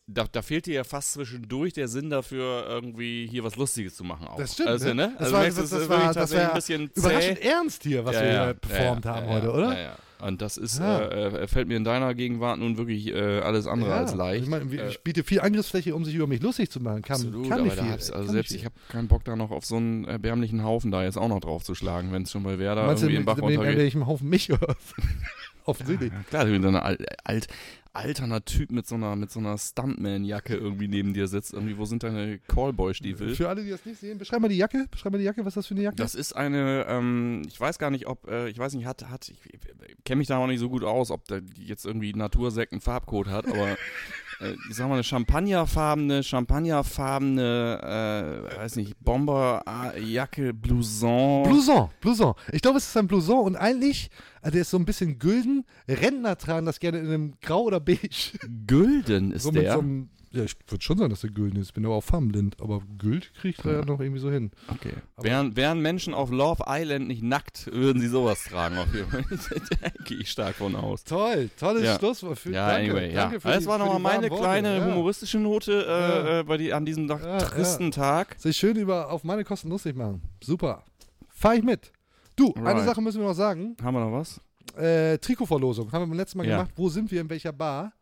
da, 0.05 0.25
da 0.29 0.41
fehlt 0.41 0.65
dir 0.65 0.73
ja 0.73 0.83
fast 0.83 1.13
zwischendurch 1.13 1.71
der 1.71 1.87
Sinn 1.87 2.09
dafür, 2.09 2.65
irgendwie 2.67 3.25
hier 3.31 3.45
was 3.45 3.55
Lustiges 3.55 3.95
zu 3.95 4.03
machen 4.03 4.27
auch. 4.27 4.35
Das 4.39 4.55
stimmt. 4.55 4.67
Also, 4.67 4.89
ne? 4.89 4.95
ne? 4.95 5.11
Das 5.17 5.21
Also 5.27 5.33
war, 5.33 5.41
merkst 5.43 5.59
das, 5.59 5.69
das 5.69 5.81
ist 5.81 5.89
war, 5.89 5.97
wirklich 5.97 6.13
das 6.15 6.33
war 6.33 6.49
ein 6.49 6.55
bisschen 6.55 6.91
überraschend 6.93 7.37
zäh. 7.37 7.47
ernst 7.47 7.83
hier, 7.83 8.03
was 8.03 8.15
Ja, 8.15 8.21
wir 8.21 8.33
ja, 8.33 8.45
hier 8.47 8.53
performt 8.55 9.05
ja, 9.05 9.15
haben 9.15 9.25
ja, 9.27 9.33
heute, 9.33 9.47
ja, 9.47 9.53
oder? 9.53 9.73
Ja, 9.73 9.81
ja. 9.81 9.95
Und 10.25 10.41
das 10.41 10.57
ist, 10.57 10.79
Ja. 10.79 10.99
äh, 10.99 11.43
äh, 11.43 11.47
fällt 11.47 11.67
mir 11.67 11.75
in 11.77 11.83
deiner 11.83 12.13
Gegenwart 12.15 12.57
nun 12.59 12.77
wirklich 12.77 13.07
äh, 13.07 13.39
alles 13.39 13.67
andere 13.67 13.89
Ja, 13.89 13.97
als 13.97 14.13
leicht. 14.15 14.43
Ich, 14.43 14.49
meine, 14.49 14.71
Äh, 14.73 14.89
ich 14.89 15.01
biete 15.01 15.23
viel 15.23 15.41
Angriffsfläche, 15.41 15.93
um 15.95 16.05
sich 16.05 16.15
über 16.15 16.27
mich 16.27 16.41
lustig 16.41 16.69
zu 16.71 16.79
machen. 16.79 17.01
Kann, 17.01 17.15
Absolut, 17.15 17.49
kann 17.49 17.59
aber 17.61 17.71
viel. 17.71 17.91
also 17.91 18.11
kann 18.13 18.27
selbst 18.29 18.51
ich 18.53 18.65
habe 18.65 18.75
keinen 18.89 19.07
Bock 19.07 19.23
da 19.25 19.35
noch 19.35 19.51
auf 19.51 19.65
so 19.65 19.75
einen 19.75 20.05
erbärmlichen 20.05 20.63
Haufen 20.63 20.91
da 20.91 21.03
jetzt 21.03 21.17
auch 21.17 21.27
noch 21.27 21.39
drauf 21.41 21.63
zu 21.63 21.75
schlagen, 21.75 22.11
wenn 22.11 22.23
es 22.23 22.31
schon 22.31 22.43
bei 22.43 22.57
Werder 22.59 22.85
Meinst 22.87 23.03
du, 23.03 23.07
irgendwie 23.07 23.19
mit, 23.19 23.19
im 23.21 23.25
Bach 23.25 23.41
runtergeht. 23.41 23.77
welchem 23.77 24.07
Haufen 24.07 24.29
mich 24.29 24.49
Offensichtlich. 25.65 26.11
Ja, 26.11 26.23
klar, 26.29 26.47
wenn 26.47 26.61
dann 26.61 26.75
ein 26.75 26.97
alt, 27.23 27.47
alterner 27.93 28.43
Typ 28.43 28.71
mit 28.71 28.87
so 28.87 28.95
einer, 28.95 29.15
mit 29.15 29.31
so 29.31 29.39
einer 29.39 29.57
Stuntman-Jacke 29.57 30.55
irgendwie 30.55 30.87
neben 30.87 31.13
dir 31.13 31.27
sitzt. 31.27 31.53
Irgendwie, 31.53 31.77
wo 31.77 31.85
sind 31.85 32.01
deine 32.01 32.39
Callboy-Stiefel? 32.39 33.35
Für 33.35 33.49
alle, 33.49 33.63
die 33.63 33.69
das 33.69 33.85
nicht 33.85 33.99
sehen, 33.99 34.17
beschreib 34.17 34.41
mal 34.41 34.47
die 34.47 34.57
Jacke. 34.57 34.87
Beschreib 34.89 35.11
mal 35.11 35.19
die 35.19 35.25
Jacke, 35.25 35.45
was 35.45 35.51
ist 35.51 35.57
das 35.57 35.67
für 35.67 35.75
eine 35.75 35.83
Jacke? 35.83 35.95
Das 35.97 36.15
ist 36.15 36.33
eine, 36.33 36.85
ähm, 36.89 37.43
ich 37.47 37.59
weiß 37.59 37.77
gar 37.77 37.91
nicht, 37.91 38.07
ob, 38.07 38.27
äh, 38.27 38.49
ich 38.49 38.57
weiß 38.57 38.73
nicht, 38.73 38.87
hat, 38.87 39.07
hat, 39.09 39.29
ich, 39.29 39.39
ich 39.45 40.03
kenne 40.05 40.17
mich 40.17 40.27
da 40.27 40.37
auch 40.37 40.47
nicht 40.47 40.59
so 40.59 40.69
gut 40.69 40.83
aus, 40.83 41.11
ob 41.11 41.27
da 41.27 41.39
jetzt 41.55 41.85
irgendwie 41.85 42.13
Natursekt 42.13 42.71
einen 42.71 42.81
Farbcode 42.81 43.27
hat, 43.27 43.47
aber 43.47 43.77
äh, 44.39 44.55
ich 44.69 44.75
sag 44.75 44.87
mal 44.87 44.95
eine 44.95 45.03
champagnerfarbene, 45.03 46.23
champagnerfarbene, 46.23 48.49
äh, 48.53 48.57
weiß 48.57 48.75
nicht, 48.77 48.99
Bomberjacke, 48.99 50.53
Blouson. 50.53 51.43
Blouson, 51.43 51.89
Blouson. 52.01 52.33
Ich 52.51 52.61
glaube, 52.61 52.77
es 52.77 52.87
ist 52.87 52.97
ein 52.97 53.07
Blouson 53.07 53.45
und 53.45 53.55
eigentlich, 53.55 54.09
also 54.41 54.53
der 54.53 54.61
ist 54.61 54.69
so 54.69 54.77
ein 54.77 54.85
bisschen 54.85 55.19
gülden. 55.19 55.65
Rentner 55.87 56.37
tragen 56.37 56.65
das 56.65 56.79
gerne 56.79 56.99
in 56.99 57.07
einem 57.07 57.33
Grau 57.41 57.63
oder 57.63 57.79
Beige. 57.79 58.37
Gülden 58.67 59.31
ist 59.31 59.43
so 59.43 59.51
mit 59.51 59.63
der. 59.63 59.73
so 59.73 59.79
einem, 59.79 60.09
ja, 60.33 60.43
ich 60.43 60.55
würde 60.67 60.83
schon 60.83 60.97
sagen, 60.97 61.09
dass 61.11 61.21
der 61.21 61.29
gülden 61.29 61.61
ist. 61.61 61.73
Bin 61.73 61.85
aber 61.85 61.95
auch 61.95 62.03
farbenblind. 62.03 62.59
Aber 62.59 62.81
Güld 62.97 63.33
kriegt 63.35 63.63
er 63.65 63.79
ja 63.79 63.85
noch 63.85 63.99
irgendwie 63.99 64.19
so 64.19 64.31
hin. 64.31 64.51
Okay. 64.67 64.93
Wären, 65.17 65.55
wären 65.55 65.79
Menschen 65.79 66.13
auf 66.13 66.31
Love 66.31 66.63
Island 66.67 67.07
nicht 67.07 67.21
nackt, 67.23 67.69
würden 67.71 68.01
sie 68.01 68.07
sowas 68.07 68.43
tragen 68.43 68.77
auf 68.77 68.93
jeden 68.93 69.07
Fall. 69.09 69.23
da 69.81 69.89
gehe 70.05 70.17
ich 70.17 70.31
stark 70.31 70.55
von 70.55 70.75
aus. 70.75 71.03
Toll, 71.03 71.49
tolles 71.59 71.83
Ja. 71.83 71.97
Schlusswort. 71.99 72.39
Für, 72.39 72.51
Ja, 72.51 72.67
danke, 72.71 72.91
anyway, 72.91 73.09
ja. 73.13 73.21
danke 73.23 73.39
für 73.39 73.47
Das 73.49 73.59
die, 73.59 73.65
war 73.67 73.77
nochmal 73.77 73.99
meine 73.99 74.29
Worte. 74.29 74.41
kleine 74.43 74.77
ja. 74.79 74.85
humoristische 74.85 75.37
Note 75.39 75.85
äh, 75.87 76.39
äh, 76.39 76.43
bei 76.43 76.57
die, 76.57 76.73
an 76.73 76.85
diesem 76.85 77.07
Ja, 77.07 77.37
tristen 77.37 77.91
Tag. 77.91 78.35
Sich 78.39 78.57
schön 78.57 78.75
über, 78.75 79.11
auf 79.11 79.23
meine 79.23 79.43
Kosten 79.43 79.69
lustig 79.69 79.95
machen. 79.95 80.21
Super. 80.43 80.83
Fahr 81.29 81.55
ich 81.55 81.63
mit. 81.63 81.91
Du, 82.35 82.53
eine 82.55 82.69
Alright. 82.69 82.85
Sache 82.85 83.01
müssen 83.01 83.21
wir 83.21 83.27
noch 83.27 83.35
sagen. 83.35 83.77
Haben 83.83 83.95
wir 83.95 84.03
noch 84.05 84.11
was? 84.13 84.41
Äh, 84.75 85.19
Trikotverlosung. 85.19 85.91
Haben 85.91 86.01
wir 86.03 86.07
beim 86.07 86.17
letzten 86.17 86.39
Mal 86.39 86.47
Ja. 86.47 86.57
gemacht. 86.57 86.71
Wo 86.75 86.89
sind 86.89 87.11
wir, 87.11 87.21
in 87.21 87.29
welcher 87.29 87.53
Bar? 87.53 87.93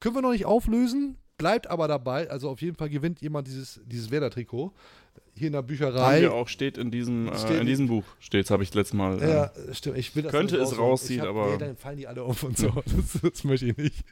Können 0.00 0.16
wir 0.16 0.22
noch 0.22 0.32
nicht 0.32 0.46
auflösen. 0.46 1.16
Bleibt 1.42 1.66
aber 1.68 1.88
dabei. 1.88 2.30
Also 2.30 2.48
auf 2.50 2.62
jeden 2.62 2.76
Fall 2.76 2.88
gewinnt 2.88 3.20
jemand 3.20 3.46
dieses, 3.48 3.80
dieses 3.84 4.10
Werder-Trikot. 4.10 4.72
Hier 5.34 5.46
in 5.48 5.52
der 5.54 5.62
Bücherei. 5.62 6.20
wir 6.22 6.32
auch, 6.34 6.46
steht 6.48 6.78
in 6.78 6.90
diesem, 6.90 7.28
äh, 7.28 7.36
Steht- 7.38 7.60
in 7.60 7.66
diesem 7.66 7.88
Buch. 7.88 8.04
Steht's, 8.20 8.50
habe 8.50 8.62
ich 8.62 8.72
letztes 8.74 8.94
Mal. 8.96 9.20
Äh, 9.22 9.28
Ja, 9.30 9.52
stimmt. 9.72 9.98
Ich 9.98 10.14
will 10.14 10.22
das 10.22 10.30
Könnte 10.32 10.56
es 10.56 10.78
rausziehen, 10.78 11.22
aber- 11.26 11.50
Nee, 11.52 11.58
dann 11.58 11.76
fallen 11.76 11.96
die 11.96 12.06
alle 12.06 12.22
auf 12.22 12.42
und 12.42 12.56
so. 12.56 12.68
Das, 12.86 13.20
das 13.22 13.44
möchte 13.44 13.66
ich 13.66 13.76
nicht. 13.76 14.04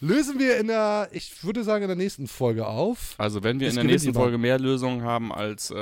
Lösen 0.00 0.38
wir 0.38 0.58
in 0.58 0.66
der, 0.68 1.08
ich 1.12 1.42
würde 1.42 1.64
sagen, 1.64 1.82
in 1.82 1.88
der 1.88 1.96
nächsten 1.96 2.26
Folge 2.28 2.66
auf. 2.66 3.14
also 3.18 3.42
wenn 3.42 3.60
wir 3.60 3.68
Es 3.68 3.74
in 3.74 3.80
der 3.80 3.84
nächsten 3.86 4.08
jemand. 4.10 4.22
Folge 4.24 4.38
mehr 4.38 4.58
Lösungen 4.58 5.02
haben 5.02 5.32
als 5.32 5.70
äh, 5.70 5.74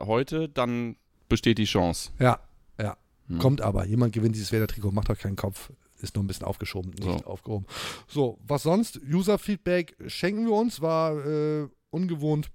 heute, 0.00 0.48
dann 0.48 0.96
besteht 1.28 1.56
die 1.58 1.64
Chance. 1.64 2.10
Ja, 2.18 2.38
ja. 2.78 2.96
Hm. 3.28 3.38
Kommt 3.38 3.60
aber. 3.62 3.86
Jemand 3.86 4.12
gewinnt 4.12 4.34
dieses 4.36 4.52
Werder-Trikot. 4.52 4.90
Macht 4.92 5.08
euch 5.08 5.18
keinen 5.18 5.36
Kopf. 5.36 5.70
Ist 6.02 6.14
nur 6.16 6.24
ein 6.24 6.26
bisschen 6.26 6.46
aufgeschoben, 6.46 6.90
nicht 6.90 7.04
So. 7.04 7.24
aufgehoben. 7.26 7.66
So, 8.08 8.38
was 8.46 8.64
sonst? 8.64 9.00
User-Feedback 9.08 9.96
schenken 10.06 10.46
wir 10.46 10.52
uns. 10.54 10.80
War 10.80 11.24
äh, 11.24 11.68
ungewohnt 11.90 12.50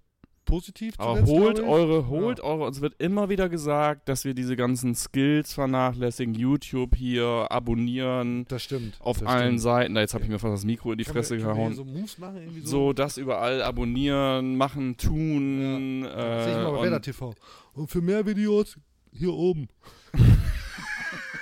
positiv. 0.45 0.95
Aber 0.97 1.25
holt 1.25 1.59
eure, 1.59 2.07
holt 2.07 2.39
eure, 2.39 2.63
uns 2.67 2.79
wird 2.79 2.95
immer 3.01 3.27
wieder 3.27 3.49
gesagt, 3.49 4.07
dass 4.07 4.23
wir 4.23 4.33
diese 4.33 4.55
ganzen 4.55 4.95
Skills 4.95 5.51
vernachlässigen, 5.53 6.33
YouTube 6.35 6.95
hier, 6.95 7.47
abonnieren, 7.49 8.45
Das 8.47 8.63
stimmt. 8.63 8.95
auf 9.01 9.19
das 9.19 9.27
allen 9.27 9.45
stimmt. 9.47 9.61
Seiten. 9.61 9.95
Da, 9.95 9.99
Jetzt 10.01 10.13
habe 10.13 10.23
ich 10.23 10.29
mir 10.29 10.39
fast 10.39 10.53
das 10.53 10.63
Mikro 10.63 10.93
in 10.93 10.99
die 10.99 11.03
Können 11.03 11.15
Fresse 11.15 11.37
wir, 11.37 11.43
gehauen. 11.47 11.73
so 11.73 11.83
machen? 11.83 12.61
So? 12.63 12.69
So, 12.69 12.93
das 12.93 13.17
überall 13.17 13.61
abonnieren, 13.61 14.55
machen, 14.55 14.95
tun. 14.95 16.03
Sehe 16.03 16.51
ich 16.51 16.57
Äh, 16.57 16.63
mal 16.63 16.71
bei 16.71 16.81
Werder 16.83 16.95
und, 16.95 17.01
TV. 17.01 17.33
Und 17.73 17.91
für 17.91 18.01
mehr 18.01 18.25
Videos 18.25 18.77
hier 19.11 19.33
oben. 19.33 19.67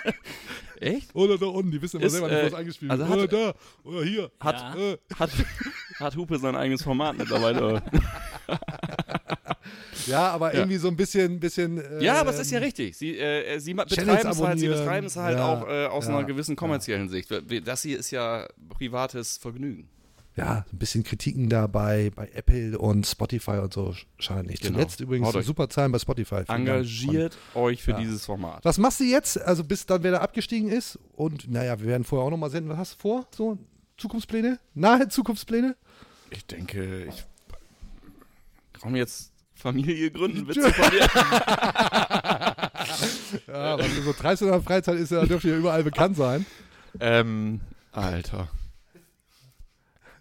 echt? 0.82 1.14
Oder 1.16 1.38
da 1.38 1.46
unten. 1.48 1.72
Die 1.72 1.82
wissen 1.82 1.98
immer 1.98 2.06
Ist, 2.08 2.14
selber 2.14 2.28
nicht, 2.30 2.38
äh, 2.40 2.46
was 2.46 2.54
eingespielt 2.54 2.92
also 2.92 3.08
wird. 3.08 3.32
hat- 3.32 3.34
Oder 3.34 3.54
da. 3.84 3.90
Oder 3.90 4.04
hier. 4.04 4.32
Hat, 4.40 4.60
Ja. 4.60 4.76
Äh, 4.94 4.98
hat, 5.20 5.30
hat 6.00 6.16
Hupe 6.16 6.38
sein 6.38 6.56
eigenes 6.56 6.84
Format 6.84 7.18
mittlerweile? 7.18 7.82
ja, 10.08 10.30
aber 10.30 10.54
Ja. 10.54 10.60
irgendwie 10.60 10.78
so 10.78 10.88
ein 10.88 10.96
bisschen. 10.96 11.40
bisschen 11.40 11.78
äh, 11.80 12.04
ja, 12.04 12.20
aber 12.22 12.32
es 12.32 12.40
ist 12.40 12.52
ja 12.52 12.60
richtig. 12.60 12.98
Sie, 12.98 13.18
äh, 13.18 13.60
sie 13.60 13.74
ma- 13.74 13.86
Channels 13.86 14.18
betreiben 14.18 14.30
es 14.32 14.42
halt, 14.42 14.60
sie 14.60 14.68
betreiben 14.68 15.08
es 15.08 15.16
halt 15.16 15.38
Ja, 15.38 15.48
auch 15.54 15.68
äh, 15.68 15.86
aus 15.88 16.08
ja, 16.08 16.18
einer 16.18 16.26
gewissen 16.28 16.56
kommerziellen 16.56 17.10
Sicht. 17.10 17.30
Das 17.66 17.82
hier 17.82 18.00
ist 18.00 18.12
ja 18.12 18.48
privates 18.70 19.38
Vergnügen. 19.38 19.90
Ja, 20.38 20.66
ein 20.72 20.78
bisschen 20.78 21.04
Kritiken 21.04 21.50
da 21.50 21.68
bei, 21.68 22.12
bei 22.16 22.28
Apple 22.34 22.78
und 22.78 23.08
Spotify 23.08 23.60
und 23.60 23.72
so 23.74 23.96
schadet 24.20 24.48
nicht. 24.48 24.62
Genau. 24.62 24.74
Zuletzt 24.80 25.00
übrigens 25.00 25.32
super 25.46 25.70
Zahlen 25.70 25.92
bei 25.92 26.00
Spotify. 26.00 26.44
Engagiert 26.48 27.38
euch 27.54 27.82
für 27.84 27.92
Ja. 27.92 28.00
dieses 28.00 28.26
Format. 28.26 28.66
Was 28.66 28.78
machst 28.78 29.00
du 29.00 29.06
jetzt? 29.06 29.42
Also 29.42 29.64
bis 29.64 29.86
dann 29.86 30.04
wer 30.04 30.12
da 30.12 30.18
abgestiegen 30.20 30.70
ist 30.70 31.00
und 31.14 31.50
naja, 31.50 31.80
wir 31.80 31.88
werden 31.88 32.04
vorher 32.04 32.26
auch 32.28 32.32
nochmal 32.32 32.50
senden. 32.50 32.70
Was 32.70 32.78
hast 32.78 32.94
du 32.96 33.00
vor? 33.00 33.28
So 33.36 33.58
Zukunftspläne? 33.98 34.60
Nahe 34.74 35.08
Zukunftspläne? 35.08 35.76
Ich 36.32 36.46
denke, 36.46 37.06
ich 37.06 37.24
komm 38.82 38.96
jetzt 38.98 39.32
Familie 39.54 40.12
gründen, 40.12 40.48
Witze 40.50 40.70
von 40.74 40.92
dir. 40.92 41.08
Ja, 43.48 43.78
was 43.80 43.88
du 43.96 44.02
so 44.02 44.14
treibst 44.14 44.42
in 44.42 44.50
der 44.50 44.62
Freizeit 44.62 44.98
ist 45.00 45.12
ja, 45.12 45.26
dürfte 45.26 45.50
ja 45.50 45.58
überall 45.58 45.84
bekannt 45.84 46.16
sein. 46.18 46.46
ähm, 47.00 47.62
Alter. 47.92 48.50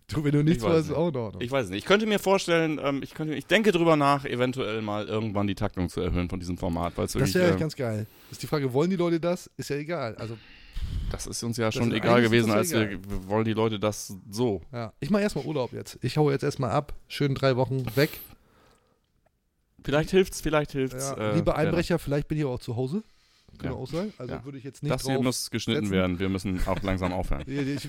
Du, 0.09 0.23
wenn 0.23 0.33
du 0.33 0.45
nichts 0.45 0.63
Ich 0.63 0.69
weiß 0.69 0.73
weißt, 0.77 0.83
ist 0.85 0.89
nicht. 0.91 0.99
auch 0.99 1.09
in 1.09 1.17
Ordnung. 1.17 1.43
Ich 1.43 1.51
weiß 1.51 1.69
nicht. 1.71 1.79
Ich 1.79 1.85
könnte 1.87 2.07
mir 2.07 2.19
vorstellen, 2.19 2.79
ähm, 2.83 3.03
ich, 3.03 3.15
könnte, 3.15 3.35
ich 3.35 3.47
denke 3.47 3.73
drüber 3.73 3.97
nach, 3.97 4.25
eventuell 4.27 4.83
mal 4.83 5.07
irgendwann 5.07 5.47
die 5.47 5.55
Taktung 5.55 5.89
zu 5.89 6.01
erhöhen 6.01 6.29
von 6.29 6.39
diesem 6.39 6.59
Format, 6.59 6.97
weil 6.97 7.07
das 7.07 7.15
wäre 7.15 7.49
echt 7.49 7.57
äh, 7.57 7.59
ganz 7.59 7.75
geil. 7.75 8.07
Ist 8.31 8.43
die 8.43 8.47
Frage, 8.47 8.73
wollen 8.73 8.91
die 8.91 8.97
Leute 8.97 9.19
das? 9.19 9.51
Ist 9.57 9.71
ja 9.71 9.77
egal. 9.77 10.15
Also, 10.17 10.37
das 11.11 11.27
ist 11.27 11.43
uns 11.43 11.57
ja 11.57 11.73
schon 11.73 11.93
egal 11.93 12.21
gewesen, 12.21 12.51
als 12.51 12.71
ja 12.71 12.81
wir, 12.81 12.91
egal. 12.91 13.01
wir 13.09 13.29
wollen 13.29 13.45
die 13.47 13.55
Leute 13.55 13.79
das 13.79 14.15
so. 14.31 14.61
ja. 14.73 14.93
Ich 15.01 15.09
mache 15.11 15.23
erstmal 15.23 15.47
Urlaub 15.47 15.73
jetzt. 15.73 15.99
Ich 16.03 16.19
hau 16.19 16.31
jetzt 16.31 16.43
erstmal 16.43 16.71
ab. 16.71 16.93
Schön 17.09 17.35
drei 17.35 17.57
Wochen 17.57 17.85
weg. 17.97 18.11
Vielleicht 19.83 20.11
hilft's, 20.11 20.41
vielleicht 20.41 20.73
hilft's. 20.73 21.15
Ja, 21.17 21.33
äh, 21.33 21.35
liebe 21.37 21.55
Einbrecher, 21.57 21.99
vielleicht 21.99 22.29
bin 22.29 22.39
ich 22.39 22.45
auch 22.45 22.59
zu 22.59 22.77
Hause. 22.77 23.03
Kann 23.59 23.71
Ja. 23.73 23.77
auch 23.77 23.87
sein. 23.87 24.13
Also 24.19 24.35
Ja. 24.35 24.45
würde 24.45 24.59
ich 24.59 24.65
jetzt 24.65 24.83
nicht 24.83 24.93
Das 24.95 25.03
hier 25.07 25.21
muss 25.21 25.51
geschnitten 25.51 25.83
setzen. 25.87 25.93
werden. 25.93 26.19
Wir 26.19 26.29
müssen 26.29 26.61
auch 26.67 26.83
langsam 26.83 27.13
aufhören. 27.13 27.45
Ich, 27.47 27.59
ich, 27.59 27.85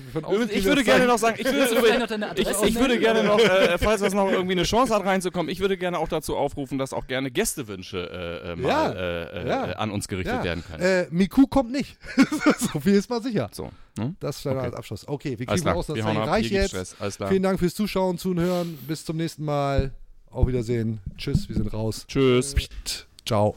Ich, 0.56 0.64
würde 0.64 0.84
gerne 0.84 1.00
sein. 1.00 1.08
noch 1.08 1.18
sagen, 1.18 1.36
ich 1.38 1.46
vielleicht 1.46 1.74
würde, 1.74 2.40
ich, 2.40 2.68
ich 2.68 2.74
würde 2.80 2.98
gerne 2.98 3.24
noch, 3.24 3.38
äh, 3.38 3.78
falls 3.78 4.00
das 4.00 4.14
noch 4.14 4.30
irgendwie 4.30 4.52
eine 4.52 4.62
Chance 4.64 4.94
hat 4.94 5.04
reinzukommen, 5.04 5.50
ich 5.50 5.60
würde 5.60 5.76
gerne 5.76 5.98
auch 5.98 6.08
dazu 6.08 6.36
aufrufen, 6.36 6.78
dass 6.78 6.92
auch 6.92 7.06
gerne 7.06 7.30
Gästewünsche 7.30 7.98
äh, 8.44 8.52
äh, 8.52 8.56
mal 8.56 8.68
Ja. 8.68 8.92
äh, 8.92 9.42
äh, 9.44 9.48
Ja. 9.48 9.70
äh, 9.70 9.74
an 9.74 9.90
uns 9.90 10.08
gerichtet 10.08 10.34
Ja. 10.36 10.44
werden 10.44 10.64
können. 10.64 10.82
Äh, 10.82 11.06
Miku 11.10 11.46
kommt 11.46 11.72
nicht. 11.72 11.96
so 12.72 12.80
viel 12.80 12.94
ist 12.94 13.10
mal 13.10 13.22
sicher. 13.22 13.48
so, 13.52 13.70
ne? 13.98 14.14
Das 14.20 14.38
ist 14.38 14.46
okay. 14.46 14.56
Okay. 14.56 14.66
als 14.66 14.74
Abschluss. 14.76 15.08
Okay, 15.08 15.38
wir 15.38 15.46
kriegen 15.46 15.60
klar, 15.60 15.76
aus, 15.76 15.86
das 15.86 15.96
wir 15.96 16.04
reicht 16.04 16.50
jetzt. 16.50 16.70
Stress. 16.70 16.96
Alles 16.98 17.16
klar. 17.16 17.28
Vielen 17.28 17.42
Dank 17.42 17.58
fürs 17.58 17.74
Zuschauen, 17.74 18.18
Zuhören. 18.18 18.78
Bis 18.86 19.04
zum 19.04 19.16
nächsten 19.16 19.44
Mal. 19.44 19.92
Auf 20.30 20.46
Wiedersehen. 20.48 21.00
Tschüss, 21.16 21.48
wir 21.48 21.56
sind 21.56 21.72
raus. 21.72 22.04
Tschüss. 22.08 22.54
Ciao. 23.24 23.56